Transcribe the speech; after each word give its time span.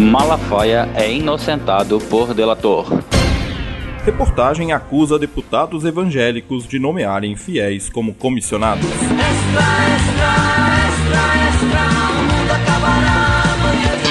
Malafaia 0.00 0.88
é 0.94 1.12
inocentado 1.12 1.98
por 1.98 2.32
delator. 2.32 2.86
Reportagem 4.02 4.72
acusa 4.72 5.18
deputados 5.18 5.84
evangélicos 5.84 6.66
de 6.66 6.78
nomearem 6.78 7.36
fiéis 7.36 7.90
como 7.90 8.14
comissionados. 8.14 8.86
Extra, 8.86 9.10
extra, 9.12 10.30
extra, 10.88 11.20
extra, 11.48 11.82
o 12.12 12.22
mundo 12.22 12.50
acabará 12.50 13.42
amanhã 13.52 13.92
de 14.02 14.10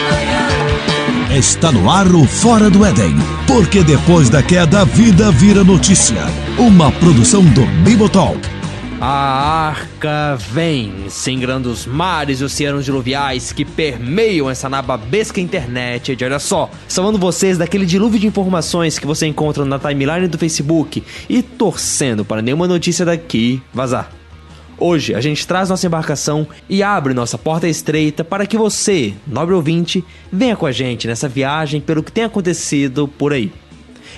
manhã. 1.26 1.40
Está 1.40 1.72
no 1.72 1.90
ar 1.90 2.06
o 2.06 2.24
Fora 2.24 2.70
do 2.70 2.86
Éden, 2.86 3.16
porque 3.48 3.84
depois 3.84 4.30
da 4.30 4.44
queda 4.44 4.82
a 4.82 4.86
vida 4.86 5.32
vira 5.32 5.64
notícia. 5.64 6.22
Uma 6.60 6.92
produção 6.92 7.44
do 7.44 7.66
Bibotalk. 7.84 8.59
A 9.02 9.70
arca 9.70 10.36
vem, 10.52 11.06
singrando 11.08 11.72
os 11.72 11.86
mares 11.86 12.42
e 12.42 12.44
oceanos 12.44 12.84
diluviais 12.84 13.54
que 13.54 13.64
permeiam 13.64 14.50
essa 14.50 14.68
nababesca 14.68 15.40
internet. 15.40 16.18
Olha 16.22 16.38
só, 16.38 16.70
salvando 16.86 17.18
vocês 17.18 17.58
daquele 17.58 17.86
dilúvio 17.86 18.20
de 18.20 18.28
informações 18.28 19.00
que 19.00 19.08
você 19.08 19.26
encontra 19.26 19.64
na 19.64 19.80
timeline 19.80 20.28
do 20.28 20.38
Facebook 20.38 21.02
e 21.30 21.42
torcendo 21.42 22.26
para 22.26 22.42
nenhuma 22.42 22.68
notícia 22.68 23.06
daqui 23.06 23.62
vazar. 23.74 24.12
Hoje 24.78 25.16
a 25.16 25.22
gente 25.22 25.48
traz 25.48 25.70
nossa 25.70 25.88
embarcação 25.88 26.46
e 26.68 26.84
abre 26.84 27.14
nossa 27.14 27.38
porta 27.38 27.70
estreita 27.70 28.26
para 28.26 28.46
que 28.46 28.58
você, 28.58 29.14
nobre 29.26 29.56
ouvinte, 29.56 30.04
venha 30.30 30.58
com 30.58 30.66
a 30.66 30.74
gente 30.74 31.08
nessa 31.08 31.30
viagem 31.30 31.80
pelo 31.80 32.04
que 32.04 32.12
tem 32.12 32.26
acontecido 32.26 33.08
por 33.08 33.32
aí. 33.32 33.50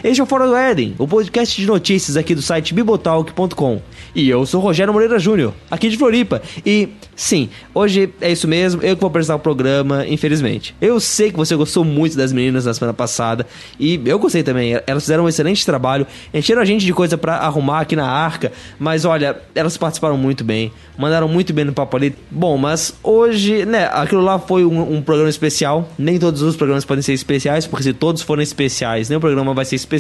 Este 0.03 0.19
é 0.19 0.23
o 0.23 0.25
Fora 0.25 0.47
do 0.47 0.55
Éden, 0.55 0.95
o 0.97 1.07
podcast 1.07 1.61
de 1.61 1.67
notícias 1.67 2.17
aqui 2.17 2.33
do 2.33 2.41
site 2.41 2.73
bibotalk.com. 2.73 3.79
E 4.15 4.27
eu 4.27 4.43
sou 4.47 4.59
Rogério 4.59 4.91
Moreira 4.91 5.19
Júnior, 5.19 5.53
aqui 5.69 5.89
de 5.89 5.97
Floripa. 5.97 6.41
E 6.65 6.89
sim, 7.15 7.51
hoje 7.71 8.11
é 8.19 8.31
isso 8.31 8.47
mesmo, 8.47 8.81
eu 8.81 8.95
que 8.95 8.99
vou 8.99 9.09
apresentar 9.09 9.35
o 9.35 9.39
programa, 9.39 10.03
infelizmente. 10.07 10.75
Eu 10.81 10.99
sei 10.99 11.29
que 11.29 11.37
você 11.37 11.55
gostou 11.55 11.85
muito 11.85 12.17
das 12.17 12.33
meninas 12.33 12.65
na 12.65 12.73
semana 12.73 12.95
passada 12.95 13.45
e 13.79 14.01
eu 14.03 14.17
gostei 14.17 14.41
também. 14.41 14.73
Elas 14.87 15.03
fizeram 15.03 15.25
um 15.25 15.29
excelente 15.29 15.63
trabalho, 15.63 16.07
encheram 16.33 16.63
a 16.63 16.65
gente 16.65 16.83
de 16.83 16.93
coisa 16.93 17.15
para 17.15 17.35
arrumar 17.35 17.81
aqui 17.81 17.95
na 17.95 18.09
arca, 18.09 18.51
mas 18.79 19.05
olha, 19.05 19.39
elas 19.53 19.77
participaram 19.77 20.17
muito 20.17 20.43
bem, 20.43 20.71
mandaram 20.97 21.27
muito 21.27 21.53
bem 21.53 21.63
no 21.63 21.73
papo 21.73 21.95
ali. 21.95 22.15
Bom, 22.31 22.57
mas 22.57 22.95
hoje, 23.03 23.67
né, 23.67 23.87
aquilo 23.93 24.21
lá 24.21 24.39
foi 24.39 24.65
um, 24.65 24.95
um 24.95 25.01
programa 25.03 25.29
especial. 25.29 25.87
Nem 25.95 26.17
todos 26.17 26.41
os 26.41 26.55
programas 26.55 26.85
podem 26.85 27.03
ser 27.03 27.13
especiais, 27.13 27.67
porque 27.67 27.83
se 27.83 27.93
todos 27.93 28.23
forem 28.23 28.41
especiais, 28.41 29.07
nem 29.07 29.19
o 29.19 29.21
programa 29.21 29.53
vai 29.53 29.63
ser 29.63 29.75
especial. 29.75 29.90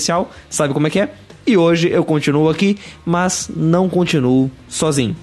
Sabe 0.49 0.73
como 0.73 0.87
é 0.87 0.89
que 0.89 0.99
é? 0.99 1.09
E 1.45 1.57
hoje 1.57 1.89
eu 1.89 2.03
continuo 2.03 2.49
aqui, 2.49 2.77
mas 3.05 3.49
não 3.55 3.89
continuo 3.89 4.51
sozinho. 4.67 5.15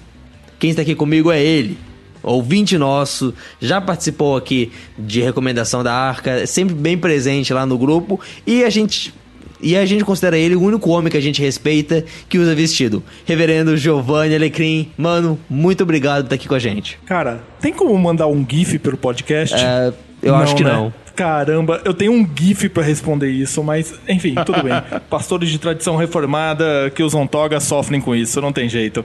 Quem 0.59 0.71
está 0.71 0.81
aqui 0.81 0.93
comigo 0.93 1.31
é 1.31 1.41
ele, 1.41 1.77
ouvinte 2.21 2.77
nosso, 2.77 3.33
já 3.61 3.79
participou 3.79 4.35
aqui 4.35 4.71
de 4.97 5.21
recomendação 5.21 5.83
da 5.83 5.93
Arca, 5.93 6.45
sempre 6.45 6.75
bem 6.75 6.97
presente 6.97 7.53
lá 7.53 7.65
no 7.65 7.77
grupo 7.77 8.19
e 8.45 8.63
a 8.63 8.69
gente 8.69 9.13
e 9.61 9.75
a 9.75 9.85
gente 9.85 10.05
considera 10.05 10.37
ele 10.37 10.55
o 10.55 10.61
único 10.61 10.89
homem 10.89 11.11
que 11.11 11.17
a 11.17 11.21
gente 11.21 11.41
respeita 11.41 12.05
que 12.29 12.37
usa 12.37 12.55
vestido. 12.55 13.03
Reverendo 13.25 13.75
Giovanni 13.75 14.33
Alecrim, 14.33 14.89
mano, 14.97 15.37
muito 15.49 15.83
obrigado 15.83 16.21
por 16.21 16.25
estar 16.25 16.35
aqui 16.35 16.47
com 16.47 16.55
a 16.55 16.59
gente. 16.59 16.97
Cara, 17.05 17.43
tem 17.59 17.73
como 17.73 17.97
mandar 17.97 18.27
um 18.27 18.45
GIF 18.49 18.79
pelo 18.79 18.97
podcast? 18.97 19.55
É, 19.55 19.91
eu 20.23 20.35
acho 20.35 20.55
que 20.55 20.63
né? 20.63 20.71
não. 20.71 20.93
Caramba, 21.19 21.81
eu 21.83 21.93
tenho 21.93 22.13
um 22.13 22.25
GIF 22.33 22.69
pra 22.69 22.81
responder 22.81 23.29
isso, 23.29 23.61
mas 23.61 23.93
enfim, 24.07 24.35
tudo 24.45 24.63
bem. 24.63 24.71
Pastores 25.09 25.49
de 25.49 25.59
tradição 25.59 25.97
reformada 25.97 26.89
que 26.95 27.03
usam 27.03 27.27
toga 27.27 27.59
sofrem 27.59 27.99
com 27.99 28.15
isso, 28.15 28.39
não 28.39 28.53
tem 28.53 28.69
jeito. 28.69 29.03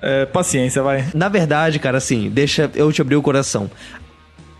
É, 0.00 0.24
paciência, 0.24 0.82
vai. 0.82 1.04
Na 1.12 1.28
verdade, 1.28 1.78
cara, 1.78 1.98
assim, 1.98 2.30
deixa 2.30 2.70
eu 2.74 2.90
te 2.90 3.02
abrir 3.02 3.16
o 3.16 3.22
coração. 3.22 3.70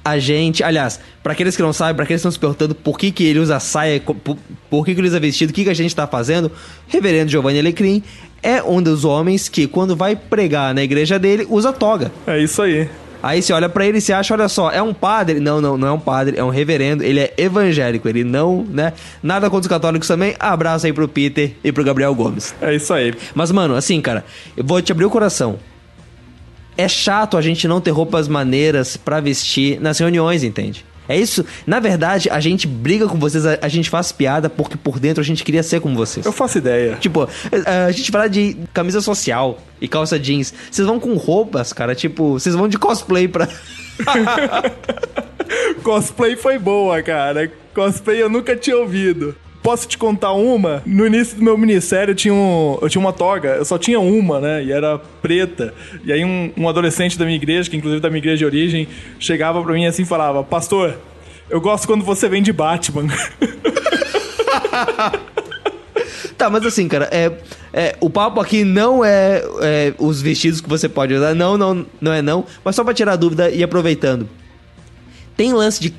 A 0.04 0.18
gente, 0.18 0.62
aliás, 0.62 1.00
pra 1.22 1.32
aqueles 1.32 1.56
que 1.56 1.62
não 1.62 1.72
sabem, 1.72 1.94
pra 1.94 2.04
aqueles 2.04 2.20
que 2.20 2.28
estão 2.28 2.30
se 2.30 2.38
perguntando 2.38 2.74
por 2.74 2.98
que, 2.98 3.10
que 3.10 3.24
ele 3.24 3.38
usa 3.38 3.58
saia, 3.58 3.98
por, 3.98 4.36
por 4.68 4.84
que, 4.84 4.94
que 4.94 5.00
ele 5.00 5.08
usa 5.08 5.18
vestido, 5.18 5.52
o 5.52 5.54
que, 5.54 5.64
que 5.64 5.70
a 5.70 5.74
gente 5.74 5.96
tá 5.96 6.06
fazendo, 6.06 6.52
Reverendo 6.88 7.30
Giovanni 7.30 7.58
Alecrim 7.58 8.02
é 8.42 8.62
um 8.62 8.82
dos 8.82 9.02
homens 9.02 9.48
que, 9.48 9.66
quando 9.66 9.96
vai 9.96 10.14
pregar 10.14 10.74
na 10.74 10.82
igreja 10.82 11.18
dele, 11.18 11.46
usa 11.48 11.72
toga. 11.72 12.12
É 12.26 12.38
isso 12.38 12.60
aí. 12.60 12.86
Aí 13.26 13.42
você 13.42 13.52
olha 13.52 13.68
pra 13.68 13.84
ele 13.84 13.98
e 13.98 14.00
você 14.00 14.12
acha, 14.12 14.32
olha 14.32 14.48
só, 14.48 14.70
é 14.70 14.80
um 14.80 14.94
padre? 14.94 15.40
Não, 15.40 15.60
não, 15.60 15.76
não 15.76 15.88
é 15.88 15.90
um 15.90 15.98
padre, 15.98 16.38
é 16.38 16.44
um 16.44 16.48
reverendo, 16.48 17.02
ele 17.02 17.18
é 17.18 17.34
evangélico, 17.36 18.08
ele 18.08 18.22
não, 18.22 18.64
né? 18.70 18.92
Nada 19.20 19.50
contra 19.50 19.62
os 19.62 19.66
católicos 19.66 20.06
também. 20.06 20.36
Abraço 20.38 20.86
aí 20.86 20.92
pro 20.92 21.08
Peter 21.08 21.56
e 21.64 21.72
pro 21.72 21.82
Gabriel 21.82 22.14
Gomes. 22.14 22.54
É 22.62 22.72
isso 22.72 22.94
aí. 22.94 23.12
Mas, 23.34 23.50
mano, 23.50 23.74
assim, 23.74 24.00
cara, 24.00 24.24
eu 24.56 24.62
vou 24.64 24.80
te 24.80 24.92
abrir 24.92 25.06
o 25.06 25.10
coração. 25.10 25.58
É 26.76 26.86
chato 26.86 27.36
a 27.36 27.42
gente 27.42 27.66
não 27.66 27.80
ter 27.80 27.90
roupas 27.90 28.28
maneiras 28.28 28.96
pra 28.96 29.18
vestir 29.18 29.80
nas 29.80 29.98
reuniões, 29.98 30.44
entende? 30.44 30.84
É 31.08 31.16
isso. 31.16 31.44
Na 31.66 31.80
verdade, 31.80 32.28
a 32.30 32.40
gente 32.40 32.66
briga 32.66 33.06
com 33.06 33.18
vocês, 33.18 33.46
a, 33.46 33.58
a 33.62 33.68
gente 33.68 33.88
faz 33.88 34.12
piada 34.12 34.48
porque 34.48 34.76
por 34.76 34.98
dentro 34.98 35.20
a 35.20 35.24
gente 35.24 35.44
queria 35.44 35.62
ser 35.62 35.80
como 35.80 35.94
vocês. 35.94 36.24
Eu 36.24 36.32
faço 36.32 36.58
ideia. 36.58 36.96
Tipo, 37.00 37.22
a, 37.22 37.86
a 37.86 37.92
gente 37.92 38.10
fala 38.10 38.28
de 38.28 38.56
camisa 38.72 39.00
social 39.00 39.58
e 39.80 39.88
calça 39.88 40.18
jeans. 40.18 40.52
Vocês 40.70 40.86
vão 40.86 40.98
com 40.98 41.14
roupas, 41.14 41.72
cara, 41.72 41.94
tipo, 41.94 42.32
vocês 42.32 42.54
vão 42.54 42.68
de 42.68 42.78
cosplay 42.78 43.28
pra. 43.28 43.48
Cosplay 45.82 46.36
foi 46.36 46.58
boa, 46.58 47.00
cara. 47.02 47.50
Cosplay 47.74 48.20
eu 48.20 48.28
nunca 48.28 48.56
tinha 48.56 48.76
ouvido. 48.76 49.34
Posso 49.66 49.88
te 49.88 49.98
contar 49.98 50.30
uma? 50.30 50.80
No 50.86 51.04
início 51.04 51.36
do 51.36 51.42
meu 51.42 51.58
ministério 51.58 52.12
eu 52.12 52.14
tinha, 52.14 52.32
um, 52.32 52.78
eu 52.80 52.88
tinha 52.88 53.00
uma 53.00 53.12
toga, 53.12 53.56
eu 53.56 53.64
só 53.64 53.76
tinha 53.76 53.98
uma, 53.98 54.40
né? 54.40 54.62
E 54.62 54.70
era 54.70 54.96
preta. 54.96 55.74
E 56.04 56.12
aí 56.12 56.24
um, 56.24 56.52
um 56.56 56.68
adolescente 56.68 57.18
da 57.18 57.24
minha 57.24 57.34
igreja, 57.34 57.68
que 57.68 57.76
inclusive 57.76 58.00
da 58.00 58.08
minha 58.08 58.18
igreja 58.18 58.36
de 58.36 58.44
origem, 58.44 58.86
chegava 59.18 59.60
pra 59.60 59.74
mim 59.74 59.84
assim 59.84 60.02
e 60.02 60.06
falava: 60.06 60.44
Pastor, 60.44 60.96
eu 61.50 61.60
gosto 61.60 61.88
quando 61.88 62.04
você 62.04 62.28
vem 62.28 62.44
de 62.44 62.52
Batman. 62.52 63.08
Tá, 66.38 66.50
mas 66.50 66.66
assim, 66.66 66.86
cara, 66.86 67.08
é, 67.10 67.32
é, 67.72 67.96
o 67.98 68.10
papo 68.10 68.42
aqui 68.42 68.62
não 68.62 69.02
é, 69.02 69.42
é 69.62 69.94
os 69.98 70.20
vestidos 70.20 70.60
que 70.60 70.68
você 70.68 70.86
pode 70.86 71.14
usar. 71.14 71.34
Não, 71.34 71.56
não, 71.56 71.86
não 71.98 72.12
é 72.12 72.20
não. 72.20 72.44
Mas 72.62 72.76
só 72.76 72.84
pra 72.84 72.92
tirar 72.92 73.14
a 73.14 73.16
dúvida 73.16 73.48
e 73.48 73.62
aproveitando. 73.62 74.28
Tem 75.34 75.54
lance 75.54 75.80
de 75.80 75.94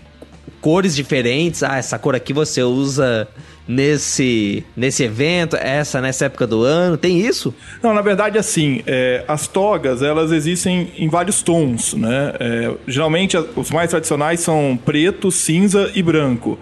cores 0.62 0.96
diferentes. 0.96 1.64
Ah, 1.64 1.78
essa 1.78 1.98
cor 1.98 2.14
aqui 2.14 2.34
você 2.34 2.62
usa 2.62 3.28
nesse, 3.68 4.64
nesse 4.76 5.04
evento, 5.04 5.56
essa 5.58 6.00
nessa 6.00 6.26
época 6.26 6.48
do 6.48 6.64
ano. 6.64 6.98
Tem 6.98 7.20
isso? 7.20 7.54
Não, 7.84 7.94
na 7.94 8.02
verdade, 8.02 8.38
assim, 8.38 8.82
é, 8.88 9.24
as 9.28 9.48
togas, 9.48 10.02
elas 10.02 10.32
existem 10.32 10.92
em 10.98 11.10
vários 11.10 11.42
tons, 11.42 11.94
né? 11.94 12.34
É, 12.40 12.72
geralmente, 12.88 13.38
os 13.56 13.70
mais 13.72 13.90
tradicionais 13.90 14.40
são 14.40 14.80
preto, 14.86 15.32
cinza 15.32 15.92
e 15.94 16.02
branco. 16.02 16.58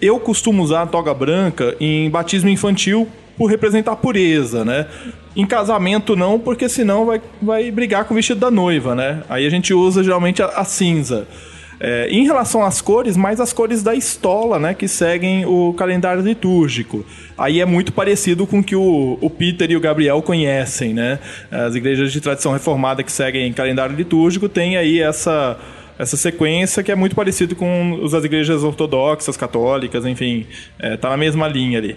Eu 0.00 0.18
costumo 0.18 0.62
usar 0.62 0.82
a 0.82 0.86
toga 0.86 1.12
branca 1.12 1.76
em 1.80 2.08
batismo 2.10 2.48
infantil 2.48 3.08
por 3.36 3.46
representar 3.46 3.96
pureza, 3.96 4.64
né? 4.64 4.86
Em 5.34 5.46
casamento 5.46 6.16
não, 6.16 6.38
porque 6.38 6.68
senão 6.68 7.06
vai, 7.06 7.22
vai 7.40 7.70
brigar 7.70 8.04
com 8.04 8.12
o 8.12 8.16
vestido 8.16 8.40
da 8.40 8.50
noiva, 8.50 8.94
né? 8.94 9.22
Aí 9.28 9.46
a 9.46 9.50
gente 9.50 9.72
usa 9.72 10.02
geralmente 10.02 10.42
a, 10.42 10.46
a 10.46 10.64
cinza. 10.64 11.26
É, 11.82 12.08
em 12.10 12.24
relação 12.24 12.62
às 12.62 12.82
cores, 12.82 13.16
mais 13.16 13.40
as 13.40 13.54
cores 13.54 13.82
da 13.82 13.94
estola, 13.94 14.58
né, 14.58 14.74
que 14.74 14.86
seguem 14.86 15.46
o 15.46 15.72
calendário 15.72 16.22
litúrgico. 16.22 17.06
Aí 17.38 17.58
é 17.58 17.64
muito 17.64 17.90
parecido 17.90 18.46
com 18.46 18.58
o 18.58 18.62
que 18.62 18.76
o, 18.76 19.16
o 19.18 19.30
Peter 19.30 19.70
e 19.70 19.76
o 19.76 19.80
Gabriel 19.80 20.20
conhecem, 20.20 20.92
né? 20.92 21.18
As 21.50 21.74
igrejas 21.74 22.12
de 22.12 22.20
tradição 22.20 22.52
reformada 22.52 23.02
que 23.02 23.10
seguem 23.10 23.50
calendário 23.54 23.96
litúrgico 23.96 24.46
têm 24.46 24.76
aí 24.76 25.00
essa 25.00 25.58
essa 25.98 26.16
sequência 26.16 26.82
que 26.82 26.90
é 26.90 26.94
muito 26.94 27.14
parecido 27.14 27.54
com 27.54 28.08
das 28.10 28.24
igrejas 28.24 28.62
ortodoxas, 28.62 29.36
católicas, 29.36 30.06
enfim, 30.06 30.46
é, 30.78 30.96
tá 30.96 31.10
na 31.10 31.16
mesma 31.16 31.46
linha 31.46 31.78
ali. 31.78 31.94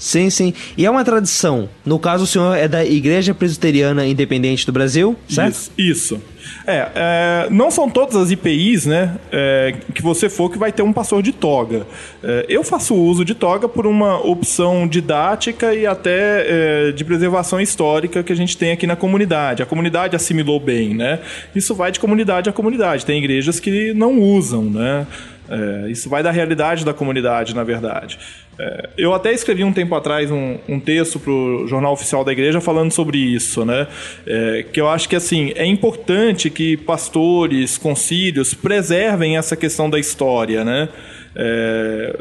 Sim, 0.00 0.30
sim. 0.30 0.54
E 0.78 0.86
é 0.86 0.90
uma 0.90 1.04
tradição. 1.04 1.68
No 1.84 1.98
caso, 1.98 2.24
o 2.24 2.26
senhor 2.26 2.56
é 2.56 2.66
da 2.66 2.82
Igreja 2.82 3.34
Presbiteriana 3.34 4.06
Independente 4.06 4.64
do 4.64 4.72
Brasil, 4.72 5.14
certo? 5.28 5.52
Isso. 5.52 5.72
isso. 5.76 6.22
É, 6.66 6.88
é, 6.94 7.48
não 7.50 7.70
são 7.70 7.88
todas 7.88 8.16
as 8.16 8.30
IPIs, 8.30 8.86
né, 8.86 9.16
é, 9.30 9.74
que 9.94 10.02
você 10.02 10.30
for 10.30 10.50
que 10.50 10.58
vai 10.58 10.72
ter 10.72 10.82
um 10.82 10.92
pastor 10.92 11.22
de 11.22 11.32
toga. 11.32 11.86
É, 12.22 12.46
eu 12.48 12.64
faço 12.64 12.94
uso 12.94 13.26
de 13.26 13.34
toga 13.34 13.68
por 13.68 13.86
uma 13.86 14.18
opção 14.26 14.88
didática 14.88 15.74
e 15.74 15.86
até 15.86 16.88
é, 16.88 16.92
de 16.92 17.04
preservação 17.04 17.60
histórica 17.60 18.22
que 18.22 18.32
a 18.32 18.36
gente 18.36 18.56
tem 18.56 18.72
aqui 18.72 18.86
na 18.86 18.96
comunidade. 18.96 19.62
A 19.62 19.66
comunidade 19.66 20.16
assimilou 20.16 20.58
bem, 20.58 20.94
né? 20.94 21.20
Isso 21.54 21.74
vai 21.74 21.92
de 21.92 22.00
comunidade 22.00 22.48
a 22.48 22.52
comunidade. 22.52 23.04
Tem 23.04 23.18
igrejas 23.18 23.60
que 23.60 23.92
não 23.92 24.18
usam, 24.18 24.64
né? 24.64 25.06
É, 25.50 25.90
isso 25.90 26.08
vai 26.08 26.22
da 26.22 26.30
realidade 26.30 26.84
da 26.84 26.94
comunidade, 26.94 27.54
na 27.56 27.64
verdade. 27.64 28.18
É, 28.56 28.90
eu 28.96 29.12
até 29.12 29.32
escrevi 29.32 29.64
um 29.64 29.72
tempo 29.72 29.94
atrás 29.96 30.30
um, 30.30 30.58
um 30.68 30.78
texto 30.78 31.18
para 31.18 31.32
o 31.32 31.66
Jornal 31.66 31.92
Oficial 31.92 32.24
da 32.24 32.30
Igreja 32.30 32.60
falando 32.60 32.92
sobre 32.92 33.18
isso, 33.18 33.64
né? 33.64 33.88
É, 34.24 34.64
que 34.72 34.80
eu 34.80 34.88
acho 34.88 35.08
que 35.08 35.16
assim 35.16 35.52
é 35.56 35.66
importante 35.66 36.48
que 36.50 36.76
pastores, 36.76 37.76
concílios 37.76 38.54
preservem 38.54 39.36
essa 39.36 39.56
questão 39.56 39.90
da 39.90 39.98
história, 39.98 40.64
né? 40.64 40.88
É, 41.34 42.16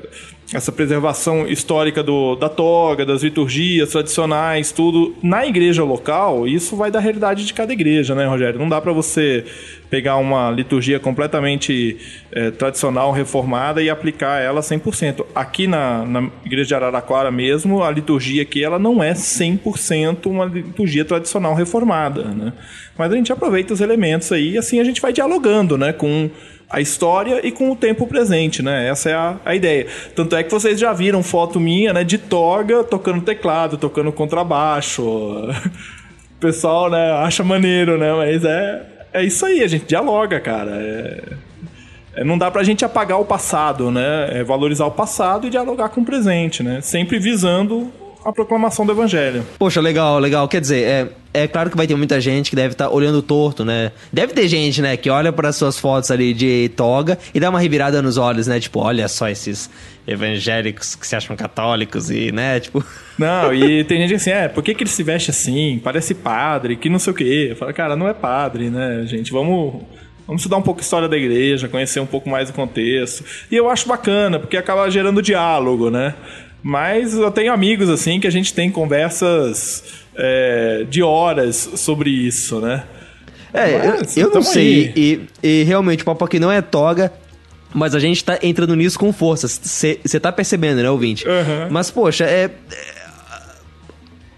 essa 0.54 0.72
preservação 0.72 1.48
histórica 1.48 2.01
do, 2.01 2.36
da 2.36 2.50
toga, 2.50 3.06
das 3.06 3.22
liturgias 3.22 3.92
tradicionais, 3.92 4.72
tudo 4.72 5.16
na 5.22 5.46
igreja 5.46 5.84
local, 5.84 6.48
isso 6.48 6.75
vai 6.75 6.90
da 6.90 7.00
realidade 7.00 7.46
de 7.46 7.54
cada 7.54 7.72
igreja, 7.72 8.16
né, 8.16 8.25
Rogério? 8.25 8.60
Não 8.60 8.68
dá 8.68 8.81
para 8.81 8.92
você 8.92 9.46
pegar 9.92 10.18
uma 10.18 10.50
liturgia 10.50 11.00
completamente 11.00 11.98
eh, 12.31 12.51
tradicional, 12.51 13.12
reformada 13.12 13.81
e 13.81 13.90
aplicar 13.90 14.40
ela 14.40 14.62
100%. 14.62 15.25
Aqui 15.36 15.68
na, 15.68 16.06
na 16.06 16.30
igreja 16.46 16.68
de 16.68 16.75
Araraquara 16.75 17.31
mesmo, 17.31 17.84
a 17.84 17.92
liturgia 17.92 18.42
aqui 18.42 18.63
ela 18.63 18.80
não 18.80 19.04
é 19.04 19.13
100% 19.13 20.28
uma 20.28 20.46
liturgia 20.46 21.06
tradicional 21.06 21.54
reformada, 21.54 22.24
né? 22.24 22.54
Mas 22.98 23.12
a 23.12 23.16
gente 23.16 23.31
aproveita 23.31 23.74
os 23.74 23.81
elementos 23.81 24.31
aí 24.31 24.57
assim 24.57 24.80
a 24.80 24.84
gente 24.84 25.01
vai 25.01 25.13
dialogando, 25.13 25.78
né, 25.78 25.94
com 25.94 26.30
a 26.69 26.80
história 26.80 27.45
e 27.45 27.51
com 27.51 27.71
o 27.71 27.75
tempo 27.75 28.06
presente, 28.06 28.62
né? 28.62 28.88
Essa 28.88 29.10
é 29.10 29.13
a, 29.13 29.38
a 29.44 29.56
ideia. 29.56 29.88
Tanto 30.16 30.36
é 30.36 30.44
que 30.44 30.51
vocês 30.51 30.80
já 30.80 30.94
viram 30.94 31.24
foto 31.24 31.60
minha, 31.60 31.92
né, 31.92 32.04
de 32.04 32.18
toga, 32.18 32.83
tocando 32.83 33.21
teclado, 33.21 33.77
tocando 33.77 34.12
contrabaixo. 34.12 35.01
O 35.01 35.51
pessoal, 36.39 36.89
né, 36.89 37.12
acha 37.13 37.44
maneiro, 37.44 37.98
né? 37.98 38.13
Mas 38.13 38.45
é, 38.45 38.86
é 39.13 39.24
isso 39.24 39.45
aí, 39.45 39.63
a 39.63 39.68
gente 39.68 39.86
dialoga, 39.86 40.39
cara. 40.39 40.71
É, 40.71 41.24
é, 42.18 42.24
não 42.24 42.38
dá 42.38 42.51
pra 42.51 42.63
gente 42.63 42.86
apagar 42.86 43.19
o 43.19 43.25
passado, 43.25 43.89
né? 43.89 44.30
É 44.39 44.44
valorizar 44.44 44.86
o 44.86 44.92
passado 44.92 45.48
e 45.48 45.50
dialogar 45.50 45.89
com 45.89 46.01
o 46.01 46.06
presente, 46.06 46.62
né? 46.62 46.81
Sempre 46.81 47.18
visando 47.18 47.92
a 48.24 48.31
proclamação 48.31 48.86
do 48.86 48.92
evangelho. 48.92 49.44
Poxa, 49.57 49.81
legal, 49.81 50.19
legal. 50.19 50.48
Quer 50.48 50.62
dizer, 50.62 50.83
é, 50.83 51.10
é 51.34 51.48
claro 51.48 51.70
que 51.70 51.78
vai 51.78 51.86
ter 51.86 51.96
muita 51.96 52.20
gente 52.20 52.50
que 52.50 52.56
deve 52.56 52.74
estar 52.74 52.90
olhando 52.90 53.22
torto, 53.22 53.64
né? 53.64 53.92
Deve 54.12 54.34
ter 54.34 54.48
gente, 54.48 54.81
né, 54.81 54.98
que 54.98 55.10
olha 55.10 55.31
para 55.31 55.52
suas 55.52 55.78
fotos 55.78 56.10
ali 56.10 56.34
de 56.34 56.72
toga 56.76 57.18
e 57.34 57.40
dá 57.40 57.50
uma 57.50 57.60
revirada 57.60 58.02
nos 58.02 58.18
olhos, 58.18 58.48
né? 58.48 58.60
Tipo, 58.60 58.80
olha 58.80 59.08
só 59.08 59.30
esses 59.30 59.70
evangélicos 60.08 60.96
que 60.96 61.06
se 61.06 61.16
acham 61.16 61.36
católicos 61.36 62.10
e, 62.10 62.31
né, 62.31 62.60
tipo... 62.60 62.84
Não, 63.18 63.54
e 63.54 63.84
tem 63.84 64.00
gente 64.02 64.16
assim, 64.16 64.31
é, 64.31 64.48
por 64.48 64.64
que, 64.64 64.74
que 64.74 64.84
ele 64.84 64.90
se 64.90 65.04
veste 65.04 65.30
assim? 65.30 65.80
Parece 65.84 66.16
padre, 66.16 66.78
que 66.78 66.90
não 66.90 66.98
sei 66.98 67.12
o 67.12 67.16
quê. 67.16 67.56
Fala, 67.60 67.74
cara, 67.74 67.96
não 67.96 68.08
é 68.08 68.14
padre, 68.14 68.70
né, 68.70 69.04
gente? 69.06 69.32
Vamos... 69.32 69.84
Vamos 70.25 70.44
estudar 70.44 70.58
um 70.58 70.62
pouco 70.62 70.80
a 70.80 70.84
história 70.84 71.08
da 71.08 71.18
igreja, 71.18 71.68
conhecer 71.68 72.00
um 72.00 72.06
pouco 72.06 72.30
mais 72.30 72.52
o 72.52 72.54
contexto. 72.54 73.25
E 73.50 73.56
eu 73.56 73.68
acho 73.68 73.88
bacana, 73.88 74.38
porque 74.38 74.58
acaba 74.58 74.88
gerando 74.88 75.24
diálogo, 75.24 75.90
né? 75.90 76.14
Mas 76.62 77.16
eu 77.16 77.32
tenho 77.32 77.52
amigos, 77.52 77.90
assim, 77.90 78.20
que 78.20 78.28
a 78.28 78.32
gente 78.32 78.54
tem 78.54 78.70
conversas 78.70 79.84
é, 80.19 80.86
de 80.89 81.01
horas 81.01 81.56
sobre 81.75 82.10
isso, 82.10 82.60
né? 82.60 82.83
É, 83.54 83.77
Mas, 84.00 84.16
eu, 84.16 84.27
eu 84.27 84.33
não 84.36 84.44
sei. 84.44 84.94
E, 84.95 85.21
e 85.42 85.63
realmente, 85.63 86.04
o 86.04 86.06
papo 86.06 86.24
aqui 86.25 86.39
não 86.39 86.51
é 86.51 86.62
toga, 86.62 87.12
mas 87.74 87.95
a 87.95 88.00
gente 88.00 88.24
tá 88.24 88.38
entrando 88.44 88.75
nisso 88.75 89.00
com 89.00 89.12
força. 89.12 89.48
Você 89.48 90.19
tá 90.19 90.31
percebendo, 90.31 90.81
né, 90.83 90.89
ouvinte? 90.89 91.27
Aham. 91.27 91.68
Mas, 91.71 91.89
poxa, 91.89 92.25
é. 92.25 92.44
é- 92.45 92.51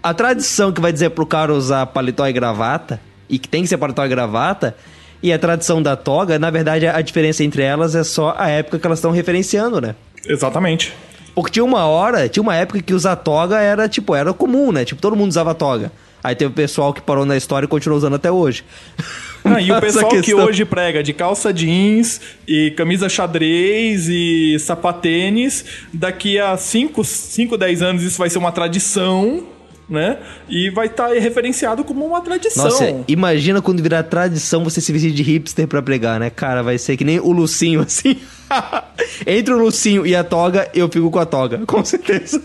A 0.02 0.14
tradição 0.14 0.72
que 0.72 0.80
vai 0.80 0.92
dizer 0.92 1.10
pro 1.10 1.26
cara 1.26 1.52
usar 1.52 1.86
paletó 1.86 2.26
e 2.26 2.32
gravata, 2.32 3.00
e 3.28 3.38
que 3.38 3.48
tem 3.48 3.62
que 3.62 3.68
ser 3.68 3.76
paletó 3.76 4.04
e 4.04 4.08
gravata, 4.08 4.74
e 5.22 5.32
a 5.32 5.38
tradição 5.38 5.80
da 5.82 5.94
toga, 5.94 6.38
na 6.38 6.50
verdade, 6.50 6.86
a 6.86 7.00
diferença 7.00 7.44
entre 7.44 7.62
elas 7.62 7.94
é 7.94 8.02
só 8.02 8.34
a 8.36 8.48
época 8.48 8.78
que 8.78 8.86
elas 8.86 8.98
estão 8.98 9.10
referenciando, 9.12 9.80
né? 9.80 9.94
Exatamente. 10.26 10.92
Porque 11.34 11.50
tinha 11.52 11.64
uma 11.64 11.86
hora, 11.86 12.28
tinha 12.28 12.42
uma 12.42 12.54
época 12.54 12.80
que 12.82 12.92
usar 12.94 13.16
toga 13.16 13.58
era, 13.58 13.88
tipo, 13.88 14.14
era 14.14 14.32
comum, 14.32 14.70
né? 14.72 14.84
Tipo, 14.84 15.00
todo 15.00 15.16
mundo 15.16 15.30
usava 15.30 15.54
toga. 15.54 15.90
Aí 16.22 16.36
teve 16.36 16.50
o 16.50 16.54
pessoal 16.54 16.92
que 16.92 17.00
parou 17.00 17.24
na 17.26 17.36
história 17.36 17.64
e 17.66 17.68
continuou 17.68 17.98
usando 17.98 18.14
até 18.14 18.30
hoje. 18.30 18.64
E 19.60 19.72
o 19.72 19.80
pessoal 19.80 20.08
que 20.08 20.20
questão- 20.22 20.44
hoje 20.44 20.64
prega 20.64 21.02
de 21.02 21.12
calça 21.12 21.52
jeans 21.52 22.20
e 22.46 22.70
camisa 22.76 23.08
xadrez 23.08 24.06
e 24.08 24.56
sapatênis, 24.60 25.64
daqui 25.92 26.38
a 26.38 26.56
5, 26.56 27.02
5, 27.02 27.56
10 27.58 27.82
anos 27.82 28.02
isso 28.04 28.18
vai 28.18 28.30
ser 28.30 28.38
uma 28.38 28.52
tradição, 28.52 29.42
né? 29.90 30.18
E 30.48 30.70
vai 30.70 30.86
estar 30.86 31.08
referenciado 31.08 31.82
como 31.82 32.06
uma 32.06 32.20
tradição. 32.20 32.66
Nossa, 32.66 32.94
imagina 33.08 33.60
quando 33.60 33.82
virar 33.82 34.04
tradição 34.04 34.62
você 34.62 34.80
se 34.80 34.92
vestir 34.92 35.10
de 35.10 35.24
hipster 35.24 35.66
pra 35.66 35.82
pregar, 35.82 36.20
né? 36.20 36.30
Cara, 36.30 36.62
vai 36.62 36.78
ser 36.78 36.96
que 36.96 37.04
nem 37.04 37.18
o 37.18 37.32
Lucinho, 37.32 37.80
assim. 37.80 38.16
Entre 39.26 39.52
o 39.52 39.58
Lucinho 39.58 40.06
e 40.06 40.14
a 40.14 40.24
toga, 40.24 40.70
eu 40.74 40.88
fico 40.88 41.10
com 41.10 41.18
a 41.18 41.26
toga, 41.26 41.58
com 41.66 41.84
certeza. 41.84 42.42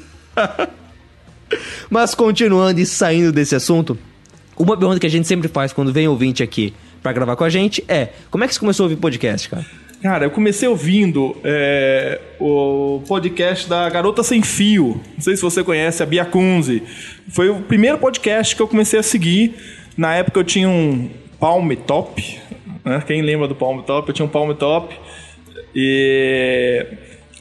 Mas 1.89 2.13
continuando 2.13 2.80
e 2.80 2.86
saindo 2.86 3.31
desse 3.31 3.56
assunto, 3.56 3.98
uma 4.57 4.77
pergunta 4.77 5.00
que 5.00 5.07
a 5.07 5.09
gente 5.09 5.27
sempre 5.27 5.48
faz 5.48 5.71
quando 5.71 5.94
vem 5.94 6.07
ouvinte 6.07 6.44
aqui 6.44 6.74
pra 7.01 7.13
gravar 7.13 7.36
com 7.36 7.44
a 7.44 7.50
gente 7.50 7.83
é: 7.88 8.09
como 8.30 8.44
é 8.44 8.48
que 8.48 8.54
você 8.54 8.59
começou 8.59 8.83
a 8.83 8.86
ouvir 8.86 8.98
podcast, 8.98 9.50
cara? 9.50 9.65
Cara, 10.01 10.25
eu 10.25 10.31
comecei 10.31 10.68
ouvindo 10.68 11.36
é, 11.44 12.21
o 12.39 13.01
podcast 13.07 13.68
da 13.68 13.89
Garota 13.89 14.21
Sem 14.21 14.44
Fio. 14.44 15.01
Não 15.15 15.21
sei 15.21 15.36
se 15.36 15.42
você 15.42 15.63
conhece, 15.63 16.04
a 16.04 16.06
Bia 16.06 16.24
Kunze. 16.24 16.83
Foi 17.30 17.50
o 17.50 17.62
primeiro 17.62 17.98
podcast 17.98 18.56
que 18.56 18.62
eu 18.62 18.68
comecei 18.68 19.00
a 19.00 19.04
seguir. 19.04 19.56
Na 19.98 20.13
época 20.13 20.39
eu 20.39 20.44
tinha 20.44 20.69
um 20.69 21.09
Palm 21.39 21.71
Top. 21.88 22.39
Né? 22.86 23.04
Quem 23.07 23.24
lembra 23.24 23.48
do 23.48 23.56
Palm 23.56 23.81
Top? 23.81 24.07
Eu 24.07 24.13
tinha 24.13 24.25
um 24.25 24.30
Palm 24.30 24.51
Top. 24.54 24.95
E 25.80 26.88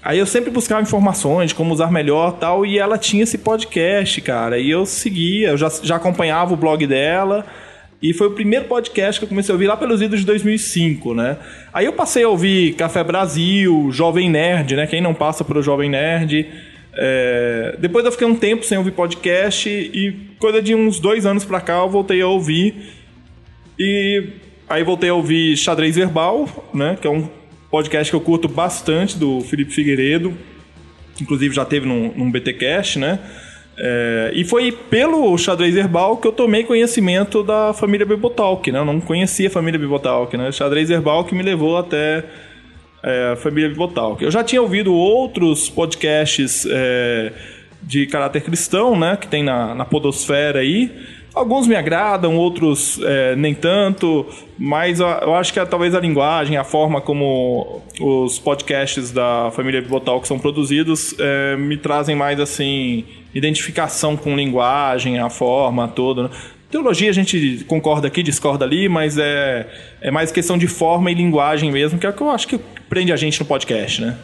aí 0.02 0.18
eu 0.18 0.26
sempre 0.26 0.50
buscava 0.50 0.82
informações 0.82 1.48
de 1.48 1.54
como 1.54 1.72
usar 1.72 1.90
melhor 1.90 2.32
tal. 2.32 2.66
E 2.66 2.78
ela 2.78 2.98
tinha 2.98 3.22
esse 3.22 3.38
podcast, 3.38 4.20
cara. 4.20 4.58
E 4.58 4.70
eu 4.70 4.84
seguia, 4.84 5.48
eu 5.48 5.56
já, 5.56 5.70
já 5.82 5.96
acompanhava 5.96 6.52
o 6.52 6.56
blog 6.56 6.86
dela. 6.86 7.46
E 8.02 8.12
foi 8.12 8.26
o 8.26 8.32
primeiro 8.32 8.66
podcast 8.66 9.18
que 9.18 9.24
eu 9.24 9.28
comecei 9.30 9.50
a 9.50 9.54
ouvir 9.54 9.68
lá 9.68 9.74
pelos 9.74 10.02
idos 10.02 10.20
de 10.20 10.26
2005, 10.26 11.14
né? 11.14 11.38
Aí 11.72 11.86
eu 11.86 11.94
passei 11.94 12.24
a 12.24 12.28
ouvir 12.28 12.74
Café 12.74 13.02
Brasil, 13.02 13.88
Jovem 13.90 14.28
Nerd, 14.28 14.76
né? 14.76 14.86
Quem 14.86 15.00
não 15.00 15.14
passa 15.14 15.42
pro 15.42 15.62
Jovem 15.62 15.88
Nerd. 15.88 16.46
É, 16.94 17.74
Depois 17.78 18.04
eu 18.04 18.12
fiquei 18.12 18.26
um 18.26 18.36
tempo 18.36 18.66
sem 18.66 18.76
ouvir 18.76 18.90
podcast 18.90 19.66
e 19.66 20.14
coisa 20.38 20.60
de 20.60 20.74
uns 20.74 21.00
dois 21.00 21.24
anos 21.24 21.42
pra 21.42 21.58
cá 21.58 21.78
eu 21.78 21.88
voltei 21.88 22.20
a 22.20 22.26
ouvir. 22.26 22.74
E 23.78 24.24
aí 24.68 24.84
voltei 24.84 25.08
a 25.08 25.14
ouvir 25.14 25.56
Xadrez 25.56 25.96
Verbal, 25.96 26.68
né? 26.74 26.98
Que 27.00 27.06
é 27.06 27.10
um 27.10 27.26
podcast 27.70 28.10
que 28.10 28.16
eu 28.16 28.20
curto 28.20 28.48
bastante, 28.48 29.16
do 29.16 29.40
Felipe 29.40 29.72
Figueiredo. 29.72 30.36
Inclusive 31.20 31.54
já 31.54 31.64
teve 31.64 31.86
num, 31.86 32.12
num 32.14 32.30
BTcast, 32.30 32.98
né? 32.98 33.18
É, 33.78 34.30
e 34.34 34.42
foi 34.44 34.72
pelo 34.72 35.36
xadrez 35.36 35.76
herbal 35.76 36.16
que 36.16 36.26
eu 36.26 36.32
tomei 36.32 36.64
conhecimento 36.64 37.42
da 37.42 37.74
família 37.74 38.06
Bibotalk, 38.06 38.72
né? 38.72 38.78
Eu 38.78 38.84
não 38.84 39.00
conhecia 39.00 39.48
a 39.48 39.50
família 39.50 39.78
Bibotalk, 39.78 40.34
né? 40.36 40.50
Xadrez 40.50 40.90
herbal 40.90 41.24
que 41.24 41.34
me 41.34 41.42
levou 41.42 41.76
até 41.76 42.24
é, 43.02 43.32
a 43.32 43.36
família 43.36 43.68
Bibotalk. 43.68 44.22
Eu 44.22 44.30
já 44.30 44.42
tinha 44.42 44.62
ouvido 44.62 44.94
outros 44.94 45.68
podcasts 45.68 46.66
é, 46.70 47.32
de 47.82 48.06
caráter 48.06 48.42
cristão, 48.42 48.98
né? 48.98 49.16
Que 49.16 49.28
tem 49.28 49.42
na, 49.42 49.74
na 49.74 49.84
podosfera 49.84 50.60
aí. 50.60 50.90
Alguns 51.36 51.66
me 51.66 51.76
agradam, 51.76 52.34
outros 52.34 52.98
é, 53.02 53.36
nem 53.36 53.54
tanto, 53.54 54.24
mas 54.58 55.00
eu, 55.00 55.34
acho 55.34 55.52
que 55.52 55.60
é, 55.60 55.66
talvez 55.66 55.94
a 55.94 56.00
linguagem, 56.00 56.56
a 56.56 56.64
forma 56.64 56.98
como 56.98 57.82
os 58.00 58.38
podcasts 58.38 59.12
da 59.12 59.50
família 59.52 59.82
Bibotalk 59.82 60.26
são 60.26 60.38
produzidos 60.38 61.14
é, 61.18 61.54
me 61.58 61.76
trazem 61.76 62.16
mais 62.16 62.40
assim 62.40 63.04
identificação 63.34 64.16
com 64.16 64.34
linguagem, 64.34 65.18
a 65.18 65.28
forma 65.28 65.86
toda. 65.86 66.22
né? 66.22 66.30
Teologia 66.70 67.10
a 67.10 67.12
gente 67.12 67.66
concorda 67.68 68.06
aqui, 68.06 68.22
discorda 68.22 68.64
ali, 68.64 68.88
mas 68.88 69.18
é, 69.18 69.68
é 70.00 70.10
mais 70.10 70.32
questão 70.32 70.56
de 70.56 70.66
forma 70.66 71.10
e 71.10 71.14
linguagem 71.14 71.70
mesmo, 71.70 71.98
que 71.98 72.06
é 72.06 72.08
o 72.08 72.14
que 72.14 72.22
eu 72.22 72.30
acho 72.30 72.48
que 72.48 72.58
prende 72.88 73.12
a 73.12 73.16
gente 73.16 73.38
no 73.38 73.44
podcast, 73.44 74.00
né? 74.00 74.16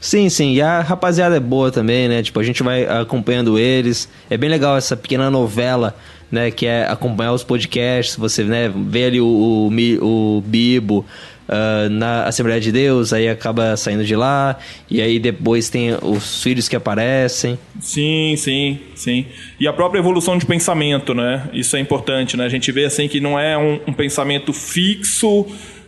Sim, 0.00 0.28
sim, 0.28 0.52
e 0.52 0.60
a 0.60 0.80
rapaziada 0.80 1.36
é 1.36 1.40
boa 1.40 1.70
também, 1.72 2.08
né? 2.08 2.22
Tipo, 2.22 2.38
a 2.38 2.42
gente 2.42 2.62
vai 2.62 2.84
acompanhando 2.84 3.58
eles. 3.58 4.08
É 4.28 4.36
bem 4.36 4.48
legal 4.48 4.76
essa 4.76 4.96
pequena 4.96 5.30
novela, 5.30 5.96
né? 6.30 6.50
Que 6.50 6.66
é 6.66 6.86
acompanhar 6.86 7.32
os 7.32 7.44
podcasts. 7.44 8.16
Você, 8.16 8.44
né, 8.44 8.72
vê 8.74 9.04
ali 9.04 9.20
o, 9.20 9.26
o, 9.26 10.36
o 10.36 10.40
Bibo 10.40 11.04
ah, 11.48 11.88
na 11.88 12.24
Assembleia 12.24 12.60
de 12.60 12.72
Deus, 12.72 13.12
aí 13.12 13.28
acaba 13.28 13.76
saindo 13.76 14.04
de 14.04 14.16
lá. 14.16 14.58
E 14.90 15.00
aí 15.00 15.18
depois 15.18 15.68
tem 15.68 15.96
os 16.02 16.42
filhos 16.42 16.68
que 16.68 16.74
aparecem. 16.74 17.58
Sim, 17.80 18.34
sim, 18.36 18.78
sim. 18.94 19.26
E 19.60 19.68
a 19.68 19.72
própria 19.72 20.00
evolução 20.00 20.36
de 20.36 20.44
pensamento, 20.44 21.14
né? 21.14 21.48
Isso 21.52 21.76
é 21.76 21.80
importante, 21.80 22.36
né? 22.36 22.44
A 22.44 22.48
gente 22.48 22.70
vê 22.72 22.84
assim 22.84 23.08
que 23.08 23.20
não 23.20 23.38
é 23.38 23.56
um, 23.56 23.80
um 23.86 23.92
pensamento 23.92 24.52
fixo, 24.52 25.46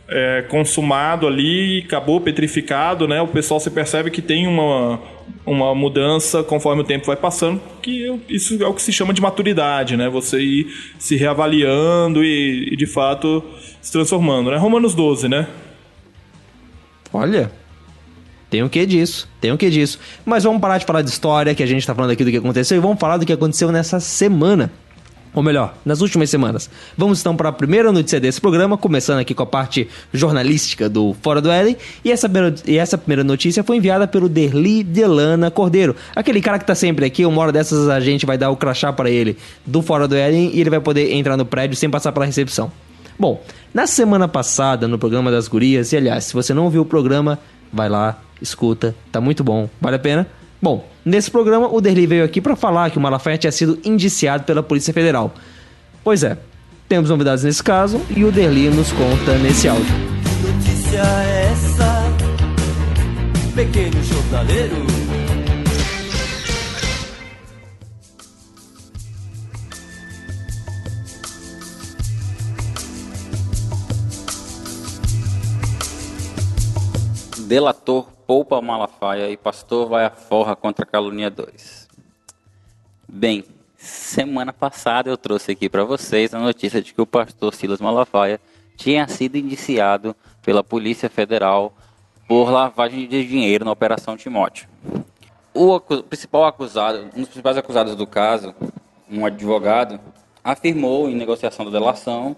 é, 0.08 0.42
consumado 0.48 1.26
ali, 1.26 1.82
acabou 1.86 2.20
petrificado, 2.20 3.06
né? 3.06 3.20
O 3.20 3.28
pessoal 3.28 3.60
se 3.60 3.70
percebe 3.70 4.10
que 4.10 4.22
tem 4.22 4.46
uma, 4.46 4.98
uma 5.44 5.74
mudança 5.74 6.42
conforme 6.42 6.80
o 6.80 6.84
tempo 6.84 7.06
vai 7.06 7.16
passando, 7.16 7.60
que 7.82 8.18
isso 8.28 8.62
é 8.62 8.66
o 8.66 8.72
que 8.72 8.82
se 8.82 8.92
chama 8.92 9.12
de 9.12 9.20
maturidade, 9.20 9.96
né? 9.96 10.08
Você 10.08 10.40
ir 10.40 10.66
se 10.98 11.14
reavaliando 11.16 12.24
e, 12.24 12.70
e, 12.72 12.76
de 12.76 12.86
fato 12.86 13.44
se 13.82 13.92
transformando, 13.92 14.50
né? 14.50 14.56
Romanos 14.56 14.94
12, 14.94 15.28
né? 15.28 15.46
Olha, 17.12 17.50
tem 18.48 18.62
o 18.62 18.68
que 18.70 18.86
disso, 18.86 19.28
tem 19.40 19.52
o 19.52 19.58
que 19.58 19.68
disso. 19.68 19.98
Mas 20.24 20.44
vamos 20.44 20.60
parar 20.60 20.78
de 20.78 20.86
falar 20.86 21.02
de 21.02 21.10
história, 21.10 21.54
que 21.54 21.62
a 21.62 21.66
gente 21.66 21.86
tá 21.86 21.94
falando 21.94 22.12
aqui 22.12 22.24
do 22.24 22.30
que 22.30 22.38
aconteceu, 22.38 22.78
e 22.78 22.80
vamos 22.80 22.98
falar 22.98 23.18
do 23.18 23.26
que 23.26 23.32
aconteceu 23.32 23.70
nessa 23.70 24.00
semana. 24.00 24.70
Ou 25.34 25.42
melhor, 25.42 25.74
nas 25.84 26.00
últimas 26.00 26.30
semanas. 26.30 26.70
Vamos 26.96 27.20
então 27.20 27.36
para 27.36 27.50
a 27.50 27.52
primeira 27.52 27.92
notícia 27.92 28.18
desse 28.18 28.40
programa, 28.40 28.76
começando 28.76 29.18
aqui 29.18 29.34
com 29.34 29.42
a 29.42 29.46
parte 29.46 29.88
jornalística 30.12 30.88
do 30.88 31.14
Fora 31.22 31.40
do 31.40 31.50
Éden. 31.50 31.76
E 32.04 32.10
essa, 32.10 32.30
e 32.66 32.76
essa 32.76 32.96
primeira 32.96 33.22
notícia 33.22 33.62
foi 33.62 33.76
enviada 33.76 34.08
pelo 34.08 34.28
Derli 34.28 34.82
Delana 34.82 35.50
Cordeiro. 35.50 35.94
Aquele 36.16 36.40
cara 36.40 36.58
que 36.58 36.64
tá 36.64 36.74
sempre 36.74 37.04
aqui, 37.04 37.24
uma 37.24 37.40
hora 37.42 37.52
dessas 37.52 37.88
a 37.88 38.00
gente 38.00 38.26
vai 38.26 38.38
dar 38.38 38.50
o 38.50 38.56
crachá 38.56 38.92
para 38.92 39.10
ele 39.10 39.36
do 39.64 39.82
Fora 39.82 40.08
do 40.08 40.14
Éden 40.14 40.50
e 40.54 40.60
ele 40.60 40.70
vai 40.70 40.80
poder 40.80 41.12
entrar 41.12 41.36
no 41.36 41.44
prédio 41.44 41.76
sem 41.76 41.90
passar 41.90 42.12
pela 42.12 42.26
recepção. 42.26 42.72
Bom, 43.18 43.42
na 43.74 43.86
semana 43.86 44.28
passada, 44.28 44.86
no 44.86 44.98
programa 44.98 45.30
das 45.30 45.48
gurias, 45.48 45.92
e 45.92 45.96
aliás, 45.96 46.24
se 46.24 46.34
você 46.34 46.54
não 46.54 46.64
ouviu 46.64 46.82
o 46.82 46.84
programa, 46.84 47.38
vai 47.72 47.88
lá, 47.88 48.20
escuta, 48.40 48.94
tá 49.10 49.20
muito 49.20 49.42
bom, 49.42 49.68
vale 49.80 49.96
a 49.96 49.98
pena? 49.98 50.26
Bom, 50.62 50.84
nesse 51.08 51.30
programa 51.30 51.68
o 51.72 51.80
Derli 51.80 52.06
veio 52.06 52.24
aqui 52.24 52.40
para 52.40 52.54
falar 52.54 52.90
que 52.90 52.98
o 52.98 53.00
Malafaia 53.00 53.38
tinha 53.38 53.52
sido 53.52 53.78
indiciado 53.84 54.44
pela 54.44 54.62
Polícia 54.62 54.92
Federal. 54.92 55.34
Pois 56.04 56.22
é, 56.22 56.38
temos 56.88 57.10
novidades 57.10 57.44
nesse 57.44 57.62
caso 57.62 58.00
e 58.14 58.24
o 58.24 58.30
Derli 58.30 58.68
nos 58.68 58.92
conta 58.92 59.36
nesse 59.38 59.68
áudio. 59.68 59.86
Que 59.86 60.52
notícia 60.52 60.98
é 60.98 61.52
essa? 61.52 62.02
Pequeno 63.54 64.02
jornaleiro. 64.04 64.86
Delator 77.48 78.17
poupa 78.28 78.60
Malafaia 78.60 79.30
e 79.30 79.38
pastor 79.38 79.88
vai 79.88 80.04
à 80.04 80.10
forra 80.10 80.54
contra 80.54 80.84
caluniadores. 80.84 81.88
Bem, 83.08 83.42
semana 83.74 84.52
passada 84.52 85.08
eu 85.08 85.16
trouxe 85.16 85.52
aqui 85.52 85.66
para 85.66 85.82
vocês 85.82 86.34
a 86.34 86.38
notícia 86.38 86.82
de 86.82 86.92
que 86.92 87.00
o 87.00 87.06
pastor 87.06 87.54
Silas 87.54 87.80
Malafaia 87.80 88.38
tinha 88.76 89.08
sido 89.08 89.36
indiciado 89.36 90.14
pela 90.42 90.62
Polícia 90.62 91.08
Federal 91.08 91.72
por 92.28 92.50
lavagem 92.50 93.08
de 93.08 93.26
dinheiro 93.26 93.64
na 93.64 93.72
Operação 93.72 94.14
Timóteo. 94.14 94.68
O 95.54 95.80
principal 95.80 96.44
acusado, 96.44 97.08
um 97.16 97.20
dos 97.20 97.30
principais 97.30 97.56
acusados 97.56 97.96
do 97.96 98.06
caso, 98.06 98.54
um 99.10 99.24
advogado, 99.24 99.98
afirmou 100.44 101.08
em 101.08 101.14
negociação 101.14 101.64
da 101.64 101.70
delação 101.70 102.36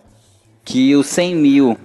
que 0.64 0.94
os 0.94 1.08
100 1.08 1.34
mil 1.34 1.76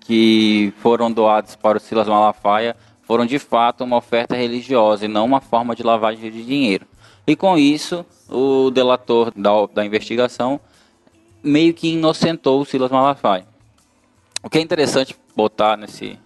que 0.00 0.70
foram 0.82 1.10
doados 1.10 1.56
para 1.56 1.78
o 1.78 1.80
Silas 1.80 2.06
Malafaia 2.06 2.76
foram 3.06 3.26
de 3.26 3.38
fato 3.38 3.84
uma 3.84 3.96
oferta 3.96 4.34
religiosa 4.34 5.04
e 5.04 5.08
não 5.08 5.24
uma 5.24 5.40
forma 5.40 5.74
de 5.74 5.82
lavagem 5.82 6.30
de 6.30 6.44
dinheiro. 6.44 6.86
E 7.26 7.34
com 7.34 7.56
isso, 7.56 8.04
o 8.28 8.70
delator 8.70 9.32
da, 9.34 9.50
da 9.72 9.84
investigação 9.84 10.60
meio 11.42 11.74
que 11.74 11.88
inocentou 11.88 12.60
o 12.60 12.64
Silas 12.64 12.90
Malafaia. 12.90 13.46
O 14.42 14.50
que 14.50 14.58
é 14.58 14.60
interessante 14.60 15.16
botar 15.34 15.76
nesse, 15.76 16.18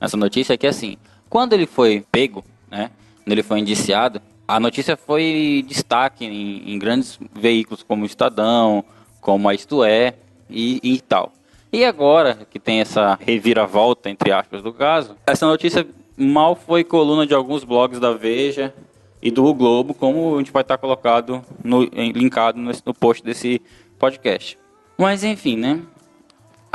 nessa 0.00 0.16
notícia 0.16 0.54
é 0.54 0.56
que 0.56 0.66
assim, 0.66 0.96
quando 1.28 1.52
ele 1.52 1.66
foi 1.66 2.04
pego, 2.10 2.44
né, 2.70 2.90
quando 3.22 3.32
ele 3.32 3.42
foi 3.42 3.58
indiciado, 3.58 4.20
a 4.46 4.60
notícia 4.60 4.96
foi 4.96 5.64
destaque 5.66 6.24
em, 6.24 6.74
em 6.74 6.78
grandes 6.78 7.18
veículos 7.32 7.82
como 7.82 8.02
o 8.02 8.06
Estadão, 8.06 8.84
como 9.20 9.48
a 9.48 9.54
Isto 9.54 9.82
É 9.82 10.14
e, 10.50 10.80
e 10.82 11.00
tal. 11.00 11.32
E 11.72 11.84
agora 11.84 12.46
que 12.48 12.60
tem 12.60 12.80
essa 12.80 13.18
reviravolta, 13.20 14.08
entre 14.08 14.30
aspas, 14.30 14.62
do 14.62 14.72
caso, 14.72 15.16
essa 15.26 15.46
notícia 15.46 15.84
mal 16.16 16.54
foi 16.54 16.84
coluna 16.84 17.26
de 17.26 17.34
alguns 17.34 17.64
blogs 17.64 17.98
da 17.98 18.12
Veja 18.12 18.74
e 19.22 19.30
do 19.30 19.52
Globo, 19.54 19.94
como 19.94 20.34
a 20.34 20.38
gente 20.38 20.52
vai 20.52 20.62
estar 20.62 20.78
colocado, 20.78 21.42
no, 21.62 21.82
linkado 21.82 22.58
no, 22.58 22.70
no 22.84 22.94
post 22.94 23.24
desse 23.24 23.60
podcast. 23.98 24.58
Mas 24.98 25.24
enfim, 25.24 25.56
né? 25.56 25.82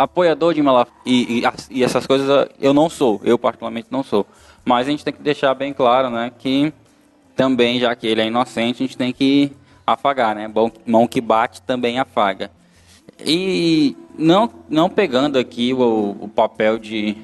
apoiador 0.04 0.54
de 0.54 0.62
Malafaia 0.62 0.96
e, 1.06 1.42
e, 1.42 1.44
e 1.72 1.84
essas 1.84 2.08
coisas 2.08 2.48
eu 2.60 2.74
não 2.74 2.90
sou, 2.90 3.20
eu 3.24 3.38
particularmente 3.38 3.90
não 3.92 4.02
sou. 4.02 4.26
Mas 4.64 4.88
a 4.88 4.92
gente 4.92 5.04
tem 5.04 5.14
que 5.14 5.22
deixar 5.22 5.54
bem 5.54 5.74
claro, 5.74 6.10
né, 6.10 6.32
que 6.38 6.74
também, 7.36 7.80
já 7.80 7.96
que 7.96 8.08
ele 8.08 8.22
é 8.22 8.28
inocente, 8.28 8.84
a 8.84 8.86
gente 8.86 8.98
tem 8.98 9.14
que 9.14 9.52
afagar, 9.88 10.36
né? 10.36 10.52
Mão 10.86 11.08
que 11.08 11.22
bate 11.22 11.62
também 11.62 11.98
afaga. 11.98 12.52
E 13.26 13.96
não, 14.18 14.50
não 14.70 14.90
pegando 14.90 15.40
aqui 15.40 15.74
o, 15.74 16.18
o 16.20 16.28
papel 16.28 16.78
de, 16.78 17.16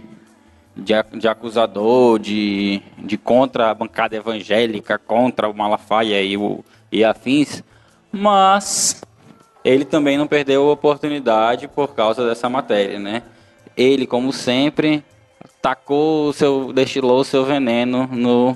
de, 0.75 0.93
de 1.17 1.27
acusador, 1.27 2.19
de, 2.19 2.81
de 2.97 3.17
contra 3.17 3.69
a 3.69 3.73
bancada 3.73 4.15
evangélica, 4.15 4.97
contra 4.97 5.49
o 5.49 5.53
Malafaia 5.53 6.21
e, 6.21 6.35
o, 6.35 6.63
e 6.91 7.03
afins, 7.03 7.63
mas 8.11 9.01
ele 9.63 9.85
também 9.85 10.17
não 10.17 10.27
perdeu 10.27 10.69
a 10.69 10.73
oportunidade 10.73 11.67
por 11.67 11.95
causa 11.95 12.27
dessa 12.27 12.49
matéria, 12.49 12.99
né? 12.99 13.23
Ele, 13.75 14.05
como 14.05 14.31
sempre, 14.31 15.03
tacou 15.61 16.29
o 16.29 16.33
seu, 16.33 16.71
destilou 16.71 17.21
o 17.21 17.25
seu 17.25 17.43
veneno 17.43 18.07
no 18.11 18.55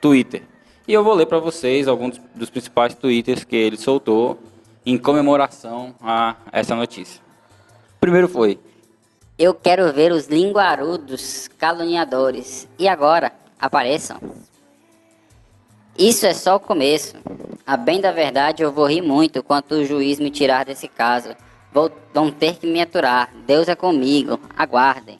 Twitter. 0.00 0.42
E 0.86 0.92
eu 0.92 1.02
vou 1.02 1.14
ler 1.14 1.26
para 1.26 1.38
vocês 1.38 1.88
alguns 1.88 2.20
dos 2.34 2.50
principais 2.50 2.94
twitters 2.94 3.42
que 3.42 3.56
ele 3.56 3.78
soltou 3.78 4.38
em 4.84 4.98
comemoração 4.98 5.94
a 6.02 6.36
essa 6.52 6.76
notícia. 6.76 7.22
Primeiro 7.98 8.28
foi: 8.28 8.58
Eu 9.36 9.52
quero 9.52 9.92
ver 9.92 10.12
os 10.12 10.28
linguarudos 10.28 11.48
caluniadores. 11.58 12.68
E 12.78 12.86
agora, 12.86 13.32
apareçam. 13.60 14.20
Isso 15.98 16.24
é 16.24 16.32
só 16.32 16.56
o 16.56 16.60
começo. 16.60 17.16
A 17.66 17.76
bem 17.76 18.00
da 18.00 18.12
verdade, 18.12 18.62
eu 18.62 18.70
vou 18.70 18.86
rir 18.86 19.02
muito 19.02 19.42
quando 19.42 19.72
o 19.72 19.84
juiz 19.84 20.20
me 20.20 20.30
tirar 20.30 20.64
desse 20.64 20.86
caso. 20.86 21.30
Vou, 21.72 21.90
vão 22.12 22.30
ter 22.30 22.56
que 22.56 22.66
me 22.66 22.80
aturar. 22.80 23.28
Deus 23.44 23.66
é 23.66 23.74
comigo. 23.74 24.38
Aguardem. 24.56 25.18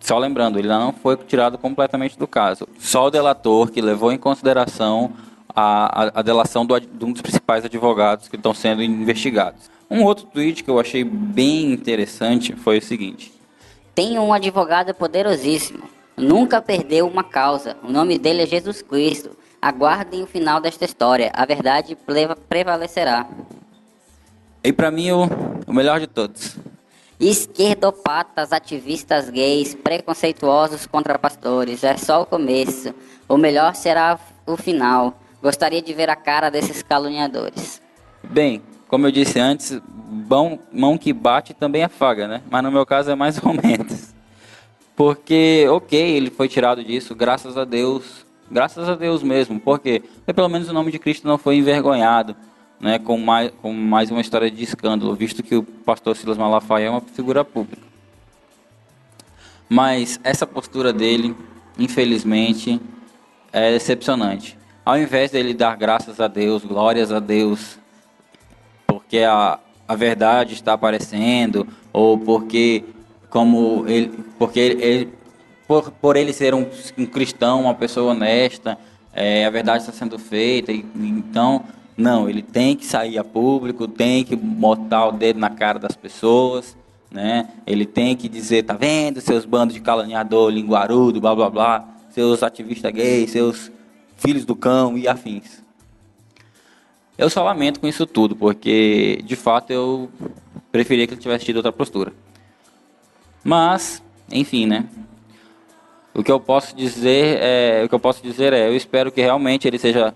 Só 0.00 0.18
lembrando, 0.18 0.58
ele 0.58 0.66
não 0.66 0.92
foi 0.92 1.16
tirado 1.16 1.56
completamente 1.56 2.18
do 2.18 2.26
caso. 2.26 2.66
Só 2.80 3.06
o 3.06 3.10
delator 3.10 3.70
que 3.70 3.80
levou 3.80 4.10
em 4.10 4.18
consideração 4.18 5.12
a, 5.54 6.04
a, 6.06 6.20
a 6.20 6.22
delação 6.22 6.66
do, 6.66 6.80
de 6.80 7.04
um 7.04 7.12
dos 7.12 7.22
principais 7.22 7.64
advogados 7.64 8.26
que 8.26 8.34
estão 8.34 8.52
sendo 8.52 8.82
investigados. 8.82 9.70
Um 9.90 10.04
outro 10.04 10.26
tweet 10.26 10.62
que 10.62 10.70
eu 10.70 10.78
achei 10.78 11.02
bem 11.02 11.72
interessante 11.72 12.54
foi 12.54 12.78
o 12.78 12.82
seguinte: 12.82 13.32
Tenho 13.94 14.22
um 14.22 14.32
advogado 14.32 14.94
poderosíssimo. 14.94 15.82
Nunca 16.16 16.62
perdeu 16.62 17.08
uma 17.08 17.24
causa. 17.24 17.76
O 17.82 17.90
nome 17.90 18.18
dele 18.18 18.42
é 18.42 18.46
Jesus 18.46 18.82
Cristo. 18.82 19.36
Aguardem 19.60 20.22
o 20.22 20.26
final 20.26 20.60
desta 20.60 20.84
história. 20.84 21.32
A 21.34 21.44
verdade 21.44 21.96
prevalecerá. 22.48 23.28
E 24.62 24.72
pra 24.72 24.90
mim, 24.90 25.10
o, 25.10 25.24
o 25.66 25.72
melhor 25.72 25.98
de 25.98 26.06
todos. 26.06 26.56
Esquerdopatas, 27.18 28.52
ativistas 28.52 29.28
gays, 29.28 29.74
preconceituosos 29.74 30.86
contra 30.86 31.18
pastores. 31.18 31.82
É 31.82 31.96
só 31.96 32.22
o 32.22 32.26
começo. 32.26 32.94
O 33.28 33.36
melhor 33.36 33.74
será 33.74 34.18
o 34.46 34.56
final. 34.56 35.18
Gostaria 35.42 35.82
de 35.82 35.92
ver 35.92 36.10
a 36.10 36.16
cara 36.16 36.50
desses 36.50 36.82
caluniadores. 36.82 37.80
Bem, 38.22 38.62
como 38.90 39.06
eu 39.06 39.12
disse 39.12 39.38
antes, 39.38 39.80
bom, 39.86 40.58
mão 40.72 40.98
que 40.98 41.12
bate 41.12 41.54
também 41.54 41.84
afaga, 41.84 42.26
né? 42.26 42.42
Mas 42.50 42.64
no 42.64 42.72
meu 42.72 42.84
caso 42.84 43.08
é 43.08 43.14
mais 43.14 43.38
ou 43.42 43.54
menos. 43.54 44.12
Porque, 44.96 45.64
ok, 45.70 45.96
ele 45.96 46.28
foi 46.28 46.48
tirado 46.48 46.82
disso, 46.82 47.14
graças 47.14 47.56
a 47.56 47.64
Deus. 47.64 48.26
Graças 48.50 48.88
a 48.88 48.96
Deus 48.96 49.22
mesmo. 49.22 49.60
Porque 49.60 50.02
pelo 50.34 50.48
menos 50.48 50.68
o 50.68 50.72
nome 50.72 50.90
de 50.90 50.98
Cristo 50.98 51.28
não 51.28 51.38
foi 51.38 51.56
envergonhado, 51.56 52.34
né? 52.80 52.98
Com 52.98 53.16
mais, 53.16 53.52
com 53.62 53.72
mais 53.72 54.10
uma 54.10 54.20
história 54.20 54.50
de 54.50 54.64
escândalo, 54.64 55.14
visto 55.14 55.40
que 55.40 55.54
o 55.54 55.62
pastor 55.62 56.16
Silas 56.16 56.36
Malafaia 56.36 56.86
é 56.86 56.90
uma 56.90 57.00
figura 57.00 57.44
pública. 57.44 57.82
Mas 59.68 60.18
essa 60.24 60.44
postura 60.44 60.92
dele, 60.92 61.36
infelizmente, 61.78 62.80
é 63.52 63.70
decepcionante. 63.70 64.58
Ao 64.84 64.98
invés 64.98 65.30
dele 65.30 65.54
dar 65.54 65.76
graças 65.76 66.18
a 66.18 66.26
Deus, 66.26 66.64
glórias 66.64 67.12
a 67.12 67.20
Deus, 67.20 67.78
porque 69.10 69.24
a, 69.24 69.58
a 69.88 69.96
verdade 69.96 70.54
está 70.54 70.74
aparecendo, 70.74 71.66
ou 71.92 72.16
porque 72.16 72.84
como 73.28 73.84
ele, 73.88 74.12
porque 74.38 74.60
ele, 74.60 74.82
ele- 74.84 75.08
por, 75.66 75.90
por 75.90 76.16
ele 76.16 76.32
ser 76.32 76.54
um, 76.54 76.64
um 76.96 77.06
cristão, 77.06 77.62
uma 77.62 77.74
pessoa 77.74 78.12
honesta, 78.12 78.78
é, 79.12 79.44
a 79.44 79.50
verdade 79.50 79.80
está 79.82 79.92
sendo 79.92 80.16
feita, 80.16 80.70
e, 80.70 80.84
então 80.94 81.64
não, 81.96 82.30
ele 82.30 82.40
tem 82.40 82.76
que 82.76 82.86
sair 82.86 83.18
a 83.18 83.24
público, 83.24 83.88
tem 83.88 84.22
que 84.22 84.36
botar 84.36 85.08
o 85.08 85.12
dedo 85.12 85.40
na 85.40 85.50
cara 85.50 85.80
das 85.80 85.96
pessoas, 85.96 86.76
né? 87.10 87.48
Ele 87.66 87.84
tem 87.86 88.14
que 88.14 88.28
dizer, 88.28 88.62
tá 88.62 88.74
vendo, 88.74 89.20
seus 89.20 89.44
bandos 89.44 89.74
de 89.74 89.80
caluniador, 89.80 90.50
linguarudo, 90.50 91.20
blá 91.20 91.34
blá 91.34 91.50
blá, 91.50 91.88
seus 92.10 92.44
ativistas 92.44 92.92
gays, 92.92 93.32
seus 93.32 93.72
filhos 94.16 94.44
do 94.44 94.54
cão 94.54 94.96
e 94.96 95.08
afins. 95.08 95.64
Eu 97.20 97.28
só 97.28 97.44
lamento 97.44 97.80
com 97.80 97.86
isso 97.86 98.06
tudo, 98.06 98.34
porque 98.34 99.20
de 99.26 99.36
fato 99.36 99.70
eu 99.70 100.08
preferia 100.72 101.06
que 101.06 101.12
ele 101.12 101.20
tivesse 101.20 101.44
tido 101.44 101.56
outra 101.56 101.70
postura. 101.70 102.14
Mas, 103.44 104.02
enfim, 104.32 104.64
né? 104.64 104.86
O 106.14 106.22
que 106.22 106.32
eu 106.32 106.40
posso 106.40 106.74
dizer 106.74 107.36
é, 107.42 107.82
o 107.84 107.90
que 107.90 107.94
eu 107.94 108.00
posso 108.00 108.22
dizer 108.22 108.54
é, 108.54 108.68
eu 108.68 108.74
espero 108.74 109.12
que 109.12 109.20
realmente 109.20 109.68
ele 109.68 109.78
seja 109.78 110.14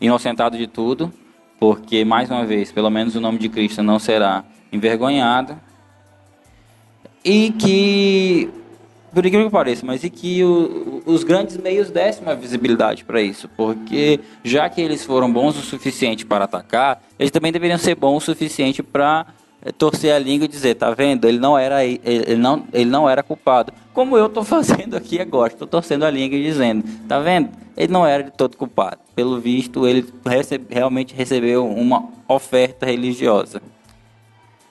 inocentado 0.00 0.56
de 0.56 0.68
tudo, 0.68 1.12
porque 1.58 2.04
mais 2.04 2.30
uma 2.30 2.46
vez, 2.46 2.70
pelo 2.70 2.88
menos 2.88 3.16
o 3.16 3.20
nome 3.20 3.38
de 3.38 3.48
Cristo 3.48 3.82
não 3.82 3.98
será 3.98 4.44
envergonhado. 4.72 5.58
E 7.24 7.50
que 7.50 8.48
por 9.14 9.24
incrível 9.24 9.46
que 9.46 9.52
pareça, 9.52 9.86
mas 9.86 10.02
e 10.04 10.10
que 10.10 10.42
o- 10.44 11.02
os 11.06 11.24
grandes 11.24 11.56
meios 11.56 11.90
dessem 11.90 12.22
uma 12.22 12.34
visibilidade 12.34 13.04
para 13.04 13.22
isso, 13.22 13.48
porque 13.56 14.20
já 14.42 14.68
que 14.68 14.80
eles 14.80 15.04
foram 15.04 15.32
bons 15.32 15.56
o 15.56 15.62
suficiente 15.62 16.26
para 16.26 16.44
atacar, 16.44 17.02
eles 17.18 17.30
também 17.30 17.52
deveriam 17.52 17.78
ser 17.78 17.94
bons 17.94 18.22
o 18.24 18.26
suficiente 18.26 18.82
para 18.82 19.26
torcer 19.78 20.12
a 20.12 20.18
língua 20.18 20.44
e 20.44 20.48
dizer, 20.48 20.74
tá 20.74 20.90
vendo? 20.90 21.26
Ele 21.26 21.38
não 21.38 21.56
era, 21.56 21.82
ele, 21.84 22.36
não, 22.36 22.64
ele 22.72 22.90
não 22.90 23.08
era 23.08 23.22
culpado. 23.22 23.72
Como 23.94 24.16
eu 24.16 24.28
tô 24.28 24.44
fazendo 24.44 24.94
aqui 24.96 25.18
agora, 25.20 25.52
estou 25.52 25.66
torcendo 25.66 26.04
a 26.04 26.10
língua 26.10 26.36
e 26.36 26.42
dizendo, 26.42 26.84
tá 27.08 27.18
vendo? 27.20 27.48
Ele 27.76 27.92
não 27.92 28.06
era 28.06 28.24
de 28.24 28.30
todo 28.30 28.56
culpado. 28.56 28.98
Pelo 29.16 29.40
visto, 29.40 29.86
ele 29.86 30.04
recebe, 30.26 30.66
realmente 30.68 31.14
recebeu 31.14 31.66
uma 31.66 32.08
oferta 32.28 32.84
religiosa. 32.86 33.62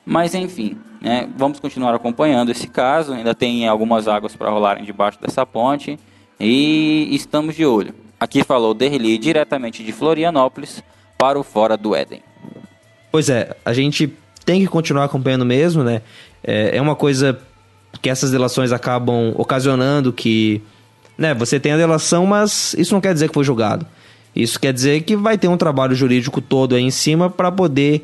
Mas 0.05 0.35
enfim, 0.35 0.77
né, 1.01 1.29
vamos 1.37 1.59
continuar 1.59 1.93
acompanhando 1.95 2.51
esse 2.51 2.67
caso. 2.67 3.13
Ainda 3.13 3.33
tem 3.33 3.67
algumas 3.67 4.07
águas 4.07 4.35
para 4.35 4.49
rolarem 4.49 4.83
debaixo 4.83 5.19
dessa 5.21 5.45
ponte 5.45 5.97
e 6.39 7.07
estamos 7.11 7.55
de 7.55 7.65
olho. 7.65 7.93
Aqui 8.19 8.43
falou 8.43 8.73
Derli 8.73 9.17
diretamente 9.17 9.83
de 9.83 9.91
Florianópolis 9.91 10.83
para 11.17 11.39
o 11.39 11.43
Fora 11.43 11.77
do 11.77 11.95
Éden. 11.95 12.21
Pois 13.11 13.29
é, 13.29 13.55
a 13.63 13.73
gente 13.73 14.13
tem 14.45 14.61
que 14.61 14.67
continuar 14.67 15.05
acompanhando 15.05 15.45
mesmo, 15.45 15.83
né? 15.83 16.01
É, 16.43 16.77
é 16.77 16.81
uma 16.81 16.95
coisa 16.95 17.39
que 18.01 18.09
essas 18.09 18.31
delações 18.31 18.71
acabam 18.71 19.33
ocasionando 19.37 20.11
que, 20.11 20.61
né, 21.17 21.33
você 21.33 21.59
tem 21.59 21.71
a 21.71 21.77
delação, 21.77 22.25
mas 22.25 22.73
isso 22.77 22.93
não 22.93 22.99
quer 22.99 23.13
dizer 23.13 23.27
que 23.27 23.33
foi 23.33 23.43
julgado. 23.43 23.85
Isso 24.35 24.59
quer 24.59 24.73
dizer 24.73 25.01
que 25.03 25.15
vai 25.15 25.37
ter 25.37 25.47
um 25.47 25.57
trabalho 25.57 25.95
jurídico 25.95 26.41
todo 26.41 26.75
aí 26.75 26.81
em 26.81 26.91
cima 26.91 27.29
para 27.29 27.51
poder 27.51 28.03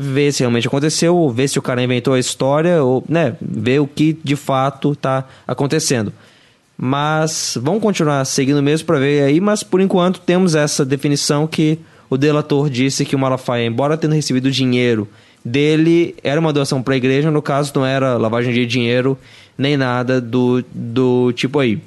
ver 0.00 0.32
se 0.32 0.44
realmente 0.44 0.68
aconteceu, 0.68 1.16
ou 1.16 1.28
ver 1.28 1.48
se 1.48 1.58
o 1.58 1.62
cara 1.62 1.82
inventou 1.82 2.14
a 2.14 2.20
história, 2.20 2.84
ou, 2.84 3.02
né, 3.08 3.34
ver 3.40 3.80
o 3.80 3.86
que 3.86 4.16
de 4.22 4.36
fato 4.36 4.92
está 4.92 5.26
acontecendo. 5.44 6.12
Mas 6.76 7.58
vamos 7.60 7.82
continuar 7.82 8.24
seguindo 8.24 8.62
mesmo 8.62 8.86
para 8.86 9.00
ver 9.00 9.24
aí, 9.24 9.40
mas 9.40 9.64
por 9.64 9.80
enquanto 9.80 10.20
temos 10.20 10.54
essa 10.54 10.84
definição 10.84 11.48
que 11.48 11.80
o 12.08 12.16
delator 12.16 12.70
disse 12.70 13.04
que 13.04 13.16
o 13.16 13.18
Malafaia, 13.18 13.66
embora 13.66 13.96
tendo 13.96 14.14
recebido 14.14 14.52
dinheiro 14.52 15.08
dele, 15.44 16.14
era 16.22 16.38
uma 16.38 16.52
doação 16.52 16.80
para 16.80 16.94
a 16.94 16.96
igreja, 16.96 17.28
no 17.32 17.42
caso 17.42 17.72
não 17.74 17.84
era 17.84 18.16
lavagem 18.16 18.54
de 18.54 18.64
dinheiro 18.66 19.18
nem 19.56 19.76
nada 19.76 20.20
do, 20.20 20.64
do 20.72 21.32
tipo 21.32 21.58
aí. 21.58 21.80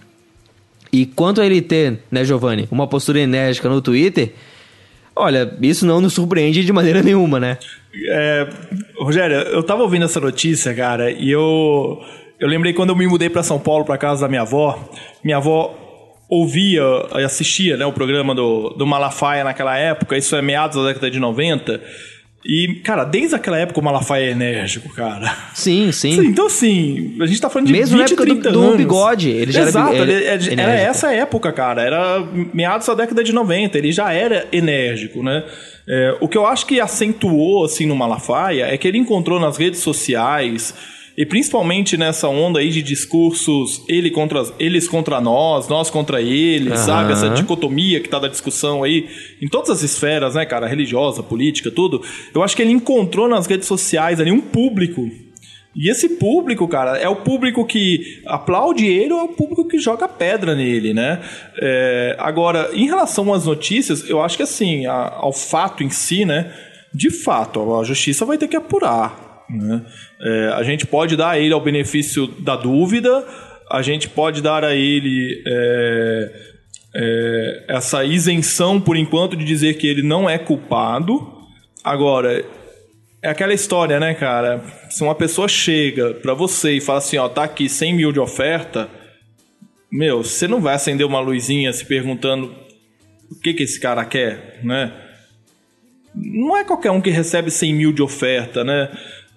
E 0.92 1.06
quanto 1.06 1.40
a 1.40 1.46
ele 1.46 1.62
ter, 1.62 2.00
né, 2.12 2.26
Giovanni, 2.26 2.68
uma 2.70 2.86
postura 2.88 3.22
enérgica 3.22 3.70
no 3.70 3.82
Twitter, 3.82 4.34
olha, 5.16 5.58
isso 5.62 5.86
não 5.86 6.02
nos 6.02 6.14
surpreende 6.14 6.64
de 6.64 6.74
maneira 6.74 7.02
nenhuma, 7.02 7.40
né? 7.40 7.58
É, 8.10 8.48
Rogério, 8.98 9.36
eu 9.36 9.64
tava 9.64 9.84
ouvindo 9.84 10.06
essa 10.06 10.20
notícia, 10.20 10.74
cara, 10.74 11.12
e 11.12 11.30
eu 11.30 12.02
eu 12.40 12.48
lembrei 12.48 12.74
quando 12.74 12.90
eu 12.90 12.96
me 12.96 13.06
mudei 13.06 13.30
para 13.30 13.44
São 13.44 13.60
Paulo, 13.60 13.86
para 13.86 13.98
casa 14.00 14.22
da 14.22 14.28
minha 14.28 14.42
avó. 14.42 14.80
Minha 15.24 15.38
avó 15.38 15.78
ouvia 16.28 16.82
assistia 17.26 17.78
né, 17.78 17.86
o 17.86 17.92
programa 17.92 18.34
do, 18.34 18.70
do 18.70 18.88
Malafaia 18.88 19.44
naquela 19.44 19.78
época, 19.78 20.18
isso 20.18 20.36
é 20.36 20.42
meados 20.42 20.78
da 20.78 20.88
década 20.88 21.12
de 21.12 21.20
90. 21.20 21.80
E, 22.44 22.82
cara, 22.84 23.04
desde 23.04 23.36
aquela 23.36 23.58
época 23.60 23.80
o 23.80 23.84
Malafaia 23.84 24.26
é 24.26 24.32
enérgico, 24.32 24.90
cara. 24.94 25.32
Sim, 25.54 25.92
sim. 25.92 26.20
Então, 26.26 26.48
assim, 26.48 27.16
a 27.22 27.26
gente 27.28 27.40
tá 27.40 27.50
falando 27.50 27.68
de 27.68 27.74
Mesmo 27.74 27.98
20, 27.98 28.00
na 28.00 28.06
época 28.06 28.24
30 28.24 28.50
do, 28.50 28.54
do 28.60 28.66
anos. 28.66 28.78
bigode, 28.78 29.30
ele 29.30 29.52
já 29.52 29.62
Exato, 29.62 29.94
era, 29.94 30.02
ele, 30.12 30.14
ele, 30.14 30.60
é- 30.60 30.64
era 30.64 30.74
essa 30.74 31.12
época, 31.14 31.52
cara. 31.54 31.84
Era 31.84 32.20
meados 32.54 32.88
da 32.88 32.96
década 32.96 33.24
de 33.24 33.32
90. 33.32 33.78
Ele 33.78 33.92
já 33.92 34.12
era 34.12 34.48
enérgico, 34.52 35.22
né? 35.22 35.44
É, 35.88 36.18
o 36.20 36.28
que 36.28 36.38
eu 36.38 36.46
acho 36.48 36.66
que 36.66 36.80
acentuou, 36.80 37.64
assim, 37.66 37.86
no 37.86 37.96
Malafaia 37.96 38.66
é 38.66 38.78
que 38.78 38.88
ele 38.88 38.98
encontrou 38.98 39.40
nas 39.40 39.58
redes 39.58 39.80
sociais 39.82 40.74
e 41.18 41.26
principalmente 41.26 41.98
nessa 41.98 42.28
onda 42.30 42.60
aí 42.60 42.70
de 42.70 42.82
discursos 42.82 43.84
ele 43.88 44.10
contra, 44.10 44.44
eles 44.58 44.88
contra 44.88 45.20
nós, 45.20 45.68
nós 45.68 45.90
contra 45.90 46.22
eles, 46.22 46.74
Aham. 46.74 46.86
sabe? 46.86 47.14
Essa 47.14 47.30
dicotomia 47.30 48.00
que 48.00 48.08
tá 48.10 48.18
da 48.20 48.28
discussão 48.28 48.84
aí 48.84 49.08
em 49.42 49.48
todas 49.48 49.70
as 49.70 49.82
esferas, 49.84 50.36
né, 50.36 50.46
cara? 50.46 50.68
Religiosa, 50.68 51.22
política, 51.22 51.70
tudo. 51.70 52.02
Eu 52.34 52.42
acho 52.44 52.56
que 52.56 52.62
ele 52.62 52.72
encontrou 52.72 53.28
nas 53.28 53.46
redes 53.46 53.68
sociais 53.68 54.20
ali 54.20 54.32
um 54.32 54.42
público 54.42 55.10
e 55.74 55.90
esse 55.90 56.10
público, 56.10 56.68
cara, 56.68 56.98
é 56.98 57.08
o 57.08 57.16
público 57.16 57.66
que 57.66 58.22
aplaude 58.26 58.86
ele 58.86 59.14
ou 59.14 59.20
é 59.20 59.24
o 59.24 59.30
público 59.30 59.66
que 59.68 59.78
joga 59.78 60.06
pedra 60.08 60.54
nele, 60.54 60.94
né? 60.94 61.22
É, 61.62 62.16
agora, 62.20 62.72
em 62.74 62.86
relação 62.88 63.34
às 63.34 63.46
notícias, 63.46 64.10
eu 64.10 64.22
acho 64.22 64.36
que 64.36 64.44
assim, 64.44 64.86
a- 64.86 65.14
ao 65.16 65.32
fato 65.32 65.82
em 65.82 65.90
si, 65.90 66.26
né? 66.26 66.52
De 66.94 67.10
fato, 67.10 67.74
a 67.80 67.86
justiça 67.86 68.26
vai 68.26 68.38
ter 68.38 68.50
que 68.50 68.56
apurar. 68.58 69.31
Né? 69.52 69.86
É, 70.22 70.48
a 70.56 70.64
gente 70.64 70.86
pode 70.86 71.16
dar 71.16 71.32
a 71.32 71.40
ele 71.40 71.54
ao 71.54 71.62
benefício 71.62 72.28
da 72.28 72.56
dúvida, 72.56 73.26
a 73.70 73.82
gente 73.82 74.10
pode 74.10 74.42
dar 74.42 74.64
a 74.64 74.76
ele 74.76 75.42
é, 75.48 76.32
é, 76.96 77.66
essa 77.70 78.04
isenção, 78.04 78.80
por 78.80 78.98
enquanto, 78.98 79.36
de 79.36 79.46
dizer 79.46 79.76
que 79.76 79.88
ele 79.88 80.02
não 80.02 80.30
é 80.30 80.38
culpado. 80.38 81.40
Agora, 81.84 82.44
é 83.22 83.30
aquela 83.30 83.54
história, 83.54 84.00
né, 84.00 84.14
cara? 84.14 84.62
Se 84.90 85.04
uma 85.04 85.16
pessoa 85.16 85.48
chega 85.48 86.14
pra 86.16 86.34
você 86.34 86.74
e 86.74 86.82
fala 86.82 87.00
assim, 87.00 87.18
ó, 87.18 87.30
tá 87.30 87.44
aqui 87.44 87.70
100 87.70 87.94
mil 87.94 88.12
de 88.12 88.20
oferta, 88.20 88.90
meu, 89.92 90.24
você 90.24 90.48
não 90.48 90.62
vai 90.62 90.76
acender 90.76 91.06
uma 91.06 91.20
luzinha 91.20 91.72
se 91.72 91.86
perguntando 91.86 92.56
o 93.30 93.36
que 93.36 93.54
que 93.54 93.64
esse 93.64 93.80
cara 93.80 94.04
quer, 94.06 94.60
né? 94.64 94.92
Não 96.14 96.58
é 96.58 96.66
qualquer 96.66 96.92
um 96.92 97.00
que 97.00 97.10
recebe 97.10 97.50
100 97.50 97.74
mil 97.74 97.94
de 97.94 98.02
oferta, 98.02 98.64
né? 98.64 98.92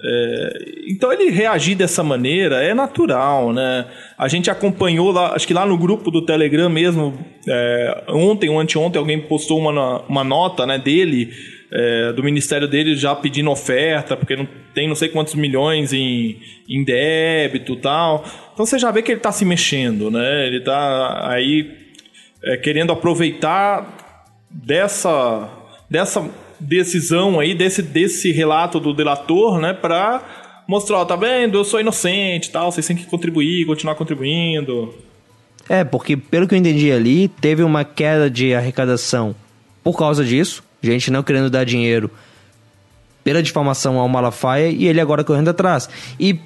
É, 0.06 0.58
então 0.86 1.10
ele 1.10 1.30
reagir 1.30 1.74
dessa 1.74 2.02
maneira 2.02 2.62
é 2.62 2.74
natural, 2.74 3.54
né? 3.54 3.86
A 4.18 4.28
gente 4.28 4.50
acompanhou 4.50 5.10
lá, 5.10 5.34
acho 5.34 5.46
que 5.46 5.54
lá 5.54 5.64
no 5.64 5.78
grupo 5.78 6.10
do 6.10 6.20
Telegram 6.20 6.68
mesmo, 6.68 7.18
é, 7.48 8.04
ontem 8.08 8.50
ou 8.50 8.60
anteontem 8.60 8.98
alguém 8.98 9.18
postou 9.18 9.58
uma, 9.58 10.02
uma 10.02 10.22
nota 10.22 10.66
né, 10.66 10.78
dele, 10.78 11.32
é, 11.72 12.12
do 12.12 12.22
ministério 12.22 12.68
dele 12.68 12.94
já 12.94 13.16
pedindo 13.16 13.50
oferta, 13.50 14.14
porque 14.14 14.36
não 14.36 14.46
tem 14.74 14.86
não 14.86 14.94
sei 14.94 15.08
quantos 15.08 15.34
milhões 15.34 15.94
em, 15.94 16.38
em 16.68 16.84
débito 16.84 17.74
tal. 17.76 18.24
Então 18.52 18.66
você 18.66 18.78
já 18.78 18.90
vê 18.90 19.00
que 19.00 19.10
ele 19.10 19.20
está 19.20 19.32
se 19.32 19.46
mexendo, 19.46 20.10
né? 20.10 20.46
Ele 20.46 20.58
está 20.58 21.30
aí 21.30 21.78
é, 22.44 22.58
querendo 22.58 22.92
aproveitar 22.92 24.20
dessa, 24.50 25.48
dessa 25.88 26.43
decisão 26.60 27.40
aí, 27.40 27.54
desse, 27.54 27.82
desse 27.82 28.32
relato 28.32 28.80
do 28.80 28.94
delator, 28.94 29.58
né, 29.58 29.72
para 29.72 30.22
mostrar, 30.66 30.98
ó, 30.98 31.04
tá 31.04 31.16
vendo, 31.16 31.58
eu 31.58 31.64
sou 31.64 31.80
inocente 31.80 32.50
tal, 32.50 32.72
vocês 32.72 32.86
têm 32.86 32.96
que 32.96 33.06
contribuir, 33.06 33.66
continuar 33.66 33.94
contribuindo. 33.94 34.94
É, 35.68 35.84
porque 35.84 36.16
pelo 36.16 36.46
que 36.46 36.54
eu 36.54 36.58
entendi 36.58 36.92
ali, 36.92 37.28
teve 37.28 37.62
uma 37.62 37.84
queda 37.84 38.30
de 38.30 38.54
arrecadação 38.54 39.34
por 39.82 39.96
causa 39.96 40.24
disso, 40.24 40.62
gente 40.82 41.10
não 41.10 41.22
querendo 41.22 41.50
dar 41.50 41.64
dinheiro 41.64 42.10
pela 43.22 43.42
difamação 43.42 43.98
ao 43.98 44.08
Malafaia 44.08 44.68
e 44.68 44.86
ele 44.86 45.00
agora 45.00 45.24
correndo 45.24 45.48
atrás. 45.48 45.88
E 46.20 46.38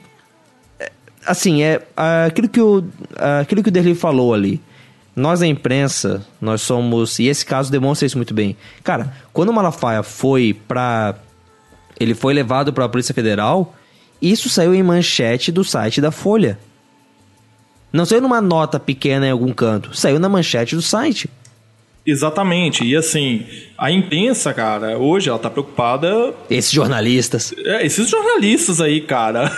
é, 0.78 0.92
assim, 1.26 1.62
é 1.62 1.82
aquilo 2.26 2.48
que 2.48 2.60
o 2.60 2.84
aquilo 3.40 3.62
que 3.62 3.68
o 3.68 3.72
Derli 3.72 3.94
falou 3.94 4.32
ali. 4.32 4.60
Nós, 5.18 5.42
a 5.42 5.46
imprensa, 5.46 6.24
nós 6.40 6.62
somos. 6.62 7.18
E 7.18 7.26
esse 7.26 7.44
caso 7.44 7.70
demonstra 7.70 8.06
isso 8.06 8.16
muito 8.16 8.32
bem. 8.32 8.56
Cara, 8.84 9.12
quando 9.32 9.48
o 9.48 9.52
Malafaia 9.52 10.02
foi 10.02 10.56
pra. 10.66 11.14
Ele 11.98 12.14
foi 12.14 12.32
levado 12.32 12.72
pra 12.72 12.88
Polícia 12.88 13.12
Federal, 13.12 13.74
isso 14.22 14.48
saiu 14.48 14.72
em 14.74 14.82
manchete 14.82 15.50
do 15.50 15.64
site 15.64 16.00
da 16.00 16.12
Folha. 16.12 16.58
Não 17.92 18.04
saiu 18.04 18.20
numa 18.20 18.40
nota 18.40 18.78
pequena 18.78 19.26
em 19.26 19.30
algum 19.30 19.52
canto, 19.52 19.96
saiu 19.96 20.20
na 20.20 20.28
manchete 20.28 20.76
do 20.76 20.82
site. 20.82 21.28
Exatamente, 22.06 22.84
e 22.84 22.96
assim, 22.96 23.46
a 23.76 23.90
imprensa, 23.90 24.54
cara, 24.54 24.96
hoje 24.96 25.28
ela 25.28 25.38
tá 25.38 25.50
preocupada 25.50 26.32
Esses 26.48 26.70
jornalistas. 26.70 27.52
É, 27.58 27.84
esses 27.84 28.08
jornalistas 28.08 28.80
aí, 28.80 29.00
cara. 29.00 29.52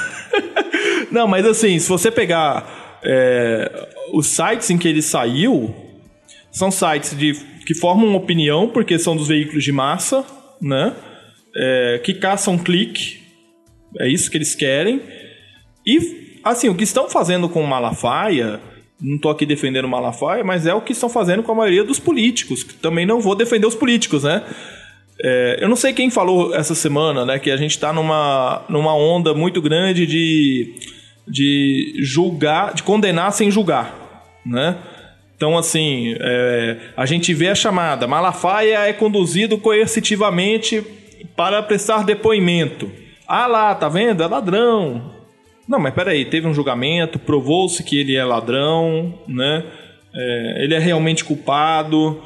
Não, 1.12 1.29
mas 1.29 1.44
assim, 1.46 1.79
se 1.79 1.88
você 1.88 2.11
pegar 2.11 2.99
é, 3.05 3.88
os 4.12 4.27
sites 4.27 4.70
em 4.70 4.79
que 4.79 4.88
ele 4.88 5.03
saiu, 5.03 5.75
são 6.51 6.70
sites 6.70 7.16
de, 7.16 7.35
que 7.66 7.75
formam 7.75 8.14
opinião, 8.14 8.68
porque 8.68 8.99
são 8.99 9.16
dos 9.16 9.29
veículos 9.29 9.62
de 9.62 9.73
massa, 9.73 10.25
né? 10.61 10.94
É, 11.57 12.01
que 12.03 12.14
caçam 12.14 12.59
clique. 12.59 13.20
É 13.99 14.09
isso 14.09 14.31
que 14.31 14.37
eles 14.37 14.55
querem. 14.55 15.01
E, 15.87 16.38
assim, 16.44 16.68
o 16.68 16.75
que 16.75 16.85
estão 16.85 17.09
fazendo 17.09 17.49
com 17.49 17.62
o 17.62 17.66
Malafaia, 17.66 18.61
não 19.01 19.16
estou 19.16 19.31
aqui 19.31 19.46
defendendo 19.46 19.87
o 19.87 19.88
Malafaia, 19.88 20.44
mas 20.44 20.66
é 20.66 20.75
o 20.75 20.81
que 20.81 20.92
estão 20.92 21.09
fazendo 21.09 21.42
com 21.42 21.53
a 21.53 21.55
maioria 21.55 21.83
dos 21.83 21.99
políticos. 21.99 22.62
que 22.62 22.75
Também 22.75 23.07
não 23.07 23.20
vou 23.20 23.35
defender 23.35 23.66
os 23.66 23.75
políticos, 23.75 24.25
né? 24.25 24.44
É, 25.23 25.59
eu 25.61 25.68
não 25.68 25.77
sei 25.77 25.92
quem 25.92 26.11
falou 26.11 26.55
essa 26.55 26.75
semana, 26.75 27.27
né, 27.27 27.38
que 27.38 27.51
a 27.51 27.57
gente 27.57 27.73
está 27.73 27.92
numa, 27.92 28.64
numa 28.70 28.94
onda 28.94 29.35
muito 29.35 29.61
grande 29.61 30.07
de, 30.07 30.75
de 31.31 31.95
julgar, 31.99 32.75
de 32.75 32.83
condenar 32.83 33.33
sem 33.33 33.51
julgar, 33.51 34.29
né? 34.45 34.77
Então, 35.37 35.57
assim, 35.57 36.14
é, 36.21 36.77
a 36.97 37.07
gente 37.07 37.33
vê 37.33 37.49
a 37.49 37.55
chamada 37.55 38.07
Malafaia 38.07 38.81
é 38.81 38.93
conduzido 38.93 39.57
coercitivamente 39.57 40.85
para 41.35 41.62
prestar 41.62 42.05
depoimento. 42.05 42.90
Ah 43.27 43.47
lá, 43.47 43.75
tá 43.75 43.88
vendo? 43.88 44.23
É 44.23 44.27
ladrão. 44.27 45.14
Não, 45.66 45.79
mas 45.79 45.95
peraí, 45.95 46.25
teve 46.25 46.47
um 46.47 46.53
julgamento, 46.53 47.19
provou-se 47.19 47.83
que 47.85 47.99
ele 47.99 48.16
é 48.16 48.25
ladrão, 48.25 49.14
né? 49.27 49.64
É, 50.12 50.64
ele 50.64 50.75
é 50.75 50.79
realmente 50.79 51.25
culpado. 51.25 52.21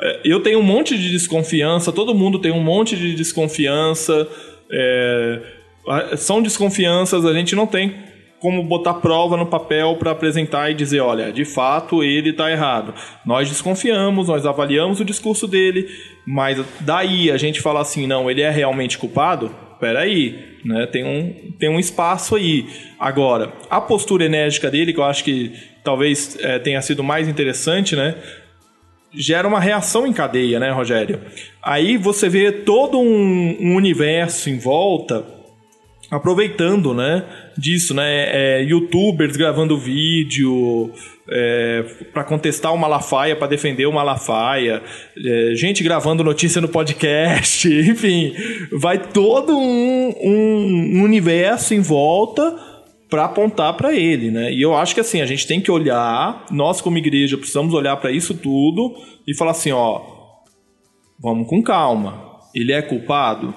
É, 0.00 0.20
eu 0.24 0.40
tenho 0.40 0.58
um 0.58 0.62
monte 0.62 0.96
de 0.96 1.10
desconfiança, 1.10 1.90
todo 1.90 2.14
mundo 2.14 2.38
tem 2.38 2.52
um 2.52 2.62
monte 2.62 2.96
de 2.96 3.14
desconfiança. 3.14 4.28
É, 4.70 5.40
São 6.16 6.42
desconfianças, 6.42 7.24
a 7.24 7.32
gente 7.32 7.56
não 7.56 7.66
tem 7.66 8.11
como 8.42 8.60
botar 8.64 8.94
prova 8.94 9.36
no 9.36 9.46
papel 9.46 9.94
para 9.96 10.10
apresentar 10.10 10.68
e 10.68 10.74
dizer, 10.74 10.98
olha, 10.98 11.32
de 11.32 11.44
fato 11.44 12.02
ele 12.02 12.30
está 12.30 12.50
errado. 12.50 12.92
Nós 13.24 13.48
desconfiamos, 13.48 14.26
nós 14.26 14.44
avaliamos 14.44 14.98
o 14.98 15.04
discurso 15.04 15.46
dele, 15.46 15.88
mas 16.26 16.60
daí 16.80 17.30
a 17.30 17.36
gente 17.36 17.60
falar 17.60 17.82
assim, 17.82 18.04
não, 18.04 18.28
ele 18.28 18.42
é 18.42 18.50
realmente 18.50 18.98
culpado? 18.98 19.54
Peraí, 19.78 20.58
né? 20.64 20.86
Tem 20.86 21.04
um, 21.04 21.52
tem 21.56 21.68
um 21.68 21.78
espaço 21.78 22.34
aí. 22.34 22.66
Agora, 22.98 23.52
a 23.70 23.80
postura 23.80 24.24
enérgica 24.24 24.68
dele, 24.68 24.92
que 24.92 24.98
eu 24.98 25.04
acho 25.04 25.22
que 25.22 25.52
talvez 25.84 26.36
eh, 26.40 26.58
tenha 26.58 26.82
sido 26.82 27.02
mais 27.02 27.28
interessante, 27.28 27.94
né? 27.94 28.16
gera 29.14 29.46
uma 29.46 29.60
reação 29.60 30.06
em 30.06 30.12
cadeia, 30.12 30.58
né, 30.58 30.70
Rogério? 30.70 31.20
Aí 31.62 31.98
você 31.98 32.30
vê 32.30 32.50
todo 32.50 32.98
um, 32.98 33.56
um 33.60 33.76
universo 33.76 34.48
em 34.48 34.58
volta 34.58 35.22
aproveitando, 36.12 36.92
né, 36.92 37.24
disso, 37.56 37.94
né, 37.94 38.58
é, 38.58 38.62
youtubers 38.64 39.34
gravando 39.34 39.78
vídeo 39.78 40.90
é, 41.26 41.86
para 42.12 42.22
contestar 42.22 42.74
o 42.74 42.76
Malafaia, 42.76 43.34
para 43.34 43.46
defender 43.46 43.86
o 43.86 43.92
Malafaia, 43.92 44.82
é, 45.16 45.54
gente 45.54 45.82
gravando 45.82 46.22
notícia 46.22 46.60
no 46.60 46.68
podcast, 46.68 47.66
enfim, 47.88 48.34
vai 48.78 48.98
todo 48.98 49.56
um, 49.56 50.14
um, 50.22 50.98
um 50.98 51.02
universo 51.02 51.72
em 51.72 51.80
volta 51.80 52.58
para 53.08 53.24
apontar 53.24 53.74
para 53.74 53.94
ele, 53.94 54.30
né? 54.30 54.52
E 54.52 54.60
eu 54.60 54.76
acho 54.76 54.94
que 54.94 55.00
assim, 55.00 55.22
a 55.22 55.26
gente 55.26 55.46
tem 55.46 55.62
que 55.62 55.70
olhar, 55.70 56.44
nós 56.50 56.82
como 56.82 56.98
igreja 56.98 57.38
precisamos 57.38 57.72
olhar 57.72 57.96
para 57.96 58.12
isso 58.12 58.34
tudo 58.34 58.94
e 59.26 59.34
falar 59.34 59.52
assim, 59.52 59.72
ó, 59.72 60.02
vamos 61.18 61.48
com 61.48 61.62
calma. 61.62 62.30
Ele 62.54 62.72
é 62.72 62.82
culpado? 62.82 63.54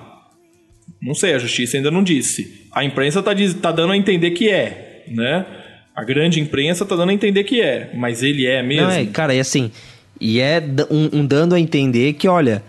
Não 1.05 1.13
sei, 1.13 1.35
a 1.35 1.37
justiça 1.37 1.77
ainda 1.77 1.91
não 1.91 2.03
disse. 2.03 2.65
A 2.71 2.83
imprensa 2.83 3.21
tá, 3.21 3.31
diz- 3.31 3.53
tá 3.53 3.71
dando 3.71 3.93
a 3.93 3.97
entender 3.97 4.31
que 4.31 4.49
é, 4.49 5.03
né? 5.07 5.45
A 5.95 6.03
grande 6.03 6.39
imprensa 6.39 6.83
tá 6.83 6.95
dando 6.95 7.09
a 7.09 7.13
entender 7.13 7.43
que 7.43 7.61
é, 7.61 7.91
mas 7.93 8.23
ele 8.23 8.47
é 8.47 8.63
mesmo? 8.63 8.87
Não, 8.87 8.91
é, 8.91 9.05
cara, 9.05 9.35
e 9.35 9.39
assim, 9.39 9.71
e 10.19 10.39
é 10.39 10.61
um, 10.89 11.19
um 11.19 11.25
dando 11.25 11.53
a 11.53 11.59
entender 11.59 12.13
que, 12.13 12.27
olha, 12.27 12.63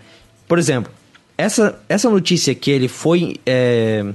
por 0.47 0.59
exemplo, 0.59 0.91
essa, 1.35 1.81
essa 1.89 2.11
notícia 2.11 2.53
que 2.53 2.69
ele 2.69 2.87
foi 2.87 3.37
é, 3.43 4.05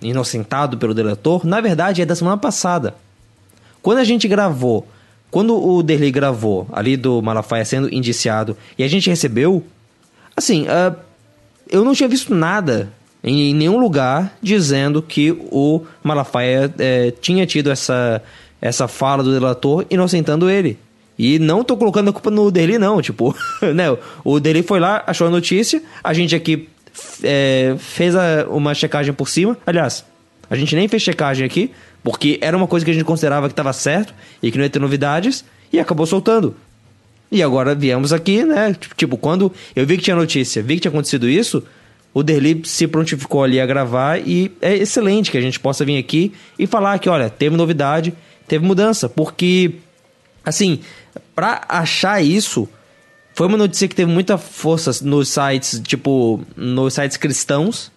inocentado 0.00 0.78
pelo 0.78 0.94
delator, 0.94 1.44
na 1.44 1.60
verdade 1.60 2.00
é 2.00 2.06
da 2.06 2.14
semana 2.14 2.38
passada. 2.38 2.94
Quando 3.82 3.98
a 3.98 4.04
gente 4.04 4.28
gravou, 4.28 4.86
quando 5.32 5.60
o 5.60 5.82
Derley 5.82 6.12
gravou 6.12 6.68
ali 6.72 6.96
do 6.96 7.20
Malafaia 7.20 7.64
sendo 7.64 7.92
indiciado 7.92 8.56
e 8.78 8.84
a 8.84 8.88
gente 8.88 9.10
recebeu, 9.10 9.64
assim, 10.36 10.64
ah, 10.68 10.94
eu 11.68 11.84
não 11.84 11.92
tinha 11.92 12.08
visto 12.08 12.32
nada 12.32 12.88
em, 13.24 13.54
nenhum 13.54 13.78
lugar 13.78 14.36
dizendo 14.42 15.00
que 15.02 15.30
o 15.50 15.80
Malafaia 16.02 16.72
eh, 16.78 17.12
tinha 17.20 17.46
tido 17.46 17.70
essa, 17.70 18.22
essa 18.60 18.86
fala 18.86 19.22
do 19.22 19.32
delator 19.32 19.84
inocentando 19.90 20.48
ele. 20.50 20.78
E 21.18 21.38
não 21.38 21.64
tô 21.64 21.76
colocando 21.76 22.10
a 22.10 22.12
culpa 22.12 22.30
no 22.30 22.50
Derley, 22.50 22.76
não. 22.78 23.00
Tipo, 23.00 23.34
né? 23.74 23.86
O 24.24 24.38
Derley 24.38 24.62
foi 24.62 24.78
lá, 24.78 25.02
achou 25.06 25.26
a 25.26 25.30
notícia, 25.30 25.82
a 26.02 26.12
gente 26.12 26.34
aqui 26.36 26.68
eh, 27.22 27.74
fez 27.78 28.14
a- 28.14 28.46
uma 28.50 28.74
checagem 28.74 29.12
por 29.14 29.28
cima. 29.28 29.56
Aliás, 29.66 30.04
a 30.50 30.56
gente 30.56 30.74
nem 30.76 30.86
fez 30.88 31.02
checagem 31.02 31.46
aqui, 31.46 31.70
porque 32.02 32.38
era 32.42 32.56
uma 32.56 32.66
coisa 32.66 32.84
que 32.84 32.90
a 32.90 32.94
gente 32.94 33.04
considerava 33.04 33.48
que 33.48 33.52
estava 33.52 33.72
certo 33.72 34.12
e 34.42 34.50
que 34.50 34.58
não 34.58 34.64
ia 34.64 34.70
ter 34.70 34.78
novidades, 34.80 35.44
e 35.72 35.80
acabou 35.80 36.04
soltando. 36.06 36.54
E 37.32 37.42
agora 37.42 37.74
viemos 37.74 38.12
aqui, 38.12 38.44
né? 38.44 38.76
Tipo, 38.96 39.16
quando 39.16 39.50
eu 39.74 39.86
vi 39.86 39.96
que 39.96 40.02
tinha 40.04 40.14
notícia, 40.14 40.62
vi 40.62 40.74
que 40.74 40.80
tinha 40.82 40.90
acontecido 40.90 41.28
isso, 41.28 41.64
o 42.14 42.22
Derli 42.22 42.62
se 42.64 42.86
prontificou 42.86 43.42
ali 43.42 43.60
a 43.60 43.66
gravar 43.66 44.20
e 44.20 44.52
é 44.62 44.72
excelente 44.76 45.32
que 45.32 45.36
a 45.36 45.40
gente 45.40 45.58
possa 45.58 45.84
vir 45.84 45.98
aqui 45.98 46.32
e 46.56 46.64
falar 46.64 47.00
que, 47.00 47.08
olha, 47.08 47.28
teve 47.28 47.56
novidade, 47.56 48.14
teve 48.46 48.64
mudança, 48.64 49.08
porque, 49.08 49.72
assim, 50.44 50.78
pra 51.34 51.62
achar 51.68 52.22
isso, 52.22 52.68
foi 53.34 53.48
uma 53.48 53.58
notícia 53.58 53.88
que 53.88 53.96
teve 53.96 54.10
muita 54.10 54.38
força 54.38 54.92
nos 55.04 55.28
sites, 55.28 55.82
tipo, 55.84 56.40
nos 56.56 56.94
sites 56.94 57.16
cristãos, 57.16 57.90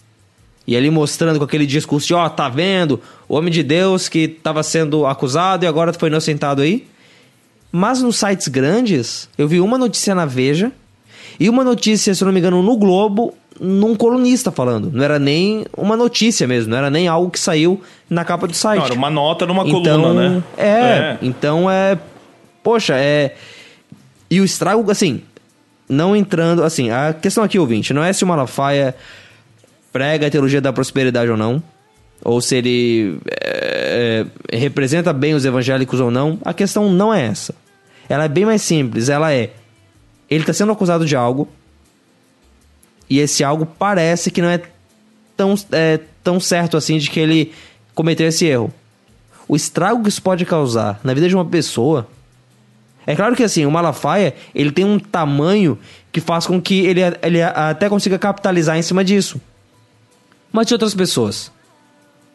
e 0.66 0.76
ali 0.76 0.90
mostrando 0.90 1.38
com 1.38 1.46
aquele 1.46 1.68
discurso 1.68 2.08
de, 2.08 2.14
ó, 2.16 2.28
tá 2.28 2.50
vendo? 2.50 3.00
O 3.30 3.36
homem 3.36 3.54
de 3.54 3.62
Deus 3.62 4.10
que 4.10 4.28
tava 4.28 4.64
sendo 4.64 5.06
acusado 5.06 5.64
e 5.64 5.68
agora 5.68 5.94
foi 5.94 6.10
inocentado 6.10 6.62
aí. 6.62 6.86
Mas 7.72 8.02
nos 8.02 8.18
sites 8.18 8.50
grandes, 8.50 9.30
eu 9.38 9.48
vi 9.48 9.62
uma 9.62 9.78
notícia 9.78 10.14
na 10.14 10.26
Veja 10.26 10.72
e 11.40 11.50
uma 11.50 11.64
notícia, 11.64 12.14
se 12.14 12.26
não 12.26 12.34
me 12.34 12.40
engano, 12.40 12.62
no 12.62 12.76
Globo, 12.76 13.34
num 13.60 13.96
colunista 13.96 14.52
falando. 14.52 14.92
Não 14.92 15.04
era 15.04 15.20
nem 15.20 15.66
uma 15.76 15.96
notícia 15.96 16.48
mesmo, 16.48 16.72
não 16.72 16.78
era 16.78 16.90
nem 16.90 17.08
algo 17.08 17.32
que 17.32 17.40
saiu 17.40 17.82
na 18.10 18.24
capa 18.24 18.48
do 18.48 18.54
site. 18.54 18.80
Não, 18.80 18.86
era 18.86 18.94
uma 18.94 19.10
nota 19.10 19.46
numa 19.46 19.64
então, 19.68 19.82
coluna, 19.82 20.30
né? 20.30 20.44
É, 20.58 21.18
então 21.22 21.70
é. 21.70 21.98
Poxa, 22.64 22.96
é. 22.96 23.36
E 24.30 24.42
o 24.42 24.46
estrago, 24.46 24.90
assim, 24.92 25.22
não 25.88 26.16
entrando. 26.16 26.64
Assim, 26.64 26.90
a 26.90 27.14
questão 27.14 27.44
aqui, 27.44 27.58
ouvinte, 27.58 27.94
não 27.94 28.04
é 28.04 28.12
se 28.14 28.24
o 28.24 28.28
Malafaia 28.28 28.96
prega 29.92 30.28
a 30.28 30.30
teologia 30.30 30.62
da 30.62 30.72
prosperidade 30.74 31.32
ou 31.32 31.38
não, 31.38 31.64
ou 32.24 32.42
se 32.42 32.56
ele 32.56 33.20
é, 33.42 34.26
é, 34.52 34.58
representa 34.58 35.14
bem 35.14 35.34
os 35.34 35.46
evangélicos 35.46 36.00
ou 36.00 36.12
não. 36.12 36.40
A 36.44 36.54
questão 36.54 36.92
não 36.92 37.14
é 37.14 37.26
essa. 37.26 37.56
Ela 38.10 38.26
é 38.26 38.28
bem 38.28 38.46
mais 38.46 38.62
simples. 38.62 39.10
Ela 39.10 39.34
é. 39.34 39.52
Ele 40.30 40.42
está 40.42 40.54
sendo 40.54 40.72
acusado 40.72 41.06
de 41.06 41.16
algo. 41.16 41.48
E 43.10 43.20
esse 43.20 43.44
algo 43.44 43.66
parece 43.66 44.30
que 44.32 44.42
não 44.42 44.50
é 44.50 44.62
tão, 45.36 45.56
é, 45.72 46.00
tão 46.24 46.40
certo 46.40 46.76
assim 46.76 46.98
de 46.98 47.10
que 47.10 47.20
ele 47.20 47.54
cometeu 47.94 48.28
esse 48.28 48.46
erro. 48.46 48.74
O 49.48 49.56
estrago 49.56 50.04
que 50.04 50.10
isso 50.10 50.22
pode 50.22 50.46
causar 50.46 51.00
na 51.04 51.14
vida 51.14 51.30
de 51.30 51.36
uma 51.36 51.46
pessoa. 51.46 52.08
É 53.06 53.16
claro 53.16 53.36
que 53.36 53.44
assim, 53.44 53.66
o 53.66 53.72
Malafaia, 53.72 54.36
ele 54.54 54.72
tem 54.72 54.84
um 54.84 55.00
tamanho 55.00 55.80
que 56.12 56.20
faz 56.20 56.46
com 56.46 56.62
que 56.62 56.86
ele, 56.86 57.02
ele 57.22 57.42
até 57.42 57.88
consiga 57.88 58.20
capitalizar 58.20 58.78
em 58.78 58.82
cima 58.82 59.04
disso. 59.04 59.40
Mas 60.52 60.68
de 60.68 60.74
outras 60.74 60.94
pessoas, 60.94 61.52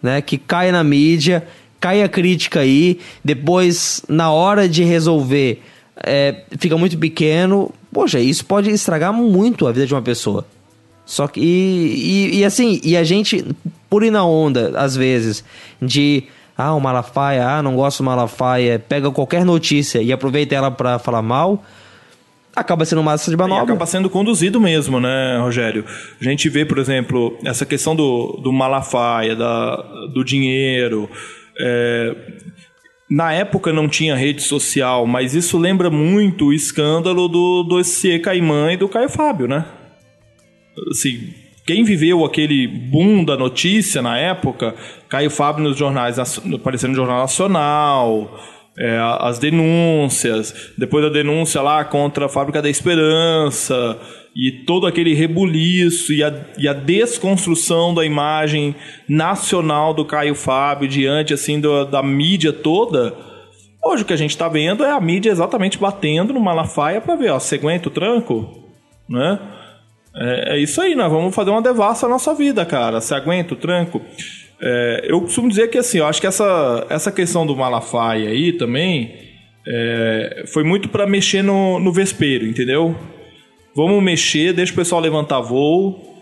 né, 0.03 0.23
que 0.23 0.39
cai 0.39 0.73
na 0.73 0.83
mídia, 0.83 1.47
cai 1.79 2.03
a 2.03 2.09
crítica 2.09 2.61
aí, 2.61 3.01
depois 3.23 4.03
na 4.09 4.31
hora 4.31 4.67
de 4.69 4.85
resolver 4.85 5.63
é, 5.97 6.43
fica 6.59 6.77
muito 6.79 6.97
pequeno. 6.99 7.73
Poxa, 7.93 8.19
isso 8.19 8.45
pode 8.45 8.71
estragar 8.71 9.13
muito 9.13 9.67
a 9.67 9.73
vida 9.73 9.87
de 9.87 9.95
uma 9.95 10.03
pessoa. 10.03 10.47
Só 11.05 11.27
que 11.27 11.41
e, 11.41 12.31
e, 12.35 12.39
e 12.41 12.45
assim, 12.45 12.81
e 12.83 12.97
a 12.97 13.05
gente 13.05 13.45
por 13.91 14.03
ir 14.03 14.11
na 14.11 14.25
onda 14.25 14.73
às 14.77 14.97
vezes 14.97 15.45
de 15.81 16.25
ah, 16.57 16.75
o 16.75 16.81
Malafaia, 16.81 17.47
ah, 17.49 17.63
não 17.63 17.75
gosto 17.75 17.99
do 17.99 18.05
Malafaia, 18.05 18.79
pega 18.79 19.11
qualquer 19.11 19.45
notícia 19.45 20.01
e 20.01 20.13
aproveita 20.13 20.55
ela 20.55 20.71
pra 20.71 20.99
falar 20.99 21.23
mal, 21.23 21.65
acaba 22.55 22.85
sendo 22.85 23.03
massa 23.03 23.31
de 23.31 23.35
E 23.35 23.39
manobra. 23.39 23.65
acaba 23.65 23.87
sendo 23.87 24.09
conduzido 24.11 24.61
mesmo, 24.61 25.01
né, 25.01 25.39
Rogério? 25.41 25.85
A 26.21 26.25
gente 26.25 26.49
vê, 26.49 26.65
por 26.65 26.79
exemplo, 26.79 27.37
essa 27.45 27.65
questão 27.67 27.97
do, 27.97 28.39
do 28.43 28.53
Malafaia, 28.53 29.35
da, 29.35 29.77
do 30.15 30.23
dinheiro. 30.25 31.09
é, 31.59 32.15
na 33.11 33.33
época 33.33 33.73
não 33.75 33.89
tinha 33.89 34.15
rede 34.15 34.43
social, 34.43 35.07
mas 35.07 35.35
isso 35.35 35.59
lembra 35.59 35.91
muito 35.91 36.47
o 36.47 36.53
escândalo 36.53 37.29
do 37.29 37.63
dossiê 37.65 38.19
Caimã 38.19 38.73
e 38.73 38.77
do 38.77 38.89
Caio 38.89 39.09
Fábio, 39.11 39.47
né? 39.47 39.67
Assim, 40.91 41.35
quem 41.67 41.85
viveu 41.85 42.25
aquele 42.25 42.67
boom 42.67 43.25
da 43.25 43.37
notícia 43.37 44.03
na 44.03 44.19
época, 44.19 44.75
Caio 45.09 45.31
Fábio 45.31 45.63
nos 45.65 45.77
jornais, 45.77 46.19
aparecendo 46.19 46.91
no 46.91 46.97
Jornal 46.97 47.21
Nacional, 47.21 48.41
é, 48.79 48.99
as 49.21 49.39
denúncias, 49.39 50.73
depois 50.79 51.05
da 51.05 51.11
denúncia 51.11 51.61
lá 51.61 51.85
contra 51.85 52.27
a 52.27 52.29
Fábrica 52.29 52.63
da 52.63 52.71
Esperança, 52.71 53.99
e 54.35 54.51
todo 54.65 54.87
aquele 54.87 55.13
rebuliço 55.13 56.11
e 56.13 56.25
a, 56.25 56.33
e 56.57 56.67
a 56.67 56.73
desconstrução 56.73 57.93
da 57.93 58.05
imagem 58.05 58.75
nacional 59.07 59.93
do 59.93 60.07
Caio 60.07 60.35
Fábio 60.35 60.89
diante 60.89 61.35
assim 61.35 61.61
do- 61.61 61.85
da 61.85 62.03
mídia 62.03 62.51
toda. 62.51 63.15
Hoje 63.85 64.03
o 64.03 64.07
que 64.07 64.13
a 64.15 64.17
gente 64.17 64.31
está 64.31 64.49
vendo 64.49 64.85
é 64.85 64.91
a 64.91 65.01
mídia 65.01 65.31
exatamente 65.31 65.77
batendo 65.77 66.33
no 66.33 66.41
Malafaia 66.41 66.99
para 67.01 67.15
ver, 67.15 67.31
ó, 67.31 67.39
você 67.39 67.57
aguenta 67.57 67.89
o 67.89 67.93
tranco? 67.93 68.71
Né? 69.07 69.39
É, 70.15 70.55
é 70.55 70.59
isso 70.59 70.81
aí, 70.81 70.95
nós 70.95 71.11
vamos 71.11 71.35
fazer 71.35 71.51
uma 71.51 71.63
devassa 71.63 72.07
na 72.07 72.15
nossa 72.15 72.35
vida, 72.35 72.65
cara. 72.65 73.01
Você 73.01 73.15
aguenta 73.15 73.55
o 73.55 73.57
tranco? 73.57 74.01
É, 74.61 75.07
eu 75.09 75.21
costumo 75.21 75.49
dizer 75.49 75.69
que 75.69 75.79
assim, 75.79 75.99
eu 75.99 76.07
acho 76.07 76.21
que 76.21 76.27
essa, 76.27 76.87
essa 76.89 77.11
questão 77.11 77.45
do 77.45 77.57
Malafaia 77.57 78.29
aí 78.29 78.53
também 78.53 79.15
é, 79.67 80.45
foi 80.53 80.63
muito 80.63 80.89
para 80.89 81.07
mexer 81.07 81.43
no, 81.43 81.79
no 81.79 81.93
vespeiro, 81.93 82.47
entendeu? 82.47 82.95
Vamos 83.75 84.03
mexer, 84.03 84.53
deixa 84.53 84.73
o 84.73 84.77
pessoal 84.77 85.01
levantar 85.01 85.41
voo, 85.41 86.13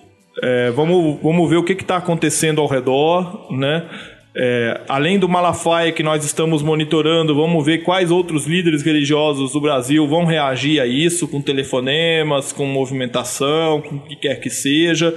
é, 0.43 0.71
vamos, 0.71 1.21
vamos 1.23 1.51
ver 1.51 1.57
o 1.57 1.65
que 1.65 1.73
está 1.73 1.97
acontecendo 1.97 2.61
ao 2.61 2.67
redor, 2.67 3.53
né? 3.53 3.89
É, 4.35 4.83
além 4.89 5.19
do 5.19 5.29
Malafaia 5.29 5.91
que 5.91 6.03
nós 6.03 6.25
estamos 6.25 6.63
monitorando, 6.63 7.35
vamos 7.35 7.65
ver 7.65 7.79
quais 7.79 8.11
outros 8.11 8.47
líderes 8.47 8.83
religiosos 8.83 9.53
do 9.53 9.61
Brasil 9.61 10.07
vão 10.07 10.25
reagir 10.25 10.81
a 10.81 10.87
isso 10.87 11.27
com 11.27 11.43
telefonemas, 11.43 12.53
com 12.53 12.65
movimentação, 12.65 13.83
com 13.83 13.97
o 13.97 14.01
que 14.01 14.17
quer 14.17 14.41
que 14.41 14.49
seja. 14.49 15.15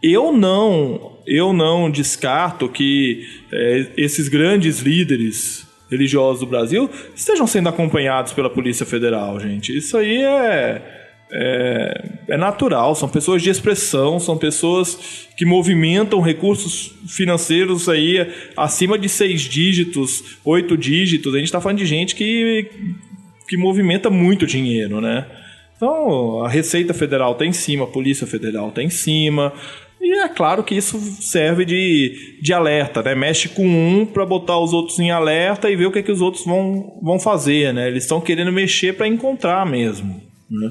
Eu 0.00 0.32
não, 0.32 1.18
eu 1.26 1.52
não 1.52 1.90
descarto 1.90 2.68
que 2.68 3.26
é, 3.52 3.86
esses 3.96 4.28
grandes 4.28 4.80
líderes 4.80 5.66
religiosos 5.90 6.40
do 6.40 6.46
Brasil 6.46 6.88
estejam 7.16 7.46
sendo 7.46 7.68
acompanhados 7.68 8.32
pela 8.32 8.48
Polícia 8.48 8.86
Federal, 8.86 9.40
gente. 9.40 9.76
Isso 9.76 9.96
aí 9.96 10.22
é, 10.22 10.97
é, 11.30 12.08
é, 12.28 12.36
natural, 12.36 12.94
são 12.94 13.08
pessoas 13.08 13.42
de 13.42 13.50
expressão, 13.50 14.18
são 14.18 14.36
pessoas 14.36 15.28
que 15.36 15.44
movimentam 15.44 16.20
recursos 16.20 16.94
financeiros 17.06 17.88
aí 17.88 18.26
acima 18.56 18.98
de 18.98 19.08
seis 19.08 19.42
dígitos, 19.42 20.38
oito 20.44 20.76
dígitos. 20.76 21.34
A 21.34 21.38
gente 21.38 21.46
está 21.46 21.60
falando 21.60 21.78
de 21.78 21.86
gente 21.86 22.14
que, 22.14 22.70
que 23.46 23.56
movimenta 23.56 24.08
muito 24.08 24.46
dinheiro, 24.46 25.00
né? 25.00 25.26
Então, 25.76 26.44
a 26.44 26.48
Receita 26.48 26.92
Federal 26.92 27.32
está 27.32 27.44
em 27.44 27.52
cima, 27.52 27.84
a 27.84 27.88
Polícia 27.88 28.26
Federal 28.26 28.70
está 28.70 28.82
em 28.82 28.90
cima. 28.90 29.52
E 30.00 30.12
é 30.20 30.28
claro 30.28 30.64
que 30.64 30.74
isso 30.74 30.98
serve 31.20 31.64
de, 31.64 32.38
de 32.40 32.52
alerta, 32.52 33.02
né? 33.02 33.14
Mexe 33.14 33.48
com 33.48 33.66
um 33.66 34.06
para 34.06 34.24
botar 34.24 34.58
os 34.58 34.72
outros 34.72 34.98
em 34.98 35.10
alerta 35.10 35.70
e 35.70 35.76
ver 35.76 35.86
o 35.86 35.92
que, 35.92 35.98
é 35.98 36.02
que 36.02 36.10
os 36.10 36.20
outros 36.20 36.44
vão, 36.44 36.98
vão 37.02 37.18
fazer, 37.18 37.72
né? 37.74 37.88
Eles 37.88 38.04
estão 38.04 38.20
querendo 38.20 38.52
mexer 38.52 38.94
para 38.94 39.06
encontrar 39.06 39.66
mesmo. 39.66 40.27
Né? 40.50 40.70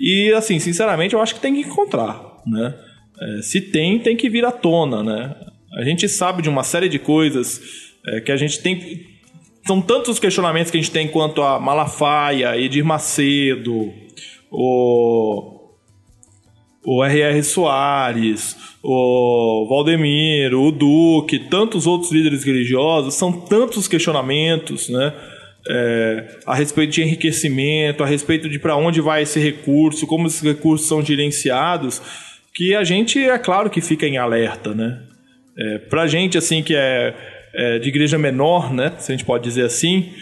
E, 0.00 0.32
assim, 0.32 0.58
sinceramente, 0.58 1.14
eu 1.14 1.20
acho 1.20 1.34
que 1.34 1.40
tem 1.40 1.54
que 1.54 1.68
encontrar, 1.68 2.20
né? 2.46 2.74
É, 3.20 3.42
se 3.42 3.60
tem, 3.60 3.98
tem 3.98 4.16
que 4.16 4.30
vir 4.30 4.44
à 4.44 4.52
tona, 4.52 5.02
né? 5.02 5.34
A 5.76 5.84
gente 5.84 6.08
sabe 6.08 6.42
de 6.42 6.48
uma 6.48 6.62
série 6.62 6.88
de 6.88 6.98
coisas 6.98 7.60
é, 8.06 8.20
que 8.20 8.32
a 8.32 8.36
gente 8.36 8.60
tem... 8.60 9.06
São 9.66 9.82
tantos 9.82 10.10
os 10.10 10.18
questionamentos 10.18 10.70
que 10.70 10.78
a 10.78 10.80
gente 10.80 10.92
tem 10.92 11.08
quanto 11.08 11.42
a 11.42 11.60
Malafaia, 11.60 12.56
Edir 12.56 12.84
Macedo 12.84 13.92
o, 14.50 15.70
o 16.84 17.04
R.R. 17.04 17.42
Soares, 17.42 18.56
o 18.82 19.66
Valdemir, 19.68 20.54
o 20.54 20.70
Duque, 20.70 21.38
tantos 21.38 21.86
outros 21.86 22.10
líderes 22.12 22.44
religiosos, 22.44 23.14
são 23.14 23.32
tantos 23.32 23.86
questionamentos, 23.86 24.88
né? 24.88 25.12
É, 25.70 26.38
a 26.46 26.54
respeito 26.54 26.92
de 26.92 27.02
enriquecimento, 27.02 28.02
a 28.02 28.06
respeito 28.06 28.48
de 28.48 28.58
para 28.58 28.74
onde 28.74 29.00
vai 29.00 29.22
esse 29.22 29.38
recurso, 29.38 30.06
como 30.06 30.26
esses 30.26 30.40
recursos 30.40 30.88
são 30.88 31.04
gerenciados, 31.04 32.00
que 32.54 32.74
a 32.74 32.82
gente 32.82 33.22
é 33.22 33.38
claro 33.38 33.68
que 33.68 33.80
fica 33.80 34.06
em 34.06 34.16
alerta, 34.16 34.74
né? 34.74 35.00
É, 35.58 35.78
para 35.78 36.06
gente 36.06 36.38
assim 36.38 36.62
que 36.62 36.74
é, 36.74 37.14
é, 37.54 37.78
de 37.78 37.88
igreja 37.88 38.16
menor, 38.16 38.72
né? 38.72 38.94
Se 38.98 39.12
a 39.12 39.14
gente 39.14 39.26
pode 39.26 39.44
dizer 39.44 39.64
assim, 39.64 40.12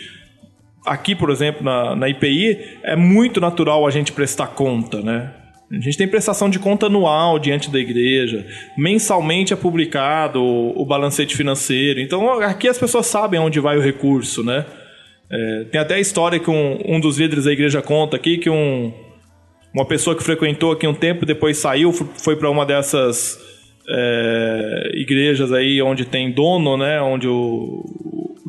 aqui, 0.84 1.14
por 1.14 1.30
exemplo, 1.30 1.62
na, 1.62 1.94
na 1.94 2.08
IPI, 2.08 2.78
é 2.82 2.96
muito 2.96 3.40
natural 3.40 3.86
a 3.86 3.90
gente 3.90 4.12
prestar 4.12 4.48
conta, 4.48 5.00
né? 5.00 5.32
A 5.70 5.80
gente 5.80 5.98
tem 5.98 6.06
prestação 6.06 6.48
de 6.48 6.58
conta 6.58 6.86
anual 6.86 7.38
diante 7.38 7.70
da 7.70 7.78
igreja. 7.78 8.46
Mensalmente 8.78 9.52
é 9.52 9.56
publicado 9.56 10.40
o, 10.40 10.80
o 10.80 10.86
balancete 10.86 11.36
financeiro. 11.36 12.00
Então 12.00 12.40
aqui 12.40 12.68
as 12.68 12.78
pessoas 12.78 13.06
sabem 13.06 13.40
onde 13.40 13.58
vai 13.58 13.76
o 13.76 13.80
recurso, 13.80 14.44
né? 14.44 14.64
É, 15.30 15.64
tem 15.64 15.80
até 15.80 15.94
a 15.94 16.00
história 16.00 16.38
que 16.38 16.50
um, 16.50 16.78
um 16.84 17.00
dos 17.00 17.18
líderes 17.18 17.44
da 17.44 17.52
igreja 17.52 17.82
conta 17.82 18.16
aqui 18.16 18.38
que 18.38 18.48
um, 18.48 18.92
uma 19.74 19.84
pessoa 19.84 20.16
que 20.16 20.22
frequentou 20.22 20.72
aqui 20.72 20.86
um 20.86 20.94
tempo 20.94 21.26
depois 21.26 21.58
saiu, 21.58 21.92
foi 21.92 22.36
para 22.36 22.50
uma 22.50 22.64
dessas 22.64 23.38
é, 23.88 24.90
igrejas 24.94 25.52
aí 25.52 25.80
onde 25.82 26.04
tem 26.04 26.30
dono, 26.30 26.76
né? 26.76 27.00
Onde 27.00 27.28
o, 27.28 27.84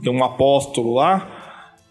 tem 0.03 0.11
um 0.11 0.23
apóstolo 0.23 0.93
lá. 0.93 1.33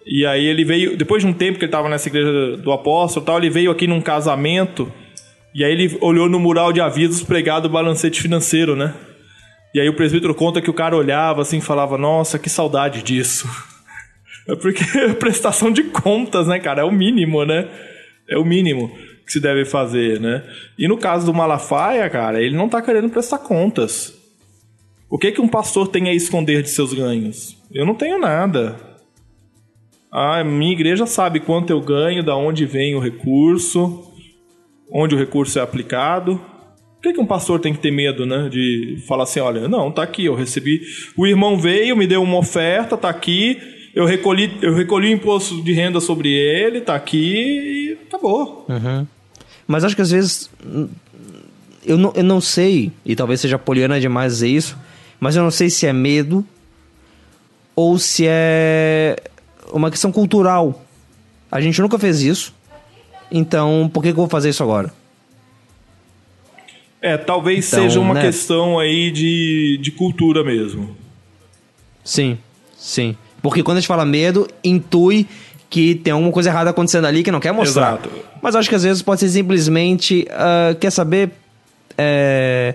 E 0.07 0.25
aí 0.25 0.47
ele 0.47 0.65
veio, 0.65 0.97
depois 0.97 1.23
de 1.23 1.29
um 1.29 1.33
tempo 1.33 1.59
que 1.59 1.65
ele 1.65 1.69
estava 1.69 1.89
nessa 1.89 2.09
igreja 2.09 2.57
do 2.57 2.71
apóstolo 2.71 3.27
tal, 3.27 3.39
ele 3.39 3.51
veio 3.51 3.71
aqui 3.71 3.89
num 3.89 4.01
casamento, 4.01 4.91
e 5.53 5.65
aí 5.65 5.73
ele 5.73 5.99
olhou 6.01 6.29
no 6.29 6.39
mural 6.39 6.73
de 6.73 6.81
avisos 6.81 7.25
pregado 7.25 7.67
o 7.67 7.71
balancete 7.71 8.23
financeiro, 8.23 8.77
né? 8.77 8.95
E 9.75 9.81
aí 9.81 9.89
o 9.89 9.97
presbítero 9.97 10.35
conta 10.35 10.63
que 10.63 10.71
o 10.71 10.75
cara 10.75 10.97
olhava 10.97 11.43
assim 11.43 11.59
e 11.59 11.61
falava, 11.61 11.99
nossa, 11.99 12.39
que 12.39 12.49
saudade 12.49 13.03
disso. 13.03 13.49
É 14.49 14.55
porque 14.55 14.83
é 14.99 15.13
prestação 15.13 15.71
de 15.71 15.85
contas, 15.85 16.47
né, 16.47 16.59
cara? 16.59 16.83
É 16.83 16.85
o 16.85 16.93
mínimo, 16.93 17.45
né? 17.45 17.69
É 18.29 18.39
o 18.39 18.45
mínimo 18.45 18.91
que 19.27 19.33
se 19.33 19.41
deve 19.41 19.65
fazer, 19.65 20.21
né? 20.21 20.45
E 20.79 20.87
no 20.87 20.97
caso 20.97 21.27
do 21.27 21.35
Malafaia, 21.35 22.09
cara, 22.09 22.41
ele 22.41 22.57
não 22.57 22.69
tá 22.69 22.81
querendo 22.81 23.11
prestar 23.11 23.39
contas. 23.39 24.15
O 25.11 25.19
que 25.19 25.33
que 25.33 25.41
um 25.41 25.49
pastor 25.49 25.89
tem 25.89 26.09
a 26.09 26.15
esconder 26.15 26.63
de 26.63 26.71
seus 26.71 26.93
ganhos? 26.93 27.57
Eu 27.73 27.85
não 27.85 27.95
tenho 27.95 28.19
nada. 28.19 28.77
A 30.11 30.43
minha 30.45 30.73
igreja 30.73 31.07
sabe 31.07 31.41
quanto 31.41 31.71
eu 31.71 31.81
ganho, 31.81 32.23
da 32.23 32.37
onde 32.37 32.65
vem 32.65 32.95
o 32.95 33.01
recurso, 33.01 34.11
onde 34.91 35.15
o 35.15 35.19
recurso 35.19 35.59
é 35.59 35.63
aplicado. 35.63 36.41
Por 36.95 37.03
que, 37.03 37.13
que 37.13 37.21
um 37.21 37.27
pastor 37.27 37.61
tem 37.61 37.73
que 37.73 37.81
ter 37.81 37.91
medo, 37.91 38.25
né? 38.25 38.49
De 38.49 38.99
falar 39.07 39.25
assim, 39.25 39.41
olha, 39.41 39.69
não, 39.69 39.91
tá 39.91 40.03
aqui, 40.03 40.25
eu 40.25 40.35
recebi. 40.35 40.81
O 41.17 41.27
irmão 41.27 41.59
veio, 41.59 41.97
me 41.97 42.07
deu 42.07 42.23
uma 42.23 42.39
oferta, 42.39 42.97
tá 42.97 43.09
aqui. 43.09 43.61
Eu 43.97 44.05
recolhi, 44.05 44.59
eu 44.61 44.75
recolhi 44.75 45.09
o 45.09 45.13
imposto 45.13 45.63
de 45.63 45.73
renda 45.73 46.01
sobre 46.01 46.29
ele, 46.29 46.83
tá 46.83 46.95
aqui 46.95 47.17
e 47.17 47.99
acabou. 48.07 48.67
Uhum. 48.69 49.07
Mas 49.67 49.85
acho 49.85 49.97
que 49.97 50.03
às 50.03 50.11
vezes. 50.11 50.51
Eu 51.83 51.97
não, 51.97 52.13
eu 52.15 52.23
não 52.23 52.39
sei, 52.39 52.93
e 53.07 53.17
talvez 53.17 53.41
seja 53.41 53.59
poliana 53.59 53.99
demais 53.99 54.35
dizer 54.35 54.49
isso, 54.49 54.77
mas 55.19 55.35
eu 55.35 55.43
não 55.43 55.51
sei 55.51 55.71
se 55.71 55.87
é 55.87 55.95
medo 55.95 56.45
ou 57.75 57.99
se 57.99 58.27
é 58.27 59.17
uma 59.73 59.91
questão 59.91 60.13
cultural. 60.13 60.85
A 61.51 61.59
gente 61.61 61.81
nunca 61.81 61.99
fez 61.99 62.21
isso. 62.21 62.55
Então, 63.31 63.89
por 63.91 64.03
que, 64.03 64.09
que 64.09 64.19
eu 64.19 64.25
vou 64.25 64.29
fazer 64.29 64.51
isso 64.51 64.63
agora? 64.63 64.93
É, 67.01 67.17
talvez 67.17 67.67
então, 67.67 67.85
seja 67.85 67.99
uma 67.99 68.13
né? 68.13 68.21
questão 68.21 68.79
aí 68.79 69.11
de, 69.11 69.79
de 69.81 69.91
cultura 69.91 70.45
mesmo. 70.45 70.95
Sim, 72.05 72.37
sim. 72.77 73.17
Porque 73.49 73.63
quando 73.63 73.79
a 73.79 73.81
gente 73.81 73.89
fala 73.89 74.05
medo, 74.05 74.49
intui 74.65 75.27
que 75.69 75.95
tem 75.95 76.13
alguma 76.13 76.33
coisa 76.33 76.49
errada 76.49 76.71
acontecendo 76.71 77.07
ali 77.07 77.23
que 77.23 77.31
não 77.31 77.41
quer 77.41 77.53
mostrar. 77.53 77.95
Exato. 77.95 78.11
Mas 78.43 78.55
acho 78.55 78.69
que 78.69 78.75
às 78.75 78.83
vezes 78.83 79.03
pode 79.03 79.21
ser 79.21 79.29
simplesmente, 79.29 80.27
uh, 80.31 80.75
quer 80.77 80.91
saber, 80.91 81.31
é, 81.99 82.75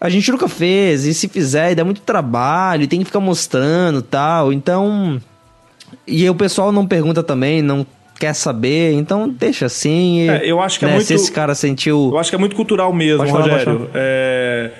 a 0.00 0.08
gente 0.08 0.30
nunca 0.30 0.48
fez, 0.48 1.04
e 1.04 1.14
se 1.14 1.28
fizer, 1.28 1.74
dá 1.74 1.84
muito 1.84 2.00
trabalho, 2.00 2.86
tem 2.86 3.00
que 3.00 3.04
ficar 3.04 3.20
mostrando 3.20 4.02
tal. 4.02 4.52
Então, 4.52 5.20
e 6.06 6.28
o 6.28 6.34
pessoal 6.34 6.72
não 6.72 6.86
pergunta 6.86 7.22
também, 7.22 7.62
não 7.62 7.86
quer 8.18 8.34
saber, 8.34 8.92
então 8.92 9.28
deixa 9.28 9.66
assim. 9.66 10.20
E, 10.20 10.28
é, 10.28 10.40
eu 10.44 10.60
acho 10.60 10.78
que 10.78 10.84
é 10.84 10.88
né, 10.88 10.94
é 10.94 10.96
muito. 10.96 11.06
Se 11.06 11.14
esse 11.14 11.30
cara 11.30 11.54
sentiu. 11.54 12.10
Eu 12.12 12.18
acho 12.18 12.30
que 12.30 12.36
é 12.36 12.38
muito 12.38 12.56
cultural 12.56 12.92
mesmo, 12.92 13.26
pode 13.26 13.50
Rogério. 13.50 13.90
É, 13.94 14.70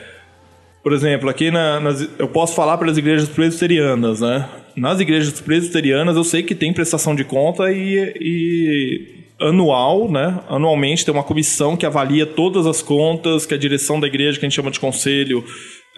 por 0.82 0.92
exemplo, 0.92 1.28
aqui 1.28 1.50
na, 1.50 1.80
nas, 1.80 2.08
eu 2.18 2.28
posso 2.28 2.54
falar 2.54 2.78
pelas 2.78 2.96
igrejas 2.96 3.28
presbiterianas, 3.28 4.20
né? 4.20 4.48
Nas 4.78 5.00
igrejas 5.00 5.40
presbiterianas 5.40 6.16
eu 6.16 6.24
sei 6.24 6.42
que 6.42 6.54
tem 6.54 6.72
prestação 6.72 7.14
de 7.14 7.24
conta 7.24 7.70
e, 7.72 8.14
e 8.20 9.18
anual, 9.40 10.10
né? 10.10 10.40
Anualmente 10.48 11.04
tem 11.04 11.12
uma 11.14 11.22
comissão 11.22 11.76
que 11.76 11.86
avalia 11.86 12.26
todas 12.26 12.66
as 12.66 12.82
contas 12.82 13.46
que 13.46 13.54
a 13.54 13.58
direção 13.58 14.00
da 14.00 14.06
igreja, 14.06 14.38
que 14.38 14.44
a 14.44 14.48
gente 14.48 14.56
chama 14.56 14.70
de 14.70 14.80
conselho, 14.80 15.44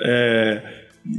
é, 0.02 0.62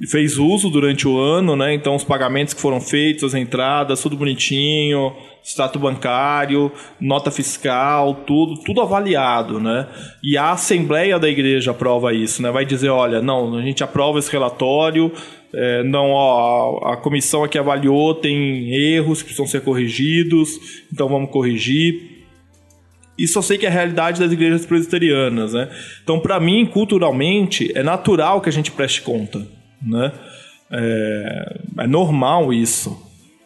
fez 0.10 0.38
uso 0.38 0.70
durante 0.70 1.08
o 1.08 1.18
ano, 1.20 1.56
né? 1.56 1.74
Então 1.74 1.96
os 1.96 2.04
pagamentos 2.04 2.54
que 2.54 2.62
foram 2.62 2.80
feitos, 2.80 3.24
as 3.24 3.34
entradas, 3.34 4.02
tudo 4.02 4.16
bonitinho, 4.16 5.14
extrato 5.44 5.80
bancário, 5.80 6.72
nota 7.00 7.32
fiscal, 7.32 8.14
tudo, 8.26 8.56
tudo 8.64 8.82
avaliado, 8.82 9.60
né? 9.60 9.88
E 10.24 10.38
a 10.38 10.52
assembleia 10.52 11.18
da 11.18 11.28
igreja 11.28 11.72
aprova 11.72 12.14
isso, 12.14 12.42
né? 12.42 12.52
Vai 12.52 12.66
dizer, 12.66 12.90
olha, 12.90 13.22
não, 13.22 13.56
a 13.56 13.62
gente 13.62 13.84
aprova 13.84 14.20
esse 14.20 14.32
relatório, 14.32 15.12
é, 15.54 15.84
não, 15.84 16.12
ó, 16.12 16.92
a, 16.94 16.98
comissão 16.98 17.44
aqui 17.44 17.58
avaliou, 17.58 18.16
tem 18.16 18.74
erros 18.74 19.20
que 19.20 19.26
precisam 19.26 19.48
ser 19.48 19.62
corrigidos, 19.62 20.50
então 20.94 21.08
vamos 21.10 21.32
corrigir. 21.32 22.22
Isso 23.18 23.38
eu 23.38 23.44
sei 23.44 23.58
que 23.58 23.66
é 23.66 23.70
a 23.70 23.72
realidade 23.72 24.20
das 24.20 24.32
igrejas 24.32 24.66
presbiterianas, 24.66 25.54
né? 25.54 25.70
Então, 26.04 26.20
para 26.20 26.40
mim, 26.40 26.66
culturalmente, 26.66 27.72
é 27.76 27.84
natural 27.84 28.42
que 28.42 28.50
a 28.50 28.54
gente 28.54 28.72
preste 28.72 29.02
conta 29.02 29.46
né? 29.86 30.12
É, 30.72 31.60
é 31.80 31.88
normal 31.88 32.54
isso, 32.54 32.98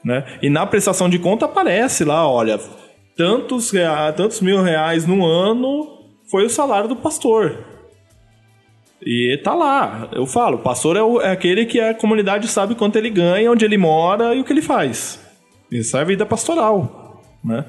né? 0.06 0.24
E 0.42 0.50
na 0.50 0.66
prestação 0.68 1.10
de 1.10 1.18
conta 1.18 1.46
aparece 1.46 2.06
lá, 2.06 2.30
olha, 2.30 2.60
tantos, 3.18 3.72
reais, 3.72 4.16
tantos 4.16 4.40
mil 4.40 4.62
reais 4.62 5.08
no 5.08 5.26
ano 5.26 6.06
foi 6.30 6.46
o 6.46 6.50
salário 6.50 6.88
do 6.88 6.96
pastor. 6.96 7.66
E 9.04 9.40
tá 9.44 9.54
lá. 9.54 10.10
Eu 10.14 10.26
falo, 10.26 10.58
o 10.58 10.60
pastor 10.60 10.96
é, 10.96 11.02
o, 11.02 11.20
é, 11.20 11.32
aquele 11.32 11.66
que 11.66 11.80
a 11.80 11.94
comunidade 11.94 12.48
sabe 12.48 12.76
quanto 12.76 12.96
ele 12.98 13.10
ganha, 13.10 13.52
onde 13.52 13.66
ele 13.66 13.78
mora 13.78 14.36
e 14.36 14.40
o 14.40 14.44
que 14.44 14.54
ele 14.54 14.62
faz. 14.62 15.20
Isso 15.72 15.98
é 15.98 16.02
a 16.02 16.04
vida 16.04 16.26
pastoral, 16.26 17.24
né? 17.44 17.66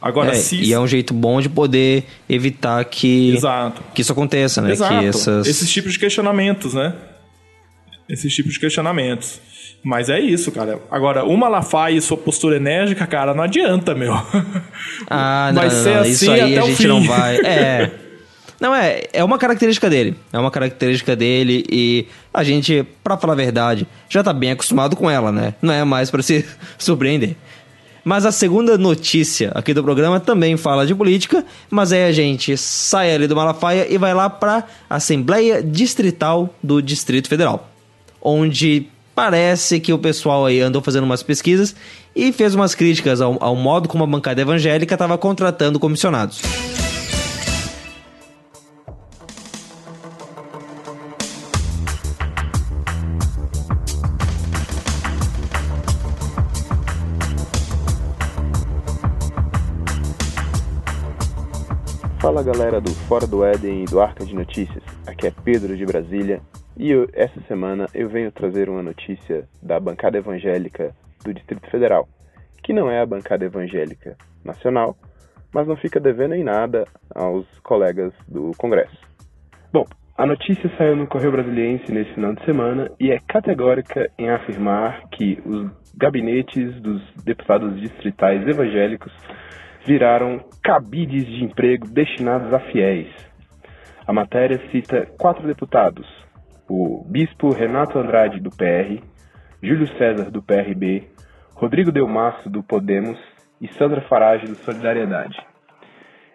Agora, 0.00 0.30
é, 0.30 0.34
se... 0.34 0.56
E 0.56 0.72
é 0.72 0.78
um 0.78 0.86
jeito 0.86 1.12
bom 1.14 1.40
de 1.40 1.48
poder 1.48 2.04
evitar 2.28 2.84
que, 2.84 3.34
Exato. 3.34 3.82
que 3.94 4.02
isso 4.02 4.12
aconteça, 4.12 4.60
né? 4.60 4.72
Exato. 4.72 5.00
Que 5.00 5.06
essas... 5.06 5.46
Esses 5.46 5.70
tipos 5.70 5.92
de 5.92 5.98
questionamentos, 5.98 6.74
né? 6.74 6.94
esses 8.08 8.34
tipos 8.34 8.54
de 8.54 8.60
questionamentos. 8.60 9.40
Mas 9.82 10.08
é 10.08 10.18
isso, 10.18 10.50
cara. 10.50 10.80
Agora, 10.90 11.24
o 11.24 11.36
Malafaia 11.36 11.94
e 11.94 12.00
sua 12.00 12.16
postura 12.16 12.56
enérgica, 12.56 13.06
cara, 13.06 13.32
não 13.32 13.44
adianta, 13.44 13.94
meu. 13.94 14.12
Ah, 15.10 15.50
não, 15.52 15.62
vai 15.62 15.70
não, 15.70 15.82
ser 15.82 15.94
não. 15.94 16.00
Assim 16.00 16.10
isso 16.10 16.30
aí 16.30 16.58
a 16.58 16.62
gente 16.62 16.86
não 16.86 17.02
vai. 17.02 17.38
É. 17.44 17.90
Não, 18.60 18.74
é, 18.74 19.04
é 19.12 19.22
uma 19.22 19.38
característica 19.38 19.88
dele. 19.88 20.16
É 20.32 20.38
uma 20.38 20.50
característica 20.50 21.14
dele 21.14 21.64
e 21.70 22.06
a 22.34 22.42
gente, 22.42 22.84
pra 23.04 23.16
falar 23.16 23.34
a 23.34 23.36
verdade, 23.36 23.86
já 24.08 24.22
tá 24.22 24.32
bem 24.32 24.50
acostumado 24.50 24.96
com 24.96 25.08
ela, 25.08 25.30
né? 25.30 25.54
Não 25.62 25.72
é 25.72 25.84
mais 25.84 26.10
para 26.10 26.22
se 26.22 26.44
surpreender. 26.76 27.36
Mas 28.04 28.26
a 28.26 28.32
segunda 28.32 28.76
notícia 28.78 29.52
aqui 29.54 29.72
do 29.74 29.82
programa 29.82 30.18
também 30.18 30.56
fala 30.56 30.86
de 30.86 30.94
política, 30.94 31.44
mas 31.70 31.92
aí 31.92 32.04
a 32.04 32.12
gente 32.12 32.56
sai 32.56 33.14
ali 33.14 33.26
do 33.26 33.36
Malafaia 33.36 33.86
e 33.88 33.98
vai 33.98 34.14
lá 34.14 34.30
para 34.30 34.64
a 34.88 34.96
Assembleia 34.96 35.62
Distrital 35.62 36.52
do 36.62 36.80
Distrito 36.80 37.28
Federal, 37.28 37.70
onde 38.20 38.88
parece 39.18 39.80
que 39.80 39.92
o 39.92 39.98
pessoal 39.98 40.46
aí 40.46 40.60
andou 40.60 40.80
fazendo 40.80 41.02
umas 41.02 41.24
pesquisas 41.24 41.74
e 42.14 42.30
fez 42.32 42.54
umas 42.54 42.72
críticas 42.72 43.20
ao, 43.20 43.36
ao 43.42 43.56
modo 43.56 43.88
como 43.88 44.04
a 44.04 44.06
bancada 44.06 44.40
evangélica 44.40 44.94
estava 44.94 45.18
contratando 45.18 45.80
comissionados. 45.80 46.40
Fala 62.20 62.40
galera 62.44 62.80
do 62.80 62.92
Fora 63.08 63.26
do 63.26 63.44
Éden 63.44 63.82
e 63.82 63.84
do 63.84 64.00
Arca 64.00 64.24
de 64.24 64.32
Notícias, 64.32 64.84
aqui 65.08 65.26
é 65.26 65.32
Pedro 65.44 65.76
de 65.76 65.84
Brasília 65.84 66.40
e 66.78 66.90
eu, 66.90 67.08
essa 67.12 67.40
semana 67.48 67.86
eu 67.92 68.08
venho 68.08 68.30
trazer 68.30 68.70
uma 68.70 68.82
notícia 68.82 69.48
da 69.60 69.80
bancada 69.80 70.16
evangélica 70.16 70.94
do 71.24 71.34
Distrito 71.34 71.68
Federal, 71.70 72.08
que 72.62 72.72
não 72.72 72.88
é 72.88 73.00
a 73.00 73.06
bancada 73.06 73.44
evangélica 73.44 74.16
nacional, 74.44 74.96
mas 75.52 75.66
não 75.66 75.76
fica 75.76 75.98
devendo 75.98 76.34
em 76.34 76.44
nada 76.44 76.84
aos 77.14 77.46
colegas 77.60 78.12
do 78.28 78.52
Congresso. 78.56 78.96
Bom, 79.72 79.84
a 80.16 80.24
notícia 80.24 80.70
saiu 80.76 80.94
no 80.94 81.06
Correio 81.06 81.32
Brasiliense 81.32 81.92
nesse 81.92 82.14
final 82.14 82.34
de 82.34 82.44
semana 82.44 82.90
e 83.00 83.10
é 83.10 83.18
categórica 83.26 84.10
em 84.16 84.30
afirmar 84.30 85.08
que 85.10 85.40
os 85.44 85.70
gabinetes 85.96 86.80
dos 86.80 87.02
deputados 87.24 87.80
distritais 87.80 88.46
evangélicos 88.46 89.12
viraram 89.84 90.44
cabides 90.62 91.26
de 91.26 91.44
emprego 91.44 91.88
destinados 91.88 92.52
a 92.52 92.60
fiéis. 92.60 93.08
A 94.06 94.12
matéria 94.12 94.60
cita 94.70 95.06
quatro 95.18 95.46
deputados: 95.46 96.06
o 96.68 97.04
bispo 97.08 97.50
Renato 97.50 97.98
Andrade, 97.98 98.40
do 98.40 98.50
PR, 98.50 99.02
Júlio 99.62 99.88
César, 99.96 100.30
do 100.30 100.42
PRB, 100.42 101.08
Rodrigo 101.54 101.90
Delmasso, 101.90 102.48
do 102.48 102.62
Podemos 102.62 103.18
e 103.60 103.66
Sandra 103.74 104.02
Farage, 104.02 104.46
do 104.46 104.54
Solidariedade. 104.56 105.36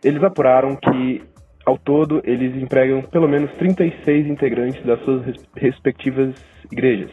Eles 0.04 0.22
apuraram 0.22 0.76
que, 0.76 1.22
ao 1.66 1.78
todo, 1.78 2.22
eles 2.26 2.62
empregam 2.62 3.02
pelo 3.04 3.30
menos 3.30 3.52
36 3.54 4.28
integrantes 4.28 4.84
das 4.86 5.00
suas 5.06 5.24
respectivas 5.56 6.36
igrejas, 6.70 7.12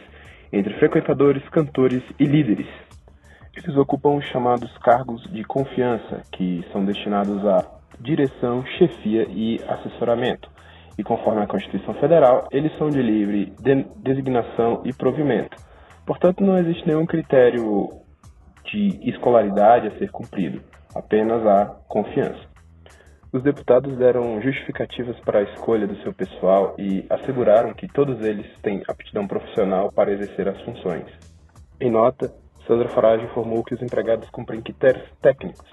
entre 0.51 0.73
frequentadores, 0.73 1.47
cantores 1.49 2.03
e 2.19 2.25
líderes. 2.25 2.67
Eles 3.55 3.77
ocupam 3.77 4.15
os 4.15 4.25
chamados 4.25 4.77
cargos 4.79 5.23
de 5.31 5.43
confiança, 5.45 6.23
que 6.33 6.65
são 6.73 6.83
destinados 6.83 7.45
a 7.45 7.65
direção, 7.99 8.65
chefia 8.77 9.25
e 9.29 9.61
assessoramento. 9.67 10.50
E 10.97 11.03
conforme 11.03 11.41
a 11.41 11.47
Constituição 11.47 11.93
Federal, 11.95 12.47
eles 12.51 12.75
são 12.77 12.89
de 12.89 13.01
livre 13.01 13.53
de 13.59 13.83
designação 13.97 14.81
e 14.85 14.93
provimento. 14.93 15.55
Portanto, 16.05 16.43
não 16.43 16.57
existe 16.57 16.85
nenhum 16.85 17.05
critério 17.05 17.89
de 18.65 19.09
escolaridade 19.09 19.87
a 19.87 19.97
ser 19.97 20.11
cumprido, 20.11 20.61
apenas 20.95 21.45
a 21.45 21.65
confiança. 21.87 22.51
Os 23.33 23.41
deputados 23.43 23.97
deram 23.97 24.41
justificativas 24.41 25.17
para 25.21 25.39
a 25.39 25.43
escolha 25.43 25.87
do 25.87 25.95
seu 26.03 26.13
pessoal 26.13 26.75
e 26.77 27.05
asseguraram 27.09 27.73
que 27.73 27.87
todos 27.87 28.19
eles 28.21 28.45
têm 28.61 28.83
aptidão 28.89 29.25
profissional 29.25 29.89
para 29.89 30.11
exercer 30.11 30.49
as 30.49 30.61
funções. 30.63 31.05
Em 31.79 31.89
nota, 31.89 32.29
Sandra 32.67 32.89
Farage 32.89 33.23
informou 33.23 33.63
que 33.63 33.73
os 33.73 33.81
empregados 33.81 34.29
cumprem 34.29 34.61
critérios 34.61 35.09
técnicos. 35.21 35.65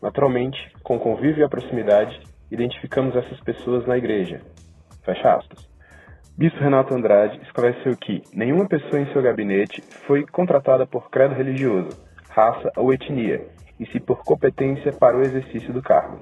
Naturalmente, 0.00 0.58
com 0.82 0.98
convívio 0.98 1.42
e 1.42 1.44
a 1.44 1.48
proximidade, 1.48 2.18
identificamos 2.50 3.14
essas 3.16 3.40
pessoas 3.40 3.86
na 3.86 3.96
igreja. 3.96 4.40
Fecha 5.04 5.34
aspas. 5.34 5.68
Bispo 6.36 6.58
Renato 6.58 6.94
Andrade 6.94 7.40
esclareceu 7.42 7.96
que 7.96 8.22
nenhuma 8.32 8.66
pessoa 8.66 9.00
em 9.00 9.12
seu 9.12 9.20
gabinete 9.20 9.82
foi 10.06 10.24
contratada 10.26 10.86
por 10.86 11.10
credo 11.10 11.34
religioso, 11.34 11.90
raça 12.30 12.72
ou 12.76 12.92
etnia, 12.92 13.46
e 13.78 13.86
se 13.86 14.00
por 14.00 14.24
competência 14.24 14.92
para 14.92 15.16
o 15.16 15.22
exercício 15.22 15.72
do 15.72 15.82
cargo. 15.82 16.20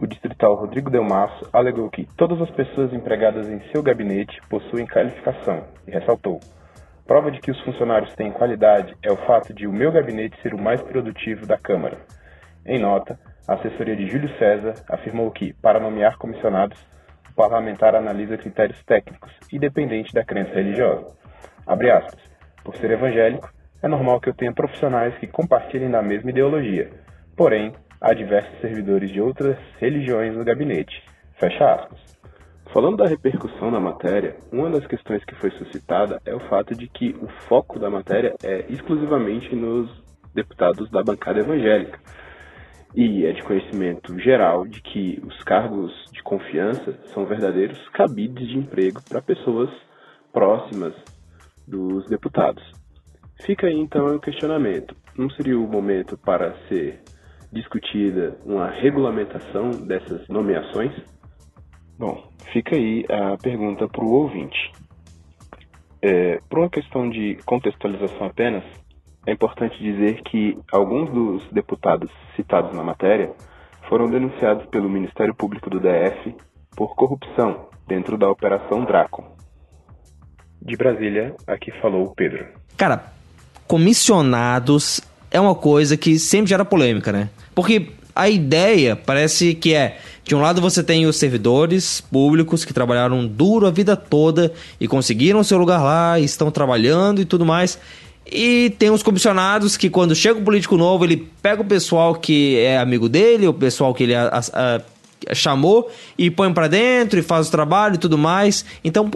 O 0.00 0.06
distrital 0.06 0.54
Rodrigo 0.54 0.90
Delmasso 0.90 1.48
alegou 1.52 1.90
que 1.90 2.06
todas 2.16 2.40
as 2.40 2.50
pessoas 2.50 2.92
empregadas 2.92 3.48
em 3.48 3.60
seu 3.72 3.82
gabinete 3.82 4.40
possuem 4.48 4.86
qualificação 4.86 5.64
e 5.86 5.90
ressaltou: 5.90 6.38
Prova 7.04 7.30
de 7.32 7.40
que 7.40 7.50
os 7.50 7.60
funcionários 7.62 8.14
têm 8.14 8.30
qualidade 8.30 8.94
é 9.02 9.10
o 9.10 9.16
fato 9.26 9.52
de 9.52 9.66
o 9.66 9.72
meu 9.72 9.90
gabinete 9.90 10.40
ser 10.40 10.54
o 10.54 10.62
mais 10.62 10.80
produtivo 10.82 11.46
da 11.46 11.58
Câmara. 11.58 11.98
Em 12.64 12.78
nota, 12.78 13.18
a 13.48 13.54
assessoria 13.54 13.96
de 13.96 14.06
Júlio 14.06 14.28
César 14.38 14.74
afirmou 14.90 15.30
que, 15.30 15.54
para 15.54 15.80
nomear 15.80 16.18
comissionados, 16.18 16.78
o 17.30 17.34
parlamentar 17.34 17.94
analisa 17.94 18.36
critérios 18.36 18.82
técnicos, 18.84 19.32
independente 19.50 20.12
da 20.12 20.22
crença 20.22 20.52
religiosa. 20.52 21.16
Abre 21.66 21.90
aspas. 21.90 22.20
Por 22.62 22.76
ser 22.76 22.90
evangélico, 22.90 23.50
é 23.82 23.88
normal 23.88 24.20
que 24.20 24.28
eu 24.28 24.34
tenha 24.34 24.52
profissionais 24.52 25.16
que 25.16 25.26
compartilhem 25.26 25.90
da 25.90 26.02
mesma 26.02 26.30
ideologia. 26.30 26.90
Porém, 27.34 27.72
há 27.98 28.12
diversos 28.12 28.60
servidores 28.60 29.10
de 29.10 29.20
outras 29.20 29.56
religiões 29.80 30.36
no 30.36 30.44
gabinete. 30.44 31.02
Fecha 31.34 31.74
aspas. 31.74 32.18
Falando 32.70 32.98
da 32.98 33.06
repercussão 33.06 33.72
da 33.72 33.80
matéria, 33.80 34.36
uma 34.52 34.68
das 34.68 34.86
questões 34.86 35.24
que 35.24 35.34
foi 35.36 35.50
suscitada 35.52 36.20
é 36.26 36.34
o 36.34 36.40
fato 36.50 36.74
de 36.74 36.86
que 36.86 37.16
o 37.22 37.28
foco 37.48 37.78
da 37.78 37.88
matéria 37.88 38.34
é 38.44 38.66
exclusivamente 38.68 39.56
nos 39.56 39.88
deputados 40.34 40.90
da 40.90 41.02
bancada 41.02 41.40
evangélica. 41.40 41.98
E 42.94 43.26
é 43.26 43.32
de 43.32 43.42
conhecimento 43.42 44.18
geral 44.18 44.66
de 44.66 44.80
que 44.80 45.20
os 45.24 45.42
cargos 45.44 45.92
de 46.12 46.22
confiança 46.22 46.98
são 47.12 47.26
verdadeiros 47.26 47.78
cabides 47.90 48.48
de 48.48 48.58
emprego 48.58 49.00
para 49.08 49.20
pessoas 49.20 49.70
próximas 50.32 50.94
dos 51.66 52.08
deputados. 52.08 52.62
Fica 53.44 53.66
aí 53.66 53.78
então 53.78 54.16
o 54.16 54.20
questionamento: 54.20 54.96
não 55.16 55.28
seria 55.30 55.58
o 55.58 55.68
momento 55.68 56.16
para 56.16 56.54
ser 56.68 57.00
discutida 57.52 58.36
uma 58.44 58.68
regulamentação 58.70 59.70
dessas 59.70 60.26
nomeações? 60.28 60.92
Bom, 61.98 62.30
fica 62.52 62.76
aí 62.76 63.04
a 63.08 63.36
pergunta 63.36 63.88
para 63.88 64.04
o 64.04 64.12
ouvinte. 64.12 64.72
É, 66.00 66.38
por 66.48 66.60
uma 66.60 66.70
questão 66.70 67.10
de 67.10 67.36
contextualização 67.44 68.26
apenas, 68.26 68.64
é 69.28 69.32
importante 69.32 69.78
dizer 69.78 70.22
que 70.22 70.56
alguns 70.72 71.10
dos 71.10 71.42
deputados 71.52 72.10
citados 72.34 72.74
na 72.74 72.82
matéria 72.82 73.30
foram 73.86 74.08
denunciados 74.08 74.64
pelo 74.70 74.88
Ministério 74.88 75.34
Público 75.34 75.68
do 75.68 75.78
DF 75.78 76.34
por 76.74 76.94
corrupção 76.94 77.68
dentro 77.86 78.16
da 78.16 78.30
Operação 78.30 78.86
Draco. 78.86 79.22
De 80.62 80.74
Brasília, 80.76 81.36
aqui 81.46 81.70
falou 81.82 82.06
o 82.06 82.14
Pedro. 82.14 82.46
Cara, 82.74 83.12
comissionados 83.66 85.02
é 85.30 85.38
uma 85.38 85.54
coisa 85.54 85.94
que 85.94 86.18
sempre 86.18 86.48
gera 86.48 86.64
polêmica, 86.64 87.12
né? 87.12 87.28
Porque 87.54 87.90
a 88.16 88.30
ideia 88.30 88.96
parece 88.96 89.54
que 89.54 89.74
é 89.74 89.98
de 90.24 90.34
um 90.34 90.40
lado 90.40 90.60
você 90.62 90.82
tem 90.82 91.06
os 91.06 91.16
servidores 91.16 92.00
públicos 92.00 92.64
que 92.64 92.72
trabalharam 92.72 93.26
duro 93.26 93.66
a 93.66 93.70
vida 93.70 93.94
toda 93.94 94.52
e 94.80 94.88
conseguiram 94.88 95.44
seu 95.44 95.58
lugar 95.58 95.82
lá, 95.82 96.18
estão 96.18 96.50
trabalhando 96.50 97.20
e 97.20 97.26
tudo 97.26 97.44
mais. 97.44 97.78
E 98.30 98.70
tem 98.78 98.90
os 98.90 99.02
comissionados 99.02 99.76
que 99.76 99.88
quando 99.88 100.14
chega 100.14 100.38
um 100.38 100.44
político 100.44 100.76
novo, 100.76 101.04
ele 101.04 101.28
pega 101.40 101.62
o 101.62 101.64
pessoal 101.64 102.14
que 102.14 102.58
é 102.58 102.78
amigo 102.78 103.08
dele, 103.08 103.48
o 103.48 103.54
pessoal 103.54 103.94
que 103.94 104.02
ele 104.02 104.14
a, 104.14 104.28
a, 104.28 104.80
a, 105.30 105.34
chamou 105.34 105.90
e 106.16 106.30
põe 106.30 106.52
para 106.52 106.68
dentro 106.68 107.18
e 107.18 107.22
faz 107.22 107.48
o 107.48 107.50
trabalho 107.50 107.94
e 107.94 107.98
tudo 107.98 108.18
mais. 108.18 108.64
Então, 108.84 109.10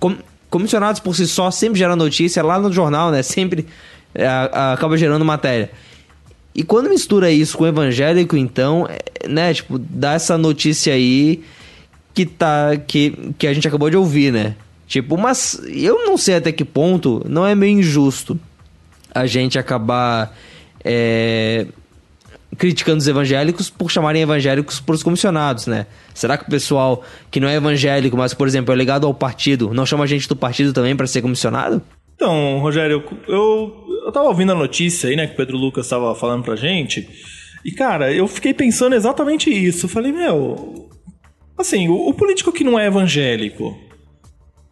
com, 0.00 0.16
comissionados 0.50 1.00
por 1.00 1.14
si 1.14 1.28
só 1.28 1.50
sempre 1.50 1.78
geram 1.78 1.94
notícia 1.94 2.42
lá 2.42 2.58
no 2.58 2.72
jornal, 2.72 3.12
né? 3.12 3.22
Sempre 3.22 3.66
é, 4.12 4.26
acaba 4.26 4.96
gerando 4.96 5.24
matéria. 5.24 5.70
E 6.52 6.64
quando 6.64 6.90
mistura 6.90 7.30
isso 7.30 7.56
com 7.56 7.64
evangélico, 7.64 8.36
então, 8.36 8.88
é, 8.88 9.28
né, 9.28 9.54
tipo, 9.54 9.78
dá 9.78 10.14
essa 10.14 10.36
notícia 10.36 10.92
aí 10.92 11.44
que 12.12 12.26
tá 12.26 12.76
que, 12.76 13.32
que 13.38 13.46
a 13.46 13.54
gente 13.54 13.68
acabou 13.68 13.88
de 13.88 13.96
ouvir, 13.96 14.32
né? 14.32 14.56
Tipo, 14.88 15.16
mas 15.16 15.60
eu 15.68 16.04
não 16.04 16.16
sei 16.16 16.34
até 16.34 16.50
que 16.50 16.64
ponto 16.64 17.24
não 17.28 17.46
é 17.46 17.54
meio 17.54 17.78
injusto 17.78 18.36
a 19.14 19.26
gente 19.26 19.58
acabar 19.58 20.36
é, 20.84 21.66
criticando 22.56 22.98
os 22.98 23.08
evangélicos 23.08 23.70
por 23.70 23.90
chamarem 23.90 24.22
evangélicos 24.22 24.80
por 24.80 24.94
os 24.94 25.02
comissionados, 25.02 25.66
né? 25.66 25.86
Será 26.14 26.36
que 26.36 26.44
o 26.44 26.50
pessoal 26.50 27.04
que 27.30 27.40
não 27.40 27.48
é 27.48 27.54
evangélico, 27.54 28.16
mas, 28.16 28.34
por 28.34 28.46
exemplo, 28.46 28.72
é 28.72 28.76
ligado 28.76 29.06
ao 29.06 29.14
partido, 29.14 29.72
não 29.74 29.86
chama 29.86 30.04
a 30.04 30.06
gente 30.06 30.28
do 30.28 30.36
partido 30.36 30.72
também 30.72 30.96
para 30.96 31.06
ser 31.06 31.22
comissionado? 31.22 31.82
Então, 32.14 32.58
Rogério, 32.58 33.02
eu, 33.26 33.86
eu 34.04 34.12
tava 34.12 34.28
ouvindo 34.28 34.52
a 34.52 34.54
notícia 34.54 35.08
aí, 35.08 35.16
né, 35.16 35.26
que 35.26 35.32
o 35.32 35.36
Pedro 35.36 35.56
Lucas 35.56 35.88
tava 35.88 36.14
falando 36.14 36.44
pra 36.44 36.54
gente. 36.54 37.08
E, 37.64 37.72
cara, 37.72 38.12
eu 38.12 38.26
fiquei 38.28 38.52
pensando 38.52 38.94
exatamente 38.94 39.50
isso. 39.50 39.86
Eu 39.86 39.90
falei, 39.90 40.12
meu, 40.12 40.90
Assim, 41.60 41.88
o, 41.88 42.08
o 42.08 42.14
político 42.14 42.50
que 42.50 42.64
não 42.64 42.78
é 42.78 42.86
evangélico, 42.86 43.78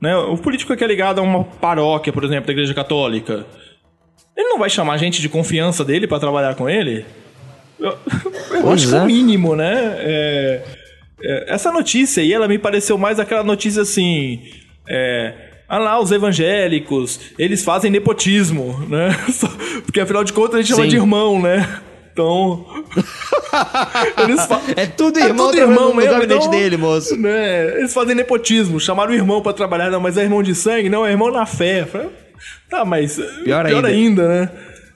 né? 0.01 0.17
O 0.17 0.39
político 0.39 0.75
que 0.75 0.83
é 0.83 0.87
ligado 0.87 1.19
a 1.19 1.23
uma 1.23 1.45
paróquia, 1.45 2.11
por 2.11 2.25
exemplo, 2.25 2.47
da 2.47 2.53
Igreja 2.53 2.73
Católica, 2.73 3.47
ele 4.39 4.49
não 4.49 4.59
vai 4.59 4.71
chamar 4.71 4.97
gente 4.99 5.21
de 5.21 5.29
confiança 5.29 5.85
dele 5.85 6.07
para 6.07 6.21
trabalhar 6.21 6.55
com 6.55 6.69
ele? 6.71 7.05
Eu, 7.79 7.97
eu 8.63 8.71
acho 8.71 8.89
que 8.89 8.95
é 8.95 8.99
é. 8.99 9.01
o 9.03 9.07
mínimo, 9.07 9.57
né? 9.57 9.95
É, 9.99 10.63
é, 11.23 11.55
essa 11.55 11.73
notícia 11.73 12.23
aí, 12.23 12.33
ela 12.33 12.47
me 12.47 12.59
pareceu 12.59 12.97
mais 12.97 13.19
aquela 13.19 13.43
notícia 13.43 13.83
assim. 13.83 14.41
É, 14.89 15.35
ah 15.69 15.79
lá, 15.79 16.01
os 16.01 16.13
evangélicos, 16.13 17.21
eles 17.39 17.63
fazem 17.65 17.91
nepotismo, 17.91 18.79
né? 18.89 19.09
Porque 19.85 20.01
afinal 20.01 20.23
de 20.25 20.33
contas 20.33 20.55
a 20.55 20.59
gente 20.63 20.71
chama 20.71 20.85
Sim. 20.85 20.89
de 20.89 20.97
irmão, 20.97 21.43
né? 21.43 21.81
Então. 22.13 22.65
É 24.77 24.87
tudo 24.87 25.19
É 25.19 25.23
irmão, 25.25 25.47
tudo 25.47 25.57
trabalhando 25.57 25.79
irmão 25.81 25.95
mesmo, 25.95 26.11
gabinete 26.13 26.39
então- 26.47 26.51
dele, 26.51 26.77
moço. 26.77 27.17
né? 27.17 27.79
Eles 27.79 27.93
fazem 27.95 28.15
nepotismo, 28.15 28.79
chamaram 28.79 29.11
o 29.13 29.15
irmão 29.15 29.41
pra 29.41 29.53
trabalhar, 29.55 29.91
não, 29.91 30.01
mas 30.01 30.17
é 30.19 30.23
irmão 30.23 30.43
de 30.43 30.55
sangue? 30.55 30.89
Não, 30.91 31.05
é 31.07 31.11
irmão 31.11 31.31
na 31.33 31.47
fé. 31.47 31.81
Eu 31.81 31.87
falei, 31.87 32.09
Tá, 32.71 32.85
mas. 32.85 33.17
Pior 33.45 33.67
ainda. 33.85 34.29
né? 34.29 34.51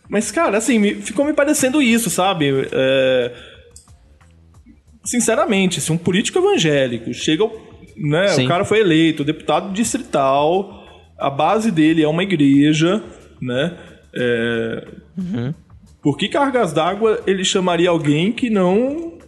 Mas, 0.08 0.30
cara, 0.30 0.58
assim, 0.58 0.96
ficou 1.00 1.24
me 1.24 1.32
parecendo 1.32 1.80
isso, 1.80 2.10
sabe? 2.10 2.68
É, 2.72 3.32
Sinceramente, 5.04 5.80
se 5.80 5.90
um 5.90 5.98
político 5.98 6.38
evangélico 6.38 7.12
chega. 7.12 7.42
ao- 7.42 7.72
Né, 7.96 8.28
Sim. 8.28 8.46
o 8.46 8.48
cara 8.48 8.64
foi 8.64 8.80
eleito, 8.80 9.22
deputado 9.22 9.70
distrital, 9.72 10.82
a 11.18 11.28
base 11.28 11.70
dele 11.70 12.02
é 12.02 12.08
uma 12.08 12.22
igreja, 12.22 13.02
né? 13.40 13.76
É, 14.14 14.86
Por 16.02 16.16
que 16.16 16.28
cargas 16.28 16.72
d'água 16.72 17.22
ele 17.26 17.44
chamaria 17.44 17.90
alguém 17.90 18.32
que 18.32 18.48
não 18.48 19.18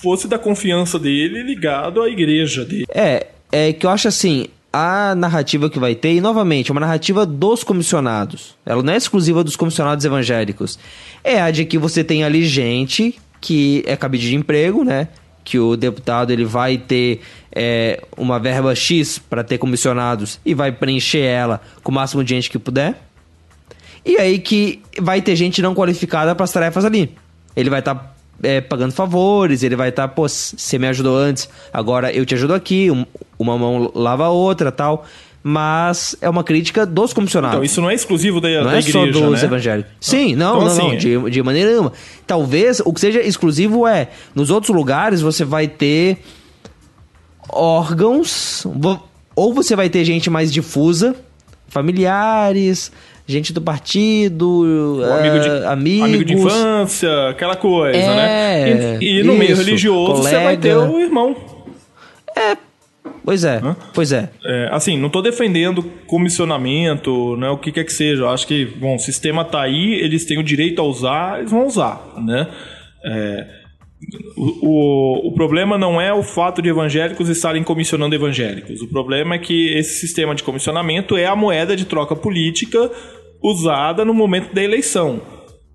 fosse 0.00 0.28
da 0.28 0.38
confiança 0.38 0.98
dele 1.00 1.42
ligado 1.42 2.00
à 2.00 2.08
igreja 2.08 2.64
dele? 2.64 2.86
É, 2.94 3.26
é 3.50 3.72
que 3.72 3.84
eu 3.84 3.90
acho 3.90 4.06
assim, 4.08 4.46
a 4.72 5.14
narrativa 5.14 5.68
que 5.68 5.78
vai 5.78 5.94
ter, 5.94 6.14
e 6.14 6.20
novamente, 6.20 6.70
é 6.70 6.72
uma 6.72 6.80
narrativa 6.80 7.26
dos 7.26 7.62
comissionados. 7.62 8.56
Ela 8.64 8.82
não 8.82 8.92
é 8.92 8.96
exclusiva 8.96 9.44
dos 9.44 9.54
comissionados 9.54 10.04
evangélicos. 10.04 10.78
É 11.22 11.42
a 11.42 11.50
de 11.50 11.64
que 11.64 11.76
você 11.76 12.02
tem 12.02 12.24
ali 12.24 12.44
gente 12.44 13.14
que 13.40 13.82
é 13.86 13.96
cabide 13.96 14.30
de 14.30 14.36
emprego, 14.36 14.84
né? 14.84 15.08
Que 15.44 15.58
o 15.58 15.76
deputado 15.76 16.32
ele 16.32 16.44
vai 16.44 16.78
ter 16.78 17.20
é, 17.50 18.02
uma 18.16 18.38
verba 18.38 18.74
X 18.74 19.18
para 19.18 19.44
ter 19.44 19.58
comissionados 19.58 20.40
e 20.44 20.54
vai 20.54 20.72
preencher 20.72 21.22
ela 21.22 21.60
com 21.82 21.90
o 21.90 21.94
máximo 21.94 22.24
de 22.24 22.34
gente 22.34 22.48
que 22.48 22.58
puder. 22.58 23.02
E 24.06 24.16
aí 24.16 24.38
que 24.38 24.80
vai 25.00 25.20
ter 25.20 25.36
gente 25.36 25.60
não 25.60 25.74
qualificada 25.74 26.34
para 26.34 26.44
as 26.44 26.52
tarefas 26.52 26.84
ali. 26.84 27.14
Ele 27.54 27.68
vai 27.68 27.80
estar 27.80 28.11
pagando 28.68 28.92
favores, 28.92 29.62
ele 29.62 29.76
vai 29.76 29.90
estar, 29.90 30.08
pô, 30.08 30.28
você 30.28 30.78
me 30.78 30.86
ajudou 30.88 31.16
antes, 31.16 31.48
agora 31.72 32.12
eu 32.12 32.26
te 32.26 32.34
ajudo 32.34 32.54
aqui, 32.54 32.90
um- 32.90 33.06
uma 33.38 33.56
mão 33.58 33.90
lava 33.94 34.24
a 34.26 34.30
outra 34.30 34.70
tal. 34.72 35.04
Mas 35.44 36.14
é 36.20 36.30
uma 36.30 36.44
crítica 36.44 36.86
dos 36.86 37.12
comissionados. 37.12 37.56
Então, 37.56 37.64
isso 37.64 37.80
não 37.80 37.90
é 37.90 37.94
exclusivo 37.94 38.40
da, 38.40 38.48
Não 38.48 38.64
da 38.70 38.78
é 38.78 38.80
só 38.80 39.00
igreja, 39.04 39.26
dos 39.28 39.40
né? 39.40 39.46
evangélicos. 39.48 39.92
Sim, 40.00 40.36
não, 40.36 40.54
Então, 40.54 40.60
não, 40.60 40.66
assim, 40.68 40.88
não, 41.16 41.24
de, 41.24 41.30
de 41.32 41.42
maneira 41.42 41.68
nenhuma. 41.70 41.92
Talvez 42.24 42.78
o 42.78 42.92
que 42.92 43.00
seja 43.00 43.20
exclusivo 43.20 43.84
é, 43.84 44.10
nos 44.36 44.50
outros 44.50 44.72
lugares 44.74 45.20
você 45.20 45.44
vai 45.44 45.66
ter 45.66 46.18
órgãos, 47.48 48.64
ou 49.34 49.52
você 49.52 49.74
vai 49.74 49.88
ter 49.90 50.04
gente 50.04 50.30
mais 50.30 50.52
difusa, 50.52 51.14
familiares, 51.68 52.92
gente 53.26 53.52
do 53.52 53.60
partido, 53.60 54.98
O 55.00 55.04
amigo, 55.12 55.38
de, 55.40 55.48
eh, 55.48 55.66
amigos. 55.66 56.04
amigo 56.04 56.24
de 56.24 56.34
infância, 56.34 57.28
aquela 57.30 57.56
coisa, 57.56 57.96
É, 57.98 58.74
né? 58.74 58.98
E, 59.00 59.20
e 59.20 59.22
no 59.22 59.34
meio 59.34 59.52
isso, 59.52 59.62
religioso 59.62 60.22
você 60.22 60.38
vai 60.38 60.56
ter 60.56 60.74
colega. 60.74 60.92
o 60.92 61.00
irmão. 61.00 61.36
Pois 63.24 63.44
é, 63.44 63.60
pois 63.94 64.10
é. 64.12 64.28
É, 64.44 64.68
assim, 64.72 64.98
não 64.98 65.08
tô 65.08 65.22
defendendo 65.22 65.82
comissionamento, 66.08 67.36
né, 67.36 67.48
o 67.50 67.56
que 67.56 67.70
quer 67.70 67.84
que 67.84 67.92
seja. 67.92 68.22
Eu 68.22 68.30
acho 68.30 68.46
que, 68.46 68.64
bom, 68.64 68.96
o 68.96 68.98
sistema 68.98 69.44
tá 69.44 69.60
aí, 69.62 69.94
eles 70.02 70.24
têm 70.24 70.38
o 70.38 70.42
direito 70.42 70.80
a 70.80 70.84
usar, 70.84 71.38
eles 71.38 71.50
vão 71.50 71.66
usar, 71.66 72.00
né? 72.18 72.48
É, 73.04 73.46
o, 74.36 74.66
o, 74.66 75.28
o 75.28 75.32
problema 75.34 75.78
não 75.78 76.00
é 76.00 76.12
o 76.12 76.22
fato 76.22 76.60
de 76.60 76.68
evangélicos 76.68 77.28
estarem 77.28 77.62
comissionando 77.62 78.14
evangélicos. 78.14 78.80
O 78.82 78.88
problema 78.88 79.34
é 79.34 79.38
que 79.38 79.72
esse 79.74 80.00
sistema 80.00 80.34
de 80.34 80.42
comissionamento 80.42 81.16
é 81.16 81.26
a 81.26 81.36
moeda 81.36 81.76
de 81.76 81.84
troca 81.84 82.16
política 82.16 82.90
usada 83.42 84.04
no 84.04 84.14
momento 84.14 84.52
da 84.54 84.62
eleição. 84.62 85.20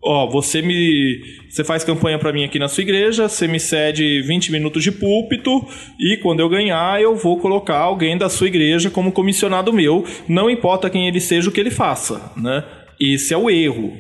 Ó, 0.02 0.30
você 0.30 0.62
me. 0.62 1.20
Você 1.50 1.64
faz 1.64 1.84
campanha 1.84 2.20
pra 2.20 2.32
mim 2.32 2.44
aqui 2.44 2.60
na 2.60 2.68
sua 2.68 2.82
igreja, 2.82 3.28
você 3.28 3.48
me 3.48 3.60
cede 3.60 4.22
20 4.22 4.52
minutos 4.52 4.84
de 4.84 4.92
púlpito 4.92 5.66
e 6.00 6.18
quando 6.18 6.40
eu 6.40 6.48
ganhar, 6.48 7.02
eu 7.02 7.16
vou 7.16 7.40
colocar 7.40 7.78
alguém 7.78 8.18
da 8.18 8.30
sua 8.30 8.48
igreja 8.48 8.92
como 8.92 9.12
comissionado 9.12 9.74
meu, 9.74 10.06
não 10.28 10.50
importa 10.50 10.90
quem 10.90 11.08
ele 11.08 11.20
seja 11.20 11.50
o 11.50 11.52
que 11.52 11.60
ele 11.60 11.72
faça, 11.72 12.32
né? 12.38 12.64
Esse 13.00 13.34
é 13.34 13.38
o 13.38 13.50
erro. 13.50 13.92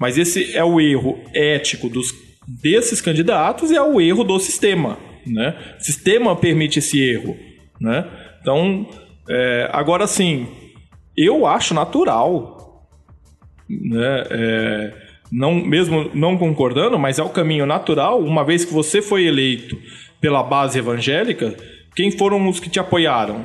Mas 0.00 0.16
esse 0.16 0.56
é 0.56 0.64
o 0.64 0.80
erro 0.80 1.18
ético 1.34 1.88
dos 1.88 2.12
desses 2.46 3.00
candidatos 3.00 3.70
é 3.70 3.80
o 3.80 4.00
erro 4.00 4.24
do 4.24 4.38
sistema, 4.38 4.98
né? 5.26 5.76
O 5.78 5.82
sistema 5.82 6.34
permite 6.36 6.78
esse 6.78 7.00
erro, 7.00 7.36
né? 7.80 8.06
Então, 8.40 8.88
é, 9.28 9.68
agora 9.72 10.06
sim, 10.06 10.48
eu 11.16 11.46
acho 11.46 11.74
natural 11.74 12.62
né? 13.80 14.24
É, 14.30 14.92
não, 15.30 15.54
mesmo 15.54 16.10
não 16.12 16.36
concordando, 16.36 16.98
mas 16.98 17.18
é 17.18 17.22
o 17.22 17.30
caminho 17.30 17.64
natural, 17.64 18.20
uma 18.20 18.44
vez 18.44 18.64
que 18.64 18.72
você 18.72 19.00
foi 19.00 19.24
eleito 19.24 19.78
pela 20.20 20.42
base 20.42 20.78
evangélica, 20.78 21.56
quem 21.96 22.10
foram 22.10 22.46
os 22.48 22.60
que 22.60 22.68
te 22.68 22.78
apoiaram? 22.78 23.44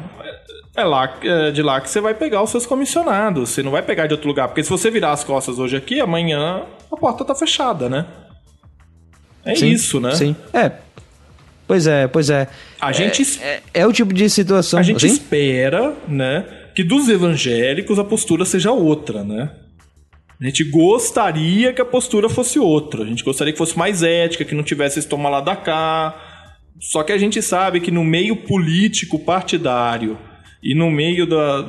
É 0.75 0.83
lá, 0.83 1.17
é 1.23 1.51
de 1.51 1.63
lá 1.63 1.81
que 1.81 1.89
você 1.89 1.99
vai 1.99 2.13
pegar 2.13 2.43
os 2.43 2.51
seus 2.51 2.65
comissionados. 2.67 3.49
Você 3.49 3.63
não 3.63 3.71
vai 3.71 3.81
pegar 3.81 4.05
de 4.05 4.13
outro 4.13 4.27
lugar. 4.27 4.47
Porque 4.47 4.63
se 4.63 4.69
você 4.69 4.91
virar 4.91 5.11
as 5.11 5.23
costas 5.23 5.57
hoje 5.57 5.75
aqui, 5.75 5.99
amanhã 5.99 6.65
a 6.91 6.95
porta 6.95 7.25
tá 7.25 7.33
fechada, 7.33 7.89
né? 7.89 8.05
É 9.47 9.55
Sim, 9.55 9.69
isso, 9.69 9.99
né? 9.99 10.13
Sim. 10.13 10.35
É. 10.53 10.71
Pois 11.67 11.85
é, 11.85 12.07
pois 12.07 12.29
é. 12.29 12.47
A 12.79 12.91
gente 12.91 13.23
É, 13.41 13.61
é 13.73 13.87
o 13.87 13.91
tipo 13.91 14.13
de 14.13 14.29
situação. 14.29 14.79
A 14.79 14.83
gente 14.83 15.05
assim? 15.05 15.15
espera, 15.15 15.93
né, 16.07 16.45
que 16.73 16.83
dos 16.83 17.09
evangélicos 17.09 17.99
a 17.99 18.03
postura 18.03 18.45
seja 18.45 18.71
outra, 18.71 19.23
né? 19.23 19.51
A 20.39 20.45
gente 20.45 20.63
gostaria 20.63 21.73
que 21.73 21.81
a 21.81 21.85
postura 21.85 22.29
fosse 22.29 22.59
outra. 22.59 23.03
A 23.03 23.05
gente 23.05 23.23
gostaria 23.23 23.51
que 23.51 23.57
fosse 23.57 23.77
mais 23.77 24.03
ética, 24.03 24.45
que 24.45 24.53
não 24.53 24.63
tivesse 24.63 24.99
esse 24.99 25.07
tomar 25.07 25.29
lá 25.29 25.41
da 25.41 25.55
cá. 25.55 26.15
Só 26.79 27.01
que 27.01 27.11
a 27.11 27.17
gente 27.17 27.41
sabe 27.41 27.79
que 27.79 27.89
no 27.89 28.03
meio 28.03 28.35
político 28.35 29.17
partidário 29.17 30.15
e 30.61 30.75
no 30.75 30.91
meio 30.91 31.25
da, 31.25 31.65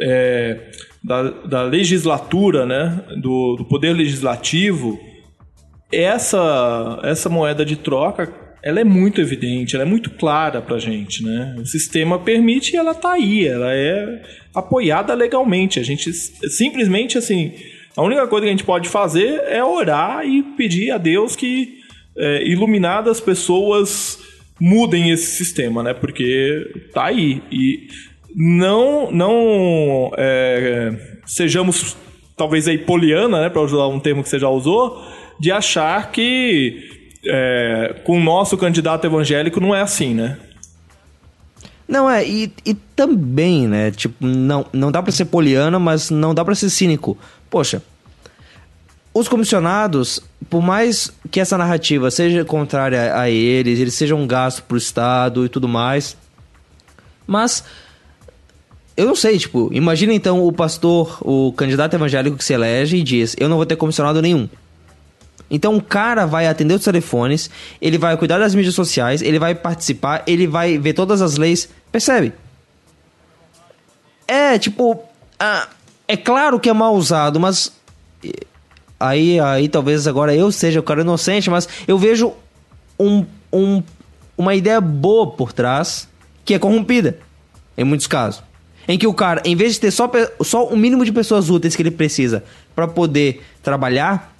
é, 0.00 0.70
da, 1.04 1.22
da 1.30 1.62
legislatura, 1.62 2.64
né, 2.64 3.04
do, 3.20 3.56
do 3.56 3.64
poder 3.66 3.92
legislativo, 3.92 4.98
essa, 5.90 7.00
essa 7.02 7.28
moeda 7.28 7.64
de 7.64 7.76
troca 7.76 8.46
ela 8.66 8.80
é 8.80 8.84
muito 8.84 9.20
evidente, 9.20 9.76
ela 9.76 9.84
é 9.84 9.88
muito 9.88 10.10
clara 10.10 10.60
pra 10.60 10.76
gente, 10.76 11.22
né? 11.22 11.54
O 11.56 11.64
sistema 11.64 12.18
permite 12.18 12.72
e 12.72 12.76
ela 12.76 12.94
tá 12.94 13.12
aí, 13.12 13.46
ela 13.46 13.72
é 13.72 14.22
apoiada 14.52 15.14
legalmente. 15.14 15.78
A 15.78 15.84
gente 15.84 16.12
simplesmente 16.12 17.16
assim, 17.16 17.52
a 17.96 18.02
única 18.02 18.26
coisa 18.26 18.44
que 18.44 18.48
a 18.48 18.52
gente 18.52 18.64
pode 18.64 18.88
fazer 18.88 19.40
é 19.46 19.62
orar 19.62 20.26
e 20.26 20.42
pedir 20.42 20.90
a 20.90 20.98
Deus 20.98 21.36
que 21.36 21.78
é, 22.16 22.42
iluminadas 22.42 23.20
pessoas 23.20 24.18
mudem 24.60 25.10
esse 25.10 25.36
sistema, 25.36 25.84
né? 25.84 25.94
Porque 25.94 26.88
tá 26.92 27.04
aí 27.04 27.40
e 27.52 27.86
não 28.34 29.12
não 29.12 30.10
é, 30.18 30.92
sejamos 31.24 31.96
talvez 32.36 32.66
aí 32.66 32.78
poliana, 32.78 33.42
né, 33.42 33.48
para 33.48 33.62
usar 33.62 33.86
um 33.86 34.00
termo 34.00 34.24
que 34.24 34.28
você 34.28 34.38
já 34.38 34.48
usou, 34.48 35.02
de 35.38 35.52
achar 35.52 36.10
que 36.10 37.10
é, 37.24 37.96
com 38.04 38.18
o 38.18 38.22
nosso 38.22 38.56
candidato 38.56 39.06
evangélico 39.06 39.60
não 39.60 39.74
é 39.74 39.80
assim, 39.80 40.14
né? 40.14 40.38
Não, 41.88 42.10
é, 42.10 42.26
e, 42.26 42.52
e 42.64 42.74
também, 42.74 43.68
né? 43.68 43.90
Tipo, 43.92 44.26
não, 44.26 44.66
não 44.72 44.90
dá 44.90 45.02
pra 45.02 45.12
ser 45.12 45.26
poliana, 45.26 45.78
mas 45.78 46.10
não 46.10 46.34
dá 46.34 46.44
pra 46.44 46.54
ser 46.54 46.68
cínico. 46.68 47.16
Poxa, 47.48 47.80
os 49.14 49.28
comissionados, 49.28 50.20
por 50.50 50.60
mais 50.60 51.12
que 51.30 51.40
essa 51.40 51.56
narrativa 51.56 52.10
seja 52.10 52.44
contrária 52.44 53.18
a 53.18 53.30
eles, 53.30 53.78
eles 53.78 53.94
sejam 53.94 54.20
um 54.20 54.26
gasto 54.26 54.62
pro 54.64 54.76
Estado 54.76 55.46
e 55.46 55.48
tudo 55.48 55.68
mais, 55.68 56.16
mas 57.26 57.64
eu 58.96 59.06
não 59.06 59.14
sei, 59.14 59.38
tipo, 59.38 59.68
imagina 59.72 60.12
então 60.12 60.44
o 60.44 60.52
pastor, 60.52 61.18
o 61.20 61.52
candidato 61.52 61.94
evangélico 61.94 62.36
que 62.36 62.44
se 62.44 62.52
elege 62.52 62.96
e 62.96 63.02
diz: 63.02 63.36
Eu 63.38 63.48
não 63.48 63.56
vou 63.56 63.66
ter 63.66 63.76
comissionado 63.76 64.20
nenhum. 64.20 64.48
Então 65.50 65.76
o 65.76 65.82
cara 65.82 66.26
vai 66.26 66.46
atender 66.46 66.74
os 66.74 66.84
telefones, 66.84 67.50
ele 67.80 67.98
vai 67.98 68.16
cuidar 68.16 68.38
das 68.38 68.54
mídias 68.54 68.74
sociais, 68.74 69.22
ele 69.22 69.38
vai 69.38 69.54
participar, 69.54 70.22
ele 70.26 70.46
vai 70.46 70.76
ver 70.78 70.92
todas 70.92 71.22
as 71.22 71.36
leis. 71.36 71.68
Percebe? 71.92 72.32
É, 74.26 74.58
tipo. 74.58 75.02
ah, 75.38 75.68
é 76.08 76.16
claro 76.16 76.58
que 76.58 76.68
é 76.68 76.72
mal 76.72 76.94
usado, 76.94 77.38
mas. 77.38 77.72
Aí, 78.98 79.38
aí 79.38 79.68
talvez 79.68 80.06
agora 80.06 80.34
eu 80.34 80.50
seja 80.50 80.80
o 80.80 80.82
cara 80.82 81.02
inocente, 81.02 81.50
mas 81.50 81.68
eu 81.86 81.98
vejo 81.98 82.32
um, 82.98 83.26
um, 83.52 83.82
uma 84.38 84.54
ideia 84.54 84.80
boa 84.80 85.30
por 85.30 85.52
trás 85.52 86.08
que 86.44 86.54
é 86.54 86.58
corrompida, 86.58 87.18
em 87.76 87.84
muitos 87.84 88.06
casos. 88.06 88.42
Em 88.88 88.96
que 88.96 89.06
o 89.06 89.12
cara, 89.12 89.42
em 89.44 89.56
vez 89.56 89.74
de 89.74 89.80
ter 89.80 89.90
só, 89.90 90.10
só 90.42 90.66
o 90.66 90.76
mínimo 90.76 91.04
de 91.04 91.12
pessoas 91.12 91.50
úteis 91.50 91.76
que 91.76 91.82
ele 91.82 91.90
precisa 91.90 92.44
para 92.74 92.86
poder 92.86 93.42
trabalhar, 93.62 94.35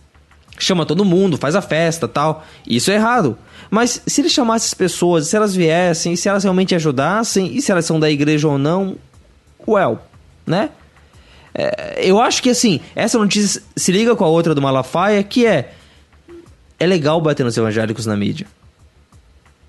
chama 0.59 0.87
todo 0.87 1.05
mundo, 1.05 1.37
faz 1.37 1.55
a 1.55 1.63
festa 1.63 2.07
tal. 2.07 2.45
Isso 2.67 2.91
é 2.91 2.95
errado. 2.95 3.37
Mas 3.71 4.03
se 4.07 4.21
ele 4.21 4.29
chamasse 4.29 4.67
as 4.67 4.75
pessoas, 4.75 5.29
se 5.29 5.37
elas 5.37 5.55
viessem, 5.55 6.17
se 6.17 6.29
elas 6.29 6.45
realmente 6.45 6.75
ajudassem, 6.75 7.57
e 7.57 7.63
se 7.63 7.71
elas 7.71 7.85
são 7.85 7.99
da 7.99 8.11
igreja 8.11 8.49
ou 8.49 8.59
não, 8.59 8.97
well, 9.67 9.99
né? 10.47 10.71
É, 11.55 12.01
eu 12.03 12.21
acho 12.21 12.43
que 12.43 12.51
assim, 12.51 12.81
essa 12.95 13.19
notícia 13.19 13.63
se 13.75 13.91
liga 13.91 14.15
com 14.15 14.25
a 14.25 14.29
outra 14.29 14.55
do 14.55 14.63
Malafaia, 14.63 15.23
que 15.23 15.47
é 15.47 15.73
é 16.79 16.87
legal 16.87 17.21
bater 17.21 17.45
nos 17.45 17.57
evangélicos 17.57 18.05
na 18.05 18.17
mídia. 18.17 18.47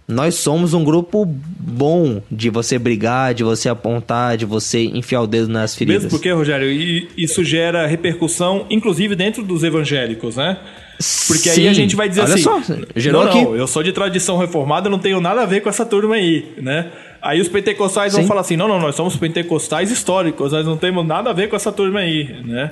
Nós 0.08 0.36
somos 0.36 0.74
um 0.74 0.86
grupo 0.86 1.26
bom 1.26 2.22
de 2.32 2.50
você 2.50 2.80
brigar, 2.80 3.34
de 3.34 3.44
você 3.44 3.68
apontar, 3.68 4.38
de 4.38 4.46
você 4.46 4.86
enfiar 4.86 5.22
o 5.22 5.28
dedo 5.28 5.50
nas 5.50 5.76
feridas. 5.76 6.04
Mesmo 6.04 6.18
porque, 6.18 6.32
Rogério, 6.32 6.70
isso 7.18 7.44
gera 7.44 7.86
repercussão, 7.86 8.66
inclusive 8.70 9.16
dentro 9.16 9.44
dos 9.44 9.66
evangélicos, 9.66 10.38
né? 10.38 10.58
Porque 11.28 11.50
aí 11.50 11.56
Sim. 11.56 11.68
a 11.68 11.74
gente 11.74 11.96
vai 11.96 12.08
dizer 12.08 12.22
Olha 12.22 12.34
assim: 12.36 12.44
só, 12.44 12.62
gerou 12.96 13.26
não, 13.26 13.34
não, 13.34 13.56
eu 13.56 13.68
sou 13.68 13.84
de 13.84 13.92
tradição 13.92 14.38
reformada, 14.38 14.90
não 14.90 14.98
tenho 14.98 15.20
nada 15.20 15.42
a 15.42 15.46
ver 15.46 15.62
com 15.62 15.70
essa 15.70 15.86
turma 15.86 16.16
aí, 16.16 16.54
né? 16.58 16.90
Aí 17.22 17.42
os 17.42 17.50
pentecostais 17.50 18.14
vão 18.14 18.22
Sim. 18.22 18.28
falar 18.28 18.42
assim: 18.42 18.56
não, 18.56 18.68
não, 18.68 18.80
nós 18.80 18.96
somos 18.96 19.16
pentecostais 19.18 19.92
históricos, 19.92 20.54
nós 20.54 20.66
não 20.66 20.78
temos 20.78 21.06
nada 21.06 21.30
a 21.32 21.34
ver 21.34 21.50
com 21.50 21.56
essa 21.56 21.72
turma 21.72 22.00
aí, 22.00 22.34
né? 22.46 22.72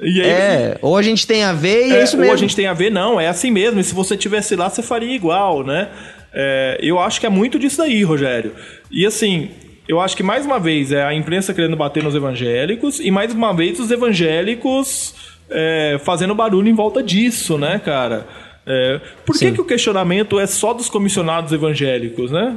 Aí, 0.00 0.20
É, 0.20 0.78
ou 0.82 0.96
a 0.96 1.02
gente 1.02 1.26
tem 1.26 1.44
a 1.44 1.52
ver 1.52 1.86
e 1.86 1.92
é, 1.92 2.00
é, 2.00 2.04
isso 2.04 2.16
ou 2.16 2.22
mesmo. 2.22 2.34
a 2.34 2.38
gente 2.38 2.56
tem 2.56 2.66
a 2.66 2.74
ver, 2.74 2.90
não, 2.90 3.20
é 3.20 3.28
assim 3.28 3.50
mesmo. 3.52 3.78
E 3.78 3.84
se 3.84 3.94
você 3.94 4.16
tivesse 4.16 4.56
lá, 4.56 4.68
você 4.68 4.82
faria 4.82 5.14
igual, 5.14 5.64
né? 5.64 5.88
É, 6.34 6.78
eu 6.80 6.98
acho 6.98 7.20
que 7.20 7.26
é 7.26 7.28
muito 7.28 7.58
disso 7.58 7.78
daí, 7.78 8.02
Rogério. 8.02 8.52
E 8.90 9.04
assim, 9.04 9.50
eu 9.86 10.00
acho 10.00 10.16
que 10.16 10.22
mais 10.22 10.46
uma 10.46 10.58
vez 10.58 10.92
é 10.92 11.02
a 11.04 11.14
imprensa 11.14 11.52
querendo 11.52 11.76
bater 11.76 12.02
nos 12.02 12.14
evangélicos 12.14 13.00
e 13.00 13.10
mais 13.10 13.32
uma 13.32 13.52
vez 13.52 13.78
os 13.78 13.90
evangélicos 13.90 15.14
é, 15.50 16.00
fazendo 16.02 16.34
barulho 16.34 16.68
em 16.68 16.74
volta 16.74 17.02
disso, 17.02 17.58
né, 17.58 17.78
cara? 17.78 18.26
É, 18.66 19.00
por 19.26 19.32
que, 19.32 19.46
Sim. 19.46 19.54
que 19.54 19.60
o 19.60 19.64
questionamento 19.64 20.38
é 20.38 20.46
só 20.46 20.72
dos 20.72 20.88
comissionados 20.88 21.52
evangélicos, 21.52 22.30
né? 22.30 22.56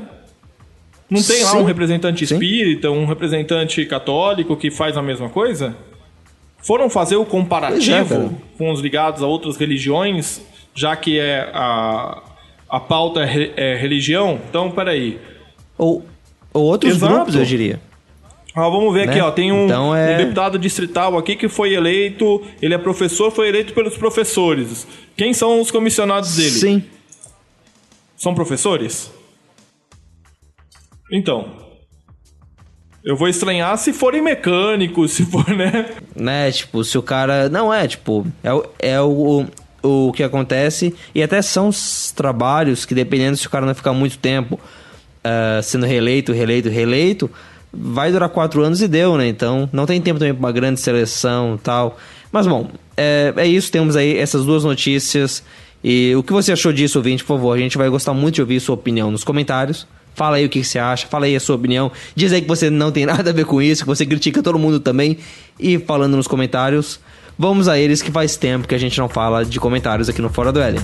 Não 1.09 1.21
tem 1.21 1.43
lá 1.43 1.51
Sim. 1.51 1.57
um 1.57 1.63
representante 1.63 2.26
Sim. 2.26 2.36
espírita, 2.36 2.89
um 2.89 3.05
representante 3.05 3.86
católico 3.86 4.55
que 4.55 4.71
faz 4.71 4.97
a 4.97 5.01
mesma 5.01 5.30
coisa? 5.30 5.76
Foram 6.59 6.89
fazer 6.89 7.15
o 7.15 7.23
é, 7.23 7.26
comparativo 7.26 8.15
cara. 8.15 8.32
com 8.57 8.71
os 8.71 8.80
ligados 8.80 9.21
a 9.21 9.28
outras 9.28 9.57
religiões, 9.57 10.41
já 10.73 10.95
que 10.95 11.19
é 11.19 11.49
a, 11.53 12.21
a 12.70 12.80
pauta 12.80 13.22
é, 13.22 13.26
re- 13.26 13.76
religião? 13.78 14.39
Então, 14.49 14.72
peraí. 14.72 15.20
Ou, 15.78 16.05
ou 16.53 16.63
outros 16.66 16.95
Exato. 16.95 17.13
grupos, 17.13 17.36
eu 17.36 17.43
diria. 17.45 17.80
Ah, 18.55 18.70
vamos 18.70 18.93
ver 18.93 19.05
Né? 19.05 19.11
aqui, 19.13 19.22
ó. 19.22 19.32
Tem 19.32 19.51
um, 19.51 19.66
Então 19.66 19.93
é- 19.95 20.13
um 20.16 20.18
deputado 20.18 20.57
distrital 20.57 21.18
aqui 21.18 21.36
que 21.36 21.49
foi 21.49 21.74
eleito, 21.74 22.41
ele 22.61 22.74
é 22.74 22.78
professor, 22.78 23.30
foi 23.32 23.49
eleito 23.49 23.74
pelos 23.74 23.97
professores. 23.97 24.88
Quem 25.18 25.34
são 25.34 25.59
os 25.59 25.70
comissionados 25.72 26.36
dele? 26.38 26.49
Sim. 26.51 26.84
São 28.18 28.34
professores? 28.34 29.11
Então. 31.11 31.63
Eu 33.03 33.16
vou 33.16 33.28
estranhar 33.28 33.78
se 33.78 33.93
forem 33.93 34.22
mecânicos, 34.22 35.11
se 35.13 35.26
for, 35.26 35.47
né? 35.49 35.93
Né, 36.16 36.51
tipo, 36.51 36.84
se 36.84 36.97
o 36.97 37.03
cara. 37.03 37.49
Não 37.49 37.72
é, 37.74 37.88
tipo, 37.88 38.26
é, 38.43 38.93
é 38.93 39.01
o, 39.01 39.45
o 39.86 40.11
que 40.11 40.23
acontece. 40.23 40.93
E 41.13 41.21
até 41.21 41.41
são 41.41 41.69
os 41.69 42.11
trabalhos 42.11 42.86
que, 42.86 42.95
dependendo 42.95 43.38
se 43.38 43.47
o 43.47 43.49
cara 43.49 43.65
não 43.65 43.75
ficar 43.75 43.93
muito 43.93 44.17
tempo 44.17 44.59
ah, 45.25 45.59
sendo 45.63 45.88
reeleito, 45.88 46.31
reeleito, 46.31 46.69
reeleito, 46.69 47.31
vai 47.73 48.11
durar 48.11 48.29
quatro 48.29 48.61
anos 48.61 48.79
e 48.79 48.88
deu, 48.88 49.17
né? 49.17 49.27
Então 49.27 49.67
não 49.73 49.88
tem 49.88 49.99
tempo 49.99 50.19
também 50.19 50.36
pra 50.36 50.39
uma 50.39 50.51
grande 50.51 50.79
seleção 50.79 51.59
tal. 51.61 51.97
Mas 52.31 52.45
bom, 52.45 52.69
é, 52.95 53.33
é 53.36 53.47
isso. 53.47 53.71
Temos 53.71 53.95
aí 53.95 54.17
essas 54.17 54.45
duas 54.45 54.63
notícias. 54.63 55.43
E 55.83 56.15
o 56.15 56.21
que 56.21 56.31
você 56.31 56.51
achou 56.51 56.71
disso, 56.71 56.99
ouvinte, 56.99 57.23
por 57.23 57.38
favor? 57.38 57.53
A 57.53 57.59
gente 57.59 57.75
vai 57.75 57.89
gostar 57.89 58.13
muito 58.13 58.36
de 58.36 58.41
ouvir 58.41 58.59
sua 58.59 58.75
opinião 58.75 59.09
nos 59.09 59.23
comentários. 59.23 59.88
Fala 60.13 60.38
aí 60.38 60.45
o 60.45 60.49
que 60.49 60.61
que 60.61 60.65
você 60.65 60.79
acha, 60.79 61.07
fala 61.07 61.25
aí 61.25 61.36
a 61.36 61.39
sua 61.39 61.55
opinião. 61.55 61.91
Diz 62.15 62.31
aí 62.31 62.41
que 62.41 62.47
você 62.47 62.69
não 62.69 62.91
tem 62.91 63.05
nada 63.07 63.31
a 63.31 63.33
ver 63.33 63.45
com 63.45 63.59
isso, 63.61 63.81
que 63.81 63.88
você 63.88 64.05
critica 64.05 64.43
todo 64.43 64.59
mundo 64.59 64.79
também. 64.79 65.17
E 65.59 65.79
falando 65.79 66.15
nos 66.15 66.27
comentários, 66.27 66.99
vamos 67.38 67.67
a 67.67 67.77
eles 67.77 68.01
que 68.01 68.11
faz 68.11 68.36
tempo 68.36 68.67
que 68.67 68.75
a 68.75 68.77
gente 68.77 68.97
não 68.97 69.09
fala 69.09 69.45
de 69.45 69.59
comentários 69.59 70.09
aqui 70.09 70.21
no 70.21 70.29
Fora 70.29 70.51
do 70.51 70.61
Éden. 70.61 70.81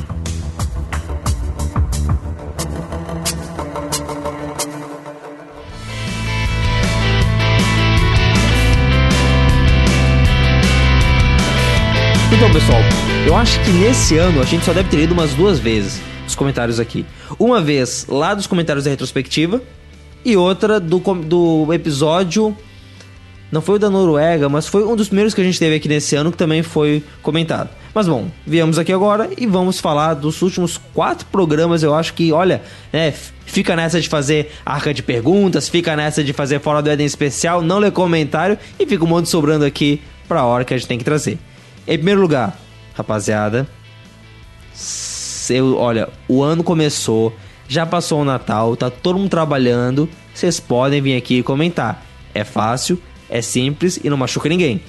Então, 12.33 12.51
pessoal, 12.51 12.79
eu 13.27 13.35
acho 13.35 13.59
que 13.63 13.69
nesse 13.71 14.17
ano 14.17 14.41
a 14.41 14.45
gente 14.45 14.65
só 14.65 14.73
deve 14.73 14.89
ter 14.89 14.97
lido 14.97 15.13
umas 15.13 15.33
duas 15.33 15.59
vezes 15.59 16.01
os 16.31 16.35
comentários 16.35 16.79
aqui. 16.79 17.05
Uma 17.37 17.61
vez 17.61 18.05
lá 18.09 18.33
dos 18.33 18.47
comentários 18.47 18.85
da 18.85 18.89
retrospectiva 18.89 19.61
e 20.23 20.35
outra 20.35 20.79
do, 20.79 20.99
do 20.99 21.73
episódio. 21.73 22.55
Não 23.51 23.61
foi 23.61 23.75
o 23.75 23.79
da 23.79 23.89
Noruega, 23.89 24.47
mas 24.47 24.67
foi 24.67 24.85
um 24.85 24.95
dos 24.95 25.07
primeiros 25.07 25.33
que 25.33 25.41
a 25.41 25.43
gente 25.43 25.59
teve 25.59 25.75
aqui 25.75 25.89
nesse 25.89 26.15
ano 26.15 26.31
que 26.31 26.37
também 26.37 26.63
foi 26.63 27.03
comentado. 27.21 27.69
Mas 27.93 28.07
bom, 28.07 28.27
viemos 28.47 28.79
aqui 28.79 28.93
agora 28.93 29.29
e 29.37 29.45
vamos 29.45 29.79
falar 29.79 30.13
dos 30.13 30.41
últimos 30.41 30.79
quatro 30.93 31.25
programas. 31.25 31.83
Eu 31.83 31.93
acho 31.93 32.13
que, 32.13 32.31
olha, 32.31 32.61
né, 32.93 33.13
fica 33.45 33.75
nessa 33.75 33.99
de 33.99 34.07
fazer 34.07 34.51
arca 34.65 34.93
de 34.93 35.03
perguntas, 35.03 35.67
fica 35.67 35.95
nessa 35.97 36.23
de 36.23 36.31
fazer 36.31 36.61
fora 36.61 36.81
do 36.81 36.89
Éden 36.89 37.05
especial, 37.05 37.61
não 37.61 37.79
ler 37.79 37.91
comentário 37.91 38.57
e 38.79 38.85
fica 38.85 39.03
um 39.03 39.07
monte 39.07 39.27
sobrando 39.27 39.65
aqui 39.65 40.01
pra 40.29 40.45
hora 40.45 40.63
que 40.63 40.73
a 40.73 40.77
gente 40.77 40.87
tem 40.87 40.97
que 40.97 41.03
trazer. 41.03 41.37
Em 41.85 41.97
primeiro 41.97 42.21
lugar, 42.21 42.57
rapaziada, 42.93 43.67
eu, 45.49 45.77
olha, 45.77 46.07
o 46.29 46.41
ano 46.41 46.63
começou, 46.63 47.35
já 47.67 47.85
passou 47.85 48.21
o 48.21 48.25
Natal, 48.25 48.77
tá 48.77 48.89
todo 48.89 49.19
mundo 49.19 49.29
trabalhando. 49.29 50.07
Vocês 50.33 50.59
podem 50.59 51.01
vir 51.01 51.17
aqui 51.17 51.43
comentar. 51.43 52.05
É 52.33 52.45
fácil, 52.45 53.01
é 53.32 53.41
simples 53.41 53.99
e 54.03 54.09
não 54.09 54.17
machuca 54.17 54.47
ninguém. 54.47 54.82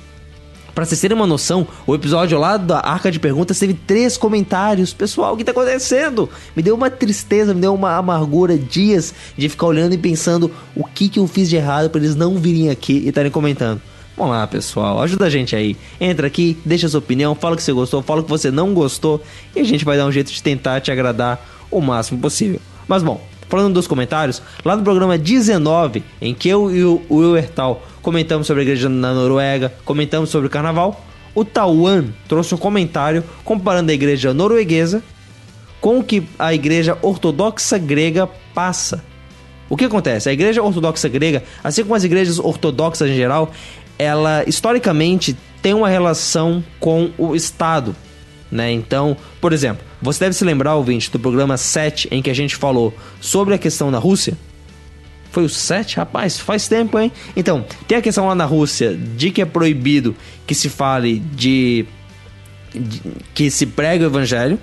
Pra 0.74 0.86
vocês 0.86 1.00
terem 1.00 1.14
uma 1.14 1.26
noção, 1.26 1.66
o 1.86 1.94
episódio 1.94 2.38
lá 2.38 2.56
da 2.56 2.80
Arca 2.80 3.10
de 3.10 3.20
Perguntas 3.20 3.58
teve 3.58 3.74
três 3.74 4.16
comentários. 4.16 4.94
Pessoal, 4.94 5.34
o 5.34 5.36
que 5.36 5.44
tá 5.44 5.50
acontecendo? 5.50 6.30
Me 6.56 6.62
deu 6.62 6.74
uma 6.74 6.90
tristeza, 6.90 7.52
me 7.52 7.60
deu 7.60 7.74
uma 7.74 7.94
amargura 7.94 8.56
dias 8.56 9.14
de 9.36 9.50
ficar 9.50 9.66
olhando 9.66 9.94
e 9.94 9.98
pensando 9.98 10.50
o 10.74 10.84
que, 10.84 11.10
que 11.10 11.18
eu 11.18 11.26
fiz 11.26 11.50
de 11.50 11.56
errado 11.56 11.90
pra 11.90 12.00
eles 12.00 12.16
não 12.16 12.36
virem 12.36 12.70
aqui 12.70 12.94
e 12.94 13.08
estarem 13.08 13.30
comentando. 13.30 13.82
Vamos 14.16 14.32
lá, 14.32 14.46
pessoal, 14.46 15.00
ajuda 15.00 15.26
a 15.26 15.30
gente 15.30 15.54
aí. 15.54 15.76
Entra 16.00 16.26
aqui, 16.26 16.56
deixa 16.64 16.88
sua 16.88 16.98
opinião, 16.98 17.34
fala 17.34 17.54
que 17.54 17.62
você 17.62 17.72
gostou, 17.72 18.02
fala 18.02 18.22
que 18.22 18.30
você 18.30 18.50
não 18.50 18.72
gostou 18.72 19.22
e 19.54 19.60
a 19.60 19.64
gente 19.64 19.84
vai 19.84 19.98
dar 19.98 20.06
um 20.06 20.12
jeito 20.12 20.32
de 20.32 20.42
tentar 20.42 20.80
te 20.80 20.90
agradar 20.90 21.44
o 21.70 21.82
máximo 21.82 22.18
possível. 22.18 22.60
Mas 22.88 23.02
bom, 23.02 23.20
falando 23.52 23.74
dos 23.74 23.86
comentários, 23.86 24.40
lá 24.64 24.74
no 24.74 24.82
programa 24.82 25.18
19, 25.18 26.02
em 26.22 26.32
que 26.32 26.48
eu 26.48 26.74
e 26.74 26.82
o 26.82 27.02
Will 27.10 27.36
Hertal 27.36 27.82
comentamos 28.00 28.46
sobre 28.46 28.62
a 28.62 28.64
igreja 28.64 28.88
na 28.88 29.12
Noruega, 29.12 29.70
comentamos 29.84 30.30
sobre 30.30 30.46
o 30.46 30.50
carnaval, 30.50 31.04
o 31.34 31.44
Tauan 31.44 32.06
trouxe 32.26 32.54
um 32.54 32.56
comentário 32.56 33.22
comparando 33.44 33.90
a 33.90 33.94
igreja 33.94 34.32
norueguesa 34.32 35.02
com 35.82 35.98
o 35.98 36.02
que 36.02 36.26
a 36.38 36.54
igreja 36.54 36.96
ortodoxa 37.02 37.76
grega 37.76 38.26
passa. 38.54 39.04
O 39.68 39.76
que 39.76 39.84
acontece? 39.84 40.30
A 40.30 40.32
igreja 40.32 40.62
ortodoxa 40.62 41.06
grega, 41.10 41.42
assim 41.62 41.82
como 41.82 41.94
as 41.94 42.04
igrejas 42.04 42.38
ortodoxas 42.38 43.10
em 43.10 43.14
geral, 43.14 43.52
ela 43.98 44.44
historicamente 44.46 45.36
tem 45.60 45.74
uma 45.74 45.90
relação 45.90 46.64
com 46.80 47.10
o 47.18 47.36
Estado. 47.36 47.94
Né? 48.52 48.70
Então, 48.70 49.16
por 49.40 49.50
exemplo, 49.54 49.82
você 50.02 50.20
deve 50.26 50.36
se 50.36 50.44
lembrar, 50.44 50.74
ouvinte, 50.74 51.10
do 51.10 51.18
programa 51.18 51.56
7 51.56 52.06
em 52.10 52.20
que 52.20 52.28
a 52.28 52.34
gente 52.34 52.54
falou 52.54 52.94
sobre 53.18 53.54
a 53.54 53.58
questão 53.58 53.90
da 53.90 53.98
Rússia. 53.98 54.36
Foi 55.30 55.42
o 55.42 55.48
7? 55.48 55.96
Rapaz, 55.96 56.38
faz 56.38 56.68
tempo, 56.68 56.98
hein? 56.98 57.10
Então, 57.34 57.64
tem 57.88 57.96
a 57.96 58.02
questão 58.02 58.26
lá 58.26 58.34
na 58.34 58.44
Rússia 58.44 58.94
de 58.94 59.30
que 59.30 59.40
é 59.40 59.46
proibido 59.46 60.14
que 60.46 60.54
se 60.54 60.68
fale 60.68 61.18
de. 61.18 61.86
de- 62.74 63.00
que 63.32 63.50
se 63.50 63.64
prega 63.64 64.04
o 64.04 64.08
evangelho. 64.08 64.58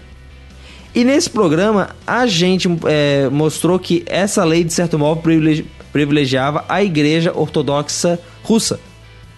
E 0.93 1.03
nesse 1.03 1.27
programa, 1.29 1.95
a 2.05 2.27
gente 2.27 2.67
é, 2.85 3.27
mostrou 3.31 3.79
que 3.79 4.03
essa 4.05 4.43
lei, 4.43 4.63
de 4.63 4.71
certo 4.73 4.99
modo, 4.99 5.21
privilegi- 5.21 5.65
privilegiava 5.91 6.63
a 6.69 6.83
igreja 6.83 7.31
ortodoxa 7.35 8.19
russa. 8.43 8.79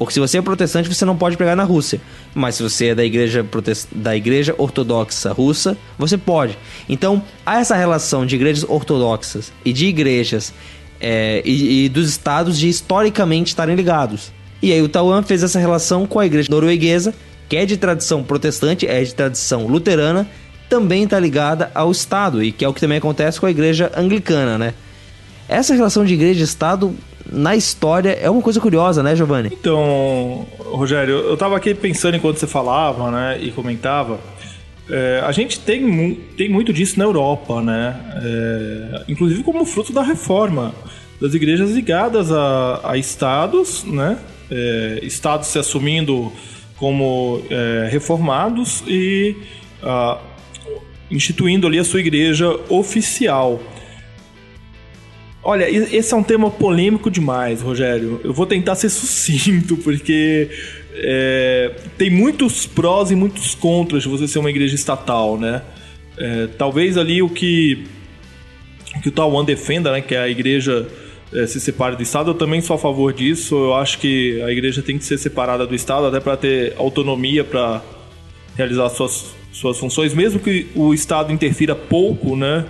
Porque 0.02 0.16
se 0.16 0.20
você 0.20 0.39
é 0.39 0.41
protestante, 0.41 0.89
você 0.89 1.06
não 1.06 1.16
pode 1.16 1.38
pregar 1.38 1.56
na 1.56 1.64
Rússia. 1.64 2.02
Mas 2.34 2.56
se 2.56 2.64
você 2.64 2.88
é 2.88 2.95
da 2.95 3.06
igreja, 3.06 3.45
da 3.91 4.18
igreja 4.18 4.56
ortodoxa 4.58 5.32
russa, 5.32 5.78
você 5.95 6.18
pode. 6.18 6.58
Então, 6.89 7.22
há 7.45 7.60
essa 7.60 7.76
relação 7.76 8.26
de 8.26 8.36
igrejas 8.36 8.66
ortodoxas 8.68 9.54
e 9.64 9.72
de 9.72 9.86
igrejas 9.86 10.56
é, 10.99 11.43
e, 11.45 11.86
e 11.86 11.89
dos 11.89 12.10
estados 12.10 12.58
de 12.58 12.68
historicamente 12.68 13.49
estarem 13.49 13.76
ligados. 13.76 14.32
E 14.60 14.74
aí 14.74 14.82
o 14.82 14.89
Tauan 14.89 15.22
fez 15.22 15.43
essa 15.43 15.60
relação 15.60 16.08
com 16.08 16.18
a 16.18 16.26
igreja 16.26 16.47
norueguesa, 16.49 17.14
que 17.47 17.56
é 17.56 17.64
de 17.64 17.78
tradição 17.78 18.24
protestante, 18.24 18.88
é 18.88 19.04
de 19.04 19.14
tradição 19.14 19.68
luterana, 19.68 20.28
também 20.68 21.04
está 21.04 21.20
ligada 21.20 21.70
ao 21.76 21.91
Estado, 21.91 22.43
e 22.43 22.52
que 22.52 22.66
é 22.66 22.68
o 22.68 22.74
que 22.74 22.82
também 22.82 22.97
acontece 22.97 23.39
com 23.39 23.45
a 23.45 23.52
igreja 23.52 23.91
anglicana, 23.95 24.58
né? 24.58 24.74
Essa 25.47 25.76
relação 25.76 26.04
de 26.04 26.16
igreja 26.16 26.41
e 26.41 26.43
Estado 26.43 26.95
na 27.32 27.56
história 27.56 28.12
é 28.12 28.30
uma 28.30 28.42
coisa 28.42 28.60
curiosa, 28.60 29.04
né, 29.04 29.16
Giovanni? 29.16 29.50
Então, 29.52 30.46
Rogério, 30.60 31.16
eu 31.16 31.38
tava 31.38 31.58
aqui 31.58 31.74
pensando 31.74 32.16
enquanto 32.16 32.38
você 32.38 32.48
falava, 32.48 33.12
né, 33.12 33.40
e 33.42 33.52
comentava. 33.52 34.20
É, 34.90 35.22
a 35.24 35.32
gente 35.32 35.60
tem, 35.60 36.16
tem 36.36 36.50
muito 36.50 36.74
disso 36.74 36.98
na 36.98 37.06
Europa, 37.06 37.62
né? 37.62 37.96
É, 38.24 39.04
inclusive 39.08 39.44
como 39.44 39.64
fruto 39.64 39.94
da 39.94 40.02
reforma 40.02 40.74
das 41.20 41.34
igrejas 41.34 41.72
ligadas 41.72 42.32
a, 42.32 42.82
a 42.84 42.98
estados, 42.98 43.84
né? 43.84 44.18
É, 44.50 45.00
estados 45.04 45.48
se 45.48 45.60
assumindo 45.60 46.32
como 46.76 47.42
é, 47.50 47.88
reformados 47.90 48.84
e 48.88 49.36
ah, 49.84 50.18
instituindo 51.10 51.68
ali 51.68 51.78
a 51.78 51.84
sua 51.84 52.00
igreja 52.00 52.50
oficial. 52.68 53.62
Olha, 55.44 55.68
esse 55.70 56.14
é 56.14 56.18
um 56.18 56.22
tema 56.22 56.52
polêmico 56.52 57.10
demais, 57.10 57.62
Rogério. 57.62 58.22
Eu 58.24 58.32
vou 58.32 58.46
tentar 58.46 58.76
ser 58.76 58.89
sucinto, 58.89 59.76
porque 59.84 60.50
é, 60.94 61.72
tem 61.98 62.12
muitos 62.12 62.68
prós 62.68 63.10
e 63.10 63.16
muitos 63.16 63.56
contras 63.56 64.04
de 64.04 64.10
você 64.10 64.28
ser 64.28 64.38
uma 64.38 64.50
igreja 64.52 64.76
estatal, 64.76 65.39
né? 65.39 65.64
É, 66.18 66.48
talvez 66.58 66.96
ali 66.96 67.24
o 67.24 67.30
que, 67.30 67.86
que 69.02 69.10
o 69.10 69.12
Taiwan 69.12 69.44
defenda, 69.44 69.92
né, 69.92 70.02
que 70.02 70.16
a 70.16 70.30
igreja 70.30 70.88
é, 71.34 71.48
se 71.48 71.60
separe 71.60 71.96
do 71.96 72.04
Estado, 72.04 72.32
eu 72.32 72.36
também 72.36 72.62
sou 72.62 72.76
a 72.76 72.80
favor 72.80 73.12
disso. 73.12 73.56
Eu 73.56 73.74
acho 73.74 73.98
que 73.98 74.39
a 74.44 74.52
igreja 74.52 74.84
tem 74.84 74.98
que 75.00 75.04
ser 75.04 75.18
separada 75.18 75.66
do 75.66 75.74
Estado, 75.74 76.06
até 76.06 76.20
para 76.20 76.38
ter 76.38 76.76
autonomia 76.78 77.44
para 77.44 77.82
realizar 78.56 78.89
suas, 78.89 79.34
suas 79.52 79.80
funções, 79.80 80.14
mesmo 80.14 80.39
que 80.39 80.68
o 80.76 80.94
Estado 80.94 81.32
interfira 81.32 81.74
pouco, 81.74 82.36
né? 82.36 82.66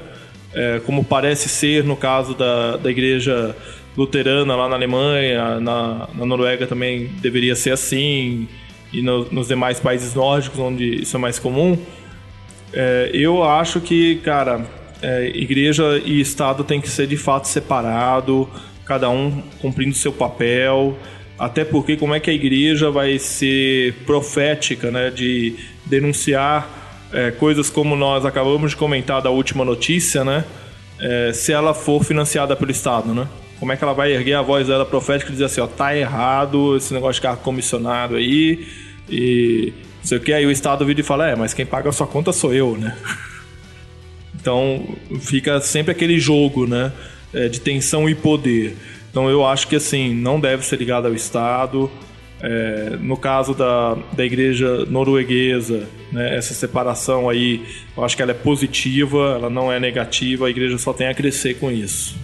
É, 0.53 0.81
como 0.85 1.03
parece 1.03 1.47
ser 1.47 1.83
no 1.83 1.95
caso 1.95 2.33
da, 2.35 2.77
da 2.77 2.91
igreja 2.91 3.55
luterana 3.95 4.55
lá 4.55 4.67
na 4.67 4.75
Alemanha, 4.75 5.59
na, 5.59 6.09
na 6.13 6.25
Noruega 6.25 6.67
também 6.67 7.07
deveria 7.21 7.55
ser 7.55 7.71
assim, 7.71 8.47
e 8.91 9.01
no- 9.01 9.25
nos 9.31 9.47
demais 9.47 9.79
países 9.79 10.13
nórdicos, 10.13 10.59
onde 10.59 11.01
isso 11.03 11.15
é 11.15 11.19
mais 11.19 11.39
comum. 11.39 11.77
É, 12.73 13.09
eu 13.13 13.43
acho 13.43 13.79
que, 13.81 14.15
cara, 14.17 14.65
é, 15.01 15.27
igreja 15.33 16.01
e 16.05 16.19
Estado 16.21 16.63
tem 16.63 16.79
que 16.79 16.89
ser 16.89 17.07
de 17.07 17.17
fato 17.17 17.47
separado, 17.47 18.49
cada 18.85 19.09
um 19.09 19.41
cumprindo 19.61 19.95
seu 19.95 20.11
papel. 20.11 20.97
Até 21.39 21.65
porque 21.65 21.97
como 21.97 22.13
é 22.13 22.19
que 22.19 22.29
a 22.29 22.33
igreja 22.33 22.91
vai 22.91 23.17
ser 23.17 23.93
profética, 24.05 24.91
né, 24.91 25.09
de 25.09 25.55
denunciar 25.85 26.80
é, 27.13 27.31
coisas 27.31 27.69
como 27.69 27.95
nós 27.95 28.25
acabamos 28.25 28.71
de 28.71 28.77
comentar 28.77 29.21
da 29.21 29.29
última 29.29 29.63
notícia, 29.65 30.23
né, 30.23 30.43
é, 30.99 31.31
se 31.33 31.51
ela 31.51 31.73
for 31.73 32.03
financiada 32.03 32.55
pelo 32.55 32.71
Estado, 32.71 33.13
né? 33.13 33.27
Como 33.59 33.71
é 33.71 33.77
que 33.77 33.83
ela 33.83 33.93
vai 33.93 34.11
erguer 34.11 34.33
a 34.33 34.41
voz 34.41 34.67
dela 34.67 34.85
profética 34.85 35.29
e 35.29 35.33
dizer 35.33 35.45
assim, 35.45 35.61
ó, 35.61 35.67
tá 35.67 35.95
errado 35.95 36.75
esse 36.75 36.93
negócio 36.93 37.15
de 37.15 37.21
carro 37.21 37.37
comissionado 37.37 38.15
aí 38.15 38.67
e 39.07 39.73
não 39.99 40.05
sei 40.05 40.17
o 40.17 40.21
que, 40.21 40.33
aí 40.33 40.45
o 40.45 40.51
Estado 40.51 40.83
vira 40.85 40.99
e 40.99 41.03
fala, 41.03 41.29
é, 41.29 41.35
mas 41.35 41.53
quem 41.53 41.65
paga 41.65 41.89
a 41.89 41.91
sua 41.91 42.07
conta 42.07 42.31
sou 42.31 42.53
eu, 42.53 42.77
né? 42.77 42.95
Então 44.33 44.97
fica 45.19 45.61
sempre 45.61 45.91
aquele 45.91 46.19
jogo, 46.19 46.65
né? 46.65 46.91
é, 47.33 47.47
de 47.47 47.59
tensão 47.59 48.09
e 48.09 48.15
poder. 48.15 48.75
Então 49.09 49.29
eu 49.29 49.45
acho 49.45 49.67
que 49.67 49.75
assim, 49.75 50.13
não 50.13 50.39
deve 50.39 50.65
ser 50.65 50.77
ligado 50.77 51.07
ao 51.07 51.13
Estado. 51.13 51.89
É, 52.43 52.97
no 52.99 53.15
caso 53.15 53.53
da, 53.53 53.95
da 54.13 54.25
igreja 54.25 54.85
norueguesa, 54.85 55.87
né, 56.11 56.35
essa 56.35 56.53
separação 56.53 57.29
aí, 57.29 57.63
eu 57.95 58.03
acho 58.03 58.15
que 58.15 58.21
ela 58.21 58.31
é 58.31 58.35
positiva, 58.35 59.35
ela 59.35 59.49
não 59.49 59.71
é 59.71 59.79
negativa, 59.79 60.47
a 60.47 60.49
igreja 60.49 60.77
só 60.79 60.91
tem 60.91 61.07
a 61.07 61.13
crescer 61.13 61.55
com 61.59 61.71
isso. 61.71 62.15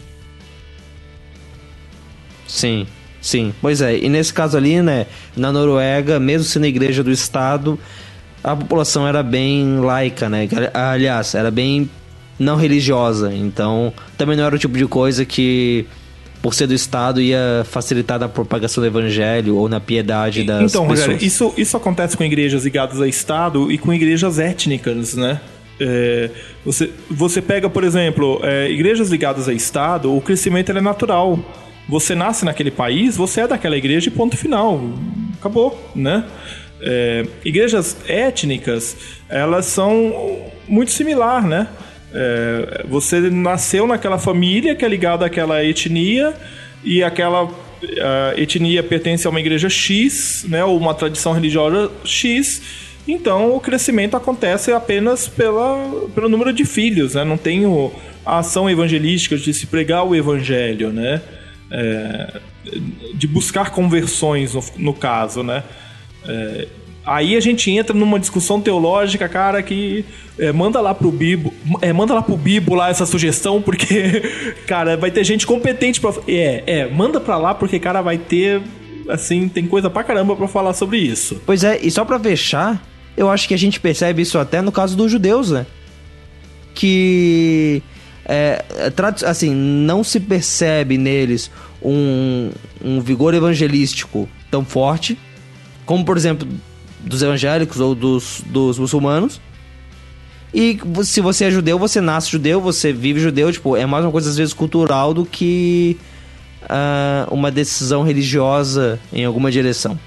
Sim, 2.48 2.88
sim. 3.22 3.54
Pois 3.62 3.82
é, 3.82 3.98
e 3.98 4.10
nesse 4.10 4.34
caso 4.34 4.58
ali, 4.58 4.82
né, 4.82 5.06
na 5.36 5.52
Noruega, 5.52 6.20
mesmo 6.20 6.46
sendo 6.46 6.64
a 6.64 6.70
igreja 6.70 7.04
do 7.04 7.12
Estado, 7.12 7.80
a 8.44 8.56
população 8.56 9.08
era 9.08 9.22
bem 9.22 9.80
laica, 9.80 10.30
né? 10.30 10.48
Aliás, 10.74 11.36
era 11.36 11.52
bem 11.52 11.90
não 12.40 12.56
religiosa. 12.56 13.34
Então, 13.34 13.94
também 14.18 14.38
não 14.38 14.46
era 14.46 14.56
o 14.56 14.60
tipo 14.60 14.78
de 14.78 14.86
coisa 14.88 15.26
que, 15.26 15.86
por 16.48 16.54
ser 16.54 16.66
do 16.66 16.74
Estado, 16.74 17.20
ia 17.20 17.66
facilitar 17.66 18.18
na 18.18 18.30
propagação 18.30 18.82
do 18.82 18.88
evangelho 18.88 19.58
ou 19.58 19.68
na 19.68 19.82
piedade 19.82 20.46
das 20.46 20.72
então, 20.72 20.88
pessoas. 20.88 21.02
Rogério, 21.02 21.28
isso, 21.28 21.54
isso 21.58 21.76
acontece 21.76 22.16
com 22.16 22.24
igrejas 22.24 22.64
ligadas 22.64 23.02
a 23.02 23.06
Estado 23.06 23.70
e 23.70 23.78
com 23.78 23.94
igrejas 23.94 24.40
étnicas, 24.40 25.14
né? 25.14 25.42
É, 25.78 26.30
você, 26.64 26.90
você 27.12 27.42
pega, 27.42 27.70
por 27.70 27.84
exemplo, 27.84 28.40
é, 28.44 28.72
igrejas 28.72 29.10
ligadas 29.10 29.50
a 29.50 29.54
Estado, 29.54 30.16
o 30.16 30.22
crescimento 30.22 30.72
é 30.72 30.80
natural. 30.80 31.38
Você 31.90 32.16
nasce 32.16 32.46
naquele 32.46 32.72
país, 32.72 33.18
você 33.18 33.42
é 33.42 33.48
daquela 33.50 33.76
igreja 33.76 34.08
e 34.08 34.12
ponto 34.12 34.38
final. 34.38 34.82
Acabou, 35.38 35.78
né? 35.94 36.24
É, 36.80 37.28
igrejas 37.44 37.98
étnicas, 38.08 38.96
elas 39.28 39.66
são 39.66 40.48
muito 40.66 40.94
similar, 40.94 41.46
né? 41.46 41.68
É, 42.20 42.84
você 42.90 43.20
nasceu 43.30 43.86
naquela 43.86 44.18
família 44.18 44.76
que 44.76 44.84
é 44.84 44.88
ligada 44.88 45.24
àquela 45.24 45.64
etnia 45.64 46.34
e 46.84 47.04
aquela 47.04 47.48
a 48.02 48.34
etnia 48.36 48.82
pertence 48.82 49.28
a 49.28 49.30
uma 49.30 49.40
igreja 49.40 49.70
X, 49.70 50.44
né, 50.50 50.66
ou 50.66 50.76
uma 50.76 50.96
tradição 50.96 51.32
religiosa 51.32 51.92
X, 52.04 52.60
então 53.08 53.56
o 53.56 53.60
crescimento 53.60 54.18
acontece 54.18 54.72
apenas 54.72 55.28
pela, 55.28 56.08
pelo 56.16 56.28
número 56.28 56.52
de 56.52 56.66
filhos, 56.66 57.14
né? 57.14 57.24
não 57.24 57.38
tem 57.38 57.68
o- 57.68 57.92
a 58.26 58.40
ação 58.40 58.68
evangelística 58.68 59.38
de 59.38 59.54
se 59.54 59.68
pregar 59.68 60.04
o 60.04 60.16
evangelho, 60.16 60.92
né? 60.92 61.22
É, 61.72 62.42
de 63.14 63.28
buscar 63.28 63.70
conversões 63.70 64.54
no, 64.54 64.64
no 64.78 64.94
caso, 64.94 65.44
né? 65.44 65.64
É, 66.28 66.68
aí 67.08 67.38
a 67.38 67.40
gente 67.40 67.72
entra 67.72 67.96
numa 67.96 68.20
discussão 68.20 68.60
teológica, 68.60 69.30
cara, 69.30 69.64
que 69.64 70.04
é, 70.38 70.52
manda 70.52 70.82
lá 70.82 70.94
pro 70.94 71.10
Bibo, 71.10 71.54
é, 71.82 71.94
manda 71.94 72.14
lá 72.14 72.22
pro 72.22 72.36
Bibo 72.36 72.76
lá 72.76 72.90
essa 72.90 73.06
sugestão, 73.06 73.62
porque, 73.62 74.22
cara, 74.68 74.98
vai 74.98 75.10
ter 75.10 75.24
gente 75.24 75.48
competente 75.48 76.02
pra. 76.02 76.14
É, 76.28 76.64
é, 76.68 76.88
manda 76.88 77.22
pra 77.22 77.38
lá, 77.38 77.56
porque, 77.56 77.80
cara, 77.80 78.02
vai 78.02 78.18
ter. 78.18 78.62
Assim, 79.08 79.48
tem 79.48 79.66
coisa 79.66 79.90
pra 79.90 80.04
caramba 80.04 80.36
pra 80.36 80.50
falar 80.50 80.74
sobre 80.74 80.98
isso. 80.98 81.42
Pois 81.46 81.64
é, 81.64 81.80
e 81.82 81.90
só 81.90 82.04
pra 82.04 82.20
fechar, 82.20 82.86
eu 83.16 83.30
acho 83.30 83.48
que 83.48 83.54
a 83.54 83.58
gente 83.58 83.80
percebe 83.80 84.22
isso 84.22 84.38
até 84.38 84.62
no 84.62 84.72
caso 84.72 84.98
dos 84.98 85.10
judeus, 85.10 85.50
né? 85.50 85.66
Que. 86.76 87.82
É, 88.26 88.66
é, 88.76 89.26
assim, 89.26 89.56
não 89.56 90.04
se 90.04 90.20
percebe 90.20 90.98
neles 90.98 91.50
um, 91.82 92.52
um 92.84 93.00
vigor 93.00 93.34
evangelístico 93.34 94.28
tão 94.52 94.66
forte, 94.66 95.18
como 95.86 96.04
por 96.04 96.18
exemplo 96.18 96.46
dos 97.08 97.22
evangélicos 97.22 97.80
ou 97.80 97.96
dos, 97.96 98.42
dos 98.46 98.78
muçulmanos. 98.78 99.40
E 100.54 100.80
se 101.04 101.22
você 101.22 101.46
é 101.46 101.52
judeu, 101.52 101.78
você 101.78 102.00
nasce 102.00 102.32
judeu, 102.32 102.62
você 102.62 102.94
vive 102.94 103.20
judeu, 103.20 103.52
tipo, 103.52 103.76
é 103.76 103.86
mais 103.86 104.04
uma 104.06 104.12
coisa 104.12 104.30
às 104.30 104.38
vezes 104.38 104.54
cultural 104.54 105.14
do 105.14 105.26
que 105.26 105.98
ah, 106.70 107.28
uma 107.30 107.52
decisão 107.52 108.04
religiosa 108.04 109.00
em 109.12 109.26
alguma 109.26 109.52
direção. 109.52 110.00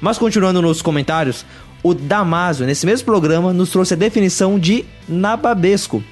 Mas 0.00 0.18
continuando 0.18 0.60
nos 0.60 0.82
comentários, 0.82 1.44
o 1.82 1.94
Damásio, 1.94 2.66
nesse 2.66 2.84
mesmo 2.86 3.04
programa, 3.04 3.52
nos 3.52 3.70
trouxe 3.70 3.94
a 3.94 3.96
definição 3.96 4.58
de 4.58 4.84
nababesco. 5.08 6.02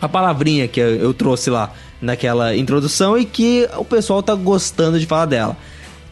A 0.00 0.08
palavrinha 0.08 0.68
que 0.68 0.80
eu 0.80 1.12
trouxe 1.12 1.50
lá 1.50 1.72
naquela 2.00 2.56
introdução 2.56 3.18
e 3.18 3.24
que 3.24 3.68
o 3.76 3.84
pessoal 3.84 4.22
tá 4.22 4.34
gostando 4.34 4.98
de 4.98 5.06
falar 5.06 5.26
dela. 5.26 5.56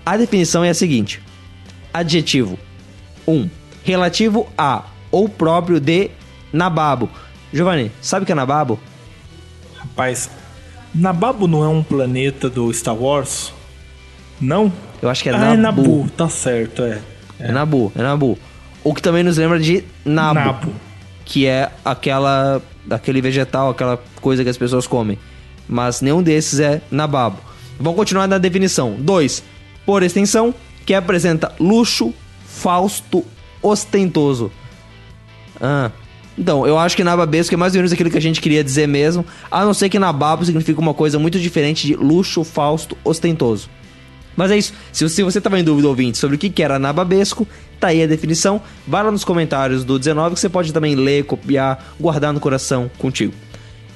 A 0.04 0.16
definição 0.16 0.64
é 0.64 0.70
a 0.70 0.74
seguinte: 0.74 1.22
adjetivo 1.92 2.58
1. 3.26 3.32
Um, 3.32 3.50
relativo 3.84 4.46
a 4.56 4.84
ou 5.10 5.28
próprio 5.28 5.80
de 5.80 6.10
nababo. 6.52 7.08
Giovanni, 7.52 7.92
sabe 8.00 8.24
o 8.24 8.26
que 8.26 8.32
é 8.32 8.34
nababo? 8.34 8.78
Rapaz, 9.76 10.28
Nababo 10.96 11.46
não 11.46 11.62
é 11.62 11.68
um 11.68 11.82
planeta 11.82 12.48
do 12.48 12.72
Star 12.72 12.96
Wars? 12.96 13.52
Não? 14.40 14.72
Eu 15.02 15.10
acho 15.10 15.22
que 15.22 15.28
é 15.28 15.34
ah, 15.34 15.52
é 15.52 15.56
Nabu. 15.56 15.82
Nabu, 15.82 16.10
tá 16.16 16.26
certo, 16.26 16.82
é. 16.82 17.00
É 17.38 17.52
Nabu, 17.52 17.92
é 17.94 18.02
Nabu. 18.02 18.38
O 18.82 18.94
que 18.94 19.02
também 19.02 19.22
nos 19.22 19.36
lembra 19.36 19.58
de 19.60 19.84
nabo, 20.04 20.40
Nabo. 20.40 20.72
que 21.24 21.46
é 21.46 21.70
aquela 21.84 22.62
aquele 22.88 23.20
vegetal, 23.20 23.70
aquela 23.70 24.02
coisa 24.22 24.42
que 24.42 24.48
as 24.48 24.56
pessoas 24.56 24.86
comem. 24.86 25.18
Mas 25.68 26.00
nenhum 26.00 26.22
desses 26.22 26.60
é 26.60 26.80
nababo. 26.90 27.38
Vamos 27.78 27.96
continuar 27.96 28.26
na 28.26 28.38
definição. 28.38 28.96
2. 28.98 29.42
Por 29.84 30.02
extensão, 30.02 30.54
que 30.86 30.94
apresenta 30.94 31.52
luxo, 31.60 32.14
fausto, 32.56 33.24
ostentoso. 33.62 34.50
Ah. 35.60 35.90
Então, 36.38 36.66
eu 36.66 36.78
acho 36.78 36.94
que 36.96 37.02
nababesco 37.02 37.54
é 37.54 37.56
mais 37.56 37.72
ou 37.74 37.78
menos 37.78 37.92
aquilo 37.92 38.10
que 38.10 38.18
a 38.18 38.20
gente 38.20 38.40
queria 38.40 38.62
dizer 38.62 38.86
mesmo, 38.86 39.24
a 39.50 39.64
não 39.64 39.72
ser 39.72 39.88
que 39.88 39.98
nababo 39.98 40.44
significa 40.44 40.80
uma 40.80 40.92
coisa 40.92 41.18
muito 41.18 41.38
diferente 41.38 41.86
de 41.86 41.94
luxo, 41.94 42.44
fausto, 42.44 42.96
ostentoso. 43.02 43.70
Mas 44.36 44.50
é 44.50 44.58
isso. 44.58 44.74
Se, 44.92 45.08
se 45.08 45.22
você 45.22 45.38
estava 45.38 45.58
em 45.58 45.64
dúvida, 45.64 45.88
ouvinte, 45.88 46.18
sobre 46.18 46.36
o 46.36 46.38
que, 46.38 46.62
era 46.62 46.78
nababesco, 46.78 47.48
tá 47.80 47.88
aí 47.88 48.02
a 48.02 48.06
definição. 48.06 48.60
Vai 48.86 49.02
lá 49.02 49.10
nos 49.10 49.24
comentários 49.24 49.82
do 49.82 49.98
19 49.98 50.34
que 50.34 50.40
você 50.40 50.48
pode 50.50 50.74
também 50.74 50.94
ler, 50.94 51.24
copiar, 51.24 51.94
guardar 51.98 52.34
no 52.34 52.40
coração 52.40 52.90
contigo. 52.98 53.32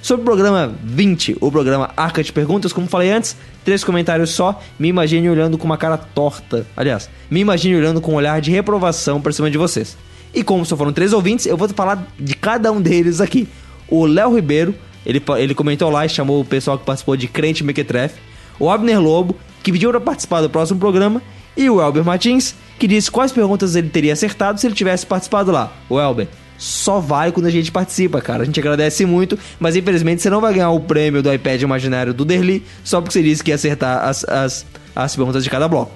Sobre 0.02 0.22
o 0.22 0.24
programa 0.24 0.74
20, 0.82 1.36
o 1.40 1.52
programa 1.52 1.90
Arca 1.94 2.22
de 2.22 2.32
Perguntas, 2.32 2.72
como 2.72 2.86
falei 2.86 3.10
antes, 3.10 3.36
três 3.64 3.84
comentários 3.84 4.30
só. 4.30 4.60
Me 4.78 4.88
imagine 4.88 5.28
olhando 5.28 5.58
com 5.58 5.66
uma 5.66 5.76
cara 5.76 5.98
torta. 5.98 6.66
Aliás, 6.74 7.10
me 7.30 7.40
imagine 7.40 7.76
olhando 7.76 8.00
com 8.00 8.12
um 8.12 8.14
olhar 8.14 8.40
de 8.40 8.50
reprovação 8.50 9.20
pra 9.20 9.30
cima 9.30 9.50
de 9.50 9.58
vocês. 9.58 9.96
E 10.32 10.42
como 10.42 10.64
só 10.64 10.76
foram 10.76 10.92
três 10.92 11.12
ouvintes, 11.12 11.44
eu 11.44 11.56
vou 11.56 11.68
falar 11.68 12.06
de 12.18 12.34
cada 12.34 12.72
um 12.72 12.80
deles 12.80 13.20
aqui. 13.20 13.46
O 13.88 14.06
Léo 14.06 14.34
Ribeiro, 14.34 14.74
ele, 15.04 15.22
ele 15.38 15.54
comentou 15.54 15.90
lá 15.90 16.06
e 16.06 16.08
chamou 16.08 16.40
o 16.40 16.44
pessoal 16.44 16.78
que 16.78 16.84
participou 16.84 17.16
de 17.16 17.28
Crente 17.28 17.62
Mequetrefe. 17.62 18.18
O 18.58 18.70
Abner 18.70 19.00
Lobo, 19.00 19.36
que 19.62 19.70
pediu 19.70 19.90
para 19.90 20.00
participar 20.00 20.40
do 20.40 20.48
próximo 20.48 20.78
programa. 20.78 21.20
E 21.56 21.68
o 21.68 21.80
Elber 21.80 22.04
Martins, 22.04 22.54
que 22.78 22.86
disse 22.86 23.10
quais 23.10 23.32
perguntas 23.32 23.74
ele 23.74 23.90
teria 23.90 24.14
acertado 24.14 24.58
se 24.58 24.66
ele 24.66 24.74
tivesse 24.74 25.04
participado 25.04 25.50
lá. 25.50 25.70
O 25.90 26.00
Elber, 26.00 26.28
só 26.60 27.00
vai 27.00 27.32
quando 27.32 27.46
a 27.46 27.50
gente 27.50 27.72
participa, 27.72 28.20
cara. 28.20 28.42
A 28.42 28.46
gente 28.46 28.60
agradece 28.60 29.06
muito, 29.06 29.38
mas 29.58 29.74
infelizmente 29.74 30.20
você 30.20 30.28
não 30.28 30.42
vai 30.42 30.52
ganhar 30.52 30.70
o 30.70 30.78
prêmio 30.78 31.22
do 31.22 31.32
iPad 31.32 31.62
imaginário 31.62 32.12
do 32.12 32.22
Derli 32.22 32.62
só 32.84 33.00
porque 33.00 33.14
você 33.14 33.22
disse 33.22 33.42
que 33.42 33.50
ia 33.50 33.54
acertar 33.54 34.06
as, 34.06 34.24
as, 34.24 34.66
as 34.94 35.16
perguntas 35.16 35.42
de 35.42 35.48
cada 35.48 35.66
bloco. 35.66 35.90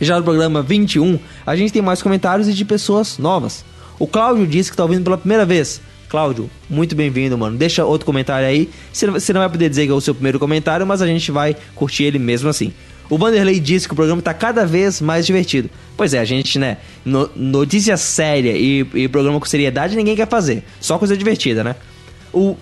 Já 0.00 0.16
no 0.16 0.22
programa 0.22 0.62
21, 0.62 1.18
a 1.44 1.56
gente 1.56 1.72
tem 1.72 1.82
mais 1.82 2.00
comentários 2.00 2.48
e 2.48 2.52
de 2.52 2.64
pessoas 2.64 3.18
novas. 3.18 3.64
O 3.98 4.06
Cláudio 4.06 4.46
disse 4.46 4.70
que 4.70 4.76
tá 4.76 4.84
ouvindo 4.84 5.02
pela 5.02 5.18
primeira 5.18 5.44
vez. 5.44 5.80
Cláudio, 6.08 6.48
muito 6.70 6.94
bem-vindo, 6.94 7.36
mano. 7.36 7.56
Deixa 7.56 7.84
outro 7.84 8.06
comentário 8.06 8.46
aí. 8.46 8.70
Você 8.92 9.32
não 9.32 9.40
vai 9.40 9.48
poder 9.48 9.68
dizer 9.68 9.86
que 9.86 9.92
é 9.92 9.94
o 9.94 10.00
seu 10.00 10.14
primeiro 10.14 10.38
comentário, 10.38 10.86
mas 10.86 11.02
a 11.02 11.06
gente 11.06 11.32
vai 11.32 11.56
curtir 11.74 12.04
ele 12.04 12.18
mesmo 12.20 12.48
assim. 12.48 12.72
O 13.12 13.18
Vanderlei 13.18 13.60
disse 13.60 13.86
que 13.86 13.92
o 13.92 13.96
programa 13.96 14.22
tá 14.22 14.32
cada 14.32 14.64
vez 14.64 14.98
mais 14.98 15.26
divertido. 15.26 15.68
Pois 15.98 16.14
é, 16.14 16.18
a 16.18 16.24
gente, 16.24 16.58
né? 16.58 16.78
No, 17.04 17.28
notícia 17.36 17.94
séria 17.98 18.56
e, 18.56 18.86
e 18.94 19.06
programa 19.06 19.38
com 19.38 19.44
seriedade 19.44 19.94
ninguém 19.94 20.16
quer 20.16 20.26
fazer. 20.26 20.64
Só 20.80 20.96
coisa 20.96 21.14
divertida, 21.14 21.62
né? 21.62 21.76
O, 22.32 22.56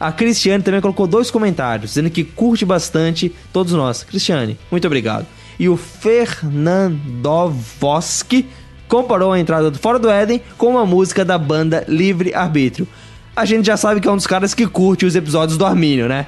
a 0.00 0.10
Cristiane 0.10 0.62
também 0.62 0.80
colocou 0.80 1.06
dois 1.06 1.30
comentários, 1.30 1.90
dizendo 1.90 2.08
que 2.08 2.24
curte 2.24 2.64
bastante 2.64 3.30
todos 3.52 3.74
nós. 3.74 4.02
Cristiane, 4.02 4.58
muito 4.70 4.86
obrigado. 4.86 5.26
E 5.58 5.68
o 5.68 5.76
Fernandovoski 5.76 8.48
comparou 8.88 9.34
a 9.34 9.38
entrada 9.38 9.70
do 9.70 9.78
Fora 9.78 9.98
do 9.98 10.08
Éden 10.08 10.40
com 10.56 10.68
uma 10.68 10.86
música 10.86 11.26
da 11.26 11.36
banda 11.36 11.84
Livre 11.86 12.32
Arbítrio. 12.32 12.88
A 13.36 13.44
gente 13.44 13.66
já 13.66 13.76
sabe 13.76 14.00
que 14.00 14.08
é 14.08 14.10
um 14.10 14.16
dos 14.16 14.26
caras 14.26 14.54
que 14.54 14.66
curte 14.66 15.04
os 15.04 15.14
episódios 15.14 15.58
do 15.58 15.66
Armínio, 15.66 16.08
né? 16.08 16.24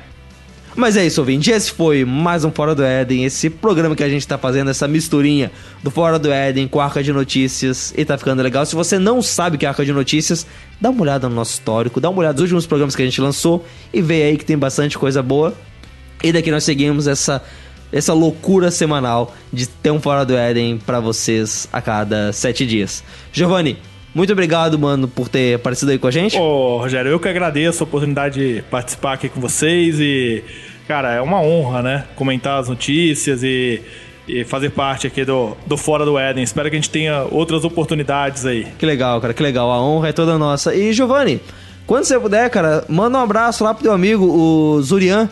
Mas 0.74 0.96
é 0.96 1.04
isso, 1.04 1.20
ouvinte. 1.20 1.50
Esse 1.50 1.70
foi 1.70 2.02
mais 2.02 2.44
um 2.44 2.50
Fora 2.50 2.74
do 2.74 2.82
Éden. 2.82 3.24
Esse 3.24 3.50
programa 3.50 3.94
que 3.94 4.02
a 4.02 4.08
gente 4.08 4.26
tá 4.26 4.38
fazendo, 4.38 4.70
essa 4.70 4.88
misturinha 4.88 5.52
do 5.82 5.90
Fora 5.90 6.18
do 6.18 6.32
Éden 6.32 6.66
com 6.66 6.80
a 6.80 6.84
Arca 6.84 7.02
de 7.02 7.12
Notícias. 7.12 7.92
E 7.94 8.02
tá 8.06 8.16
ficando 8.16 8.42
legal. 8.42 8.64
Se 8.64 8.74
você 8.74 8.98
não 8.98 9.20
sabe 9.20 9.58
que 9.58 9.66
é 9.66 9.68
Arca 9.68 9.84
de 9.84 9.92
Notícias, 9.92 10.46
dá 10.80 10.88
uma 10.88 11.02
olhada 11.02 11.28
no 11.28 11.34
nosso 11.34 11.52
histórico, 11.52 12.00
dá 12.00 12.08
uma 12.08 12.20
olhada 12.20 12.34
nos 12.34 12.42
últimos 12.42 12.66
programas 12.66 12.96
que 12.96 13.02
a 13.02 13.04
gente 13.04 13.20
lançou 13.20 13.66
e 13.92 14.00
vê 14.00 14.22
aí 14.22 14.38
que 14.38 14.46
tem 14.46 14.56
bastante 14.56 14.96
coisa 14.96 15.22
boa. 15.22 15.52
E 16.24 16.32
daqui 16.32 16.50
nós 16.50 16.64
seguimos 16.64 17.06
essa, 17.06 17.42
essa 17.92 18.14
loucura 18.14 18.70
semanal 18.70 19.34
de 19.52 19.66
ter 19.66 19.90
um 19.90 20.00
Fora 20.00 20.24
do 20.24 20.34
Éden 20.34 20.78
para 20.78 21.00
vocês 21.00 21.68
a 21.70 21.82
cada 21.82 22.32
sete 22.32 22.64
dias. 22.64 23.04
Giovanni, 23.30 23.76
muito 24.14 24.32
obrigado, 24.32 24.78
mano, 24.78 25.08
por 25.08 25.28
ter 25.28 25.54
aparecido 25.54 25.90
aí 25.90 25.98
com 25.98 26.06
a 26.06 26.10
gente. 26.10 26.36
Ô, 26.36 26.78
Rogério, 26.78 27.10
eu 27.10 27.18
que 27.18 27.28
agradeço 27.28 27.82
a 27.82 27.86
oportunidade 27.86 28.38
de 28.38 28.62
participar 28.62 29.14
aqui 29.14 29.28
com 29.28 29.40
vocês 29.40 29.98
e, 29.98 30.44
cara, 30.86 31.12
é 31.12 31.20
uma 31.20 31.40
honra, 31.40 31.82
né? 31.82 32.04
Comentar 32.14 32.60
as 32.60 32.68
notícias 32.68 33.42
e, 33.42 33.80
e 34.28 34.44
fazer 34.44 34.70
parte 34.70 35.06
aqui 35.06 35.24
do, 35.24 35.56
do 35.66 35.76
Fora 35.76 36.04
do 36.04 36.18
Éden. 36.18 36.44
Espero 36.44 36.68
que 36.68 36.76
a 36.76 36.78
gente 36.78 36.90
tenha 36.90 37.24
outras 37.30 37.64
oportunidades 37.64 38.44
aí. 38.44 38.66
Que 38.78 38.84
legal, 38.84 39.20
cara, 39.20 39.32
que 39.32 39.42
legal. 39.42 39.70
A 39.70 39.82
honra 39.82 40.08
é 40.08 40.12
toda 40.12 40.38
nossa. 40.38 40.74
E, 40.74 40.92
Giovanni, 40.92 41.40
quando 41.86 42.04
você 42.04 42.18
puder, 42.18 42.48
cara, 42.50 42.84
manda 42.88 43.18
um 43.18 43.22
abraço 43.22 43.64
lá 43.64 43.72
pro 43.72 43.82
teu 43.82 43.92
amigo, 43.92 44.24
o 44.24 44.82
Zurian. 44.82 45.28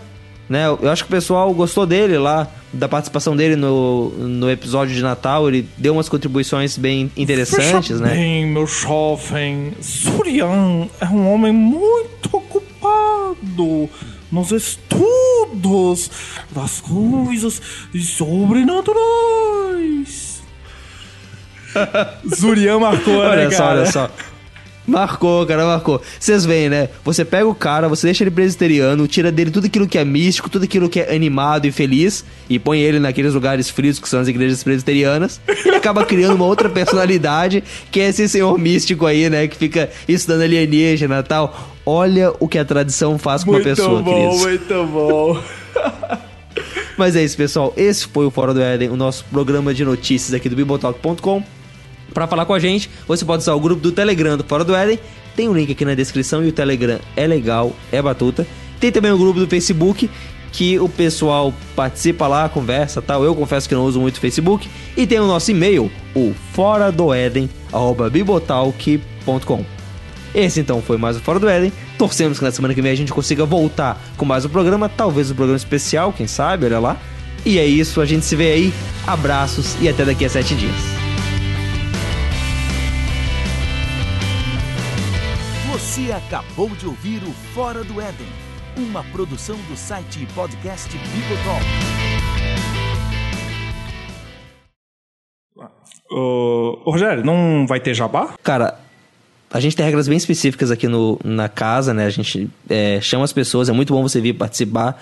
Né? 0.51 0.67
Eu 0.67 0.91
acho 0.91 1.05
que 1.05 1.09
o 1.09 1.13
pessoal 1.13 1.55
gostou 1.55 1.87
dele 1.87 2.19
lá, 2.19 2.49
da 2.73 2.89
participação 2.89 3.37
dele 3.37 3.55
no, 3.55 4.11
no 4.11 4.51
episódio 4.51 4.93
de 4.93 5.01
Natal. 5.01 5.49
Ele 5.49 5.69
deu 5.79 5.93
umas 5.93 6.09
contribuições 6.09 6.77
bem 6.77 7.09
interessantes, 7.17 8.01
Veja 8.01 8.05
né? 8.05 8.15
bem, 8.15 8.47
meu 8.47 8.67
jovem, 8.67 9.73
Surian 9.81 10.89
é 11.01 11.07
um 11.07 11.33
homem 11.33 11.53
muito 11.53 12.31
ocupado 12.33 13.89
nos 14.33 14.51
estudos 14.51 16.11
das 16.51 16.81
coisas 16.81 17.63
sobrenaturais. 18.01 20.43
Zurian 22.35 22.81
marcou, 22.81 23.19
Olha 23.19 23.45
né, 23.49 23.51
só, 23.53 23.59
cara? 23.59 23.81
olha 23.83 23.93
só. 23.93 24.11
Marcou, 24.91 25.47
cara, 25.47 25.65
marcou. 25.65 26.03
Vocês 26.19 26.45
veem, 26.45 26.69
né? 26.69 26.89
Você 27.05 27.25
pega 27.25 27.47
o 27.47 27.55
cara, 27.55 27.89
você 27.89 28.07
deixa 28.07 28.25
ele 28.25 28.31
presbiteriano, 28.31 29.07
tira 29.07 29.31
dele 29.31 29.51
tudo 29.51 29.67
aquilo 29.67 29.87
que 29.87 29.97
é 29.97 30.05
místico, 30.05 30.51
tudo 30.51 30.65
aquilo 30.65 30.89
que 30.89 31.01
é 31.01 31.15
animado 31.15 31.67
e 31.67 31.73
feliz, 31.73 32.25
e 32.49 32.59
põe 32.59 32.81
ele 32.81 32.99
naqueles 32.99 33.33
lugares 33.35 33.71
frios 33.71 33.99
que 33.99 34.09
são 34.09 34.21
as 34.21 34.29
igrejas 34.29 34.63
presbiterianas. 34.65 35.41
Ele 35.47 35.77
acaba 35.77 36.05
criando 36.05 36.35
uma 36.35 36.45
outra 36.45 36.69
personalidade, 36.69 37.63
que 37.91 38.01
é 38.01 38.09
esse 38.09 38.29
senhor 38.29 38.59
místico 38.59 39.07
aí, 39.07 39.31
né? 39.31 39.47
Que 39.47 39.57
fica 39.57 39.89
estudando 40.09 40.43
alienígena 40.43 41.21
e 41.21 41.23
tal. 41.23 41.71
Olha 41.87 42.33
o 42.41 42.49
que 42.49 42.59
a 42.59 42.65
tradição 42.65 43.19
faz 43.19 43.45
com 43.45 43.51
uma 43.53 43.59
Muito 43.61 43.69
pessoa, 43.69 44.03
bom, 44.03 44.15
queridos. 44.15 44.41
muito 44.43 44.87
bom. 44.87 45.43
Mas 46.99 47.17
é 47.17 47.25
isso, 47.25 47.37
pessoal. 47.37 47.73
Esse 47.77 48.07
foi 48.07 48.27
o 48.27 48.31
Fora 48.31 48.53
do 48.53 48.61
Éden, 48.61 48.91
o 48.91 48.97
nosso 48.97 49.25
programa 49.31 49.73
de 49.73 49.85
notícias 49.85 50.35
aqui 50.35 50.49
do 50.49 50.57
Bibotalk.com. 50.57 51.43
Pra 52.13 52.27
falar 52.27 52.45
com 52.45 52.55
a 52.55 52.59
gente, 52.59 52.91
você 53.07 53.25
pode 53.25 53.43
usar 53.43 53.55
o 53.55 53.61
grupo 53.61 53.81
do 53.81 53.93
Telegram 53.93 54.37
do 54.37 54.45
Fora 54.45 54.65
do 54.65 54.75
Éden. 54.75 54.99
Tem 55.37 55.49
um 55.49 55.55
link 55.55 55.73
aqui 55.73 55.85
na 55.85 55.95
descrição 55.95 56.45
e 56.45 56.49
o 56.49 56.53
Telegram 56.53 56.99
é 57.17 57.27
legal, 57.27 57.75
é 57.93 58.03
batuta. 58.03 58.47
Tem 58.79 58.91
também 58.91 59.13
o 59.13 59.19
grupo 59.19 59.39
do 59.39 59.47
Facebook, 59.47 60.11
que 60.53 60.79
o 60.79 60.89
pessoal 60.89 61.55
participa 61.77 62.27
lá, 62.27 62.49
conversa 62.49 63.01
tal. 63.01 63.25
Eu 63.25 63.35
confesso 63.35 63.69
que 63.69 63.75
não 63.75 63.85
uso 63.85 64.01
muito 64.01 64.17
o 64.17 64.21
Facebook. 64.21 64.69
E 64.97 65.07
tem 65.07 65.21
o 65.21 65.27
nosso 65.27 65.51
e-mail, 65.51 65.91
o 66.15 66.35
fora 66.53 66.91
do 66.91 67.13
Éden, 67.13 67.49
bibotalk.com. 68.11 69.65
Esse 70.35 70.61
então 70.61 70.81
foi 70.81 70.97
mais 70.97 71.17
o 71.17 71.21
Fora 71.21 71.39
do 71.39 71.49
Éden. 71.49 71.73
Torcemos 71.99 72.39
que 72.39 72.45
na 72.45 72.53
semana 72.53 72.73
que 72.73 72.81
vem 72.81 72.93
a 72.93 72.95
gente 72.95 73.13
consiga 73.13 73.45
voltar 73.45 74.01
com 74.17 74.25
mais 74.25 74.45
um 74.45 74.49
programa, 74.49 74.89
talvez 74.89 75.31
um 75.31 75.35
programa 75.35 75.57
especial, 75.57 76.13
quem 76.13 76.27
sabe, 76.27 76.67
olha 76.67 76.79
lá. 76.79 76.97
E 77.45 77.59
é 77.59 77.67
isso, 77.67 78.01
a 78.01 78.07
gente 78.07 78.25
se 78.25 78.37
vê 78.37 78.53
aí. 78.53 78.73
Abraços 79.07 79.77
e 79.81 79.89
até 79.89 80.05
daqui 80.05 80.25
a 80.25 80.29
sete 80.29 80.55
dias. 80.55 81.00
Você 86.01 86.13
acabou 86.13 86.71
de 86.71 86.87
ouvir 86.87 87.23
o 87.25 87.31
Fora 87.53 87.85
do 87.85 88.01
Éden, 88.01 88.27
uma 88.75 89.05
produção 89.05 89.59
do 89.69 89.77
site 89.77 90.23
e 90.23 90.27
podcast 90.35 90.89
Bibotalk. 90.89 91.67
Ô, 96.11 96.81
ô, 96.87 96.91
Rogério, 96.91 97.23
não 97.23 97.67
vai 97.67 97.81
ter 97.81 97.93
jabá? 97.93 98.35
Cara, 98.43 98.81
a 99.51 99.61
gente 99.61 99.77
tem 99.77 99.85
regras 99.85 100.09
bem 100.09 100.17
específicas 100.17 100.71
aqui 100.71 100.89
no, 100.89 101.21
na 101.23 101.51
casa, 101.51 101.93
né? 101.93 102.07
A 102.07 102.11
gente 102.11 102.49
é, 102.71 102.99
chama 103.03 103.25
as 103.25 103.33
pessoas, 103.33 103.69
é 103.69 103.73
muito 103.73 103.93
bom 103.93 104.03
você 104.03 104.23
vir 104.23 104.33
participar. 104.33 104.99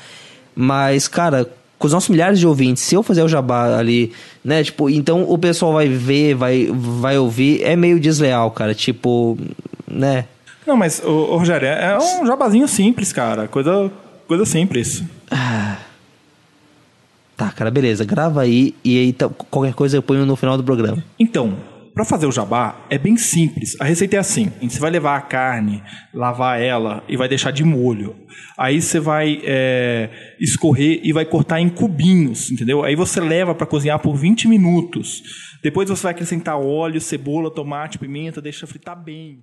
Mas, 0.52 1.06
cara, 1.06 1.48
com 1.78 1.86
os 1.86 1.92
nossos 1.92 2.08
milhares 2.08 2.40
de 2.40 2.46
ouvintes, 2.46 2.82
se 2.82 2.96
eu 2.96 3.04
fazer 3.04 3.22
o 3.22 3.28
jabá 3.28 3.78
ali, 3.78 4.12
né? 4.44 4.64
Tipo, 4.64 4.90
então 4.90 5.22
o 5.30 5.38
pessoal 5.38 5.74
vai 5.74 5.88
ver, 5.88 6.34
vai, 6.34 6.68
vai 6.72 7.16
ouvir, 7.18 7.62
é 7.62 7.76
meio 7.76 8.00
desleal, 8.00 8.50
cara. 8.50 8.74
Tipo, 8.74 9.38
né? 9.86 10.24
Não, 10.68 10.76
mas, 10.76 11.02
ô, 11.02 11.32
ô, 11.32 11.38
Rogério, 11.38 11.66
é 11.66 11.92
é 11.92 11.98
um 11.98 12.26
jabazinho 12.26 12.68
simples, 12.68 13.10
cara. 13.10 13.48
Coisa, 13.48 13.90
coisa 14.26 14.44
simples. 14.44 15.02
Tá, 17.34 17.50
cara, 17.52 17.70
beleza. 17.70 18.04
Grava 18.04 18.42
aí 18.42 18.74
e 18.84 18.98
aí 18.98 19.12
tá- 19.14 19.30
qualquer 19.30 19.72
coisa 19.72 19.96
eu 19.96 20.02
ponho 20.02 20.26
no 20.26 20.36
final 20.36 20.58
do 20.58 20.62
programa. 20.62 21.02
Então, 21.18 21.56
para 21.94 22.04
fazer 22.04 22.26
o 22.26 22.30
jabá 22.32 22.76
é 22.90 22.98
bem 22.98 23.16
simples. 23.16 23.80
A 23.80 23.84
receita 23.84 24.16
é 24.16 24.18
assim: 24.18 24.52
você 24.60 24.78
vai 24.78 24.90
levar 24.90 25.16
a 25.16 25.22
carne, 25.22 25.82
lavar 26.12 26.60
ela 26.60 27.02
e 27.08 27.16
vai 27.16 27.28
deixar 27.28 27.50
de 27.50 27.64
molho. 27.64 28.14
Aí 28.54 28.82
você 28.82 29.00
vai 29.00 29.40
é, 29.44 30.10
escorrer 30.38 31.00
e 31.02 31.14
vai 31.14 31.24
cortar 31.24 31.62
em 31.62 31.70
cubinhos, 31.70 32.50
entendeu? 32.50 32.84
Aí 32.84 32.94
você 32.94 33.22
leva 33.22 33.54
para 33.54 33.66
cozinhar 33.66 33.98
por 34.00 34.16
20 34.16 34.46
minutos. 34.46 35.22
Depois 35.62 35.88
você 35.88 36.02
vai 36.02 36.12
acrescentar 36.12 36.58
óleo, 36.58 37.00
cebola, 37.00 37.50
tomate, 37.50 37.98
pimenta, 37.98 38.42
deixa 38.42 38.66
fritar 38.66 39.02
bem. 39.02 39.42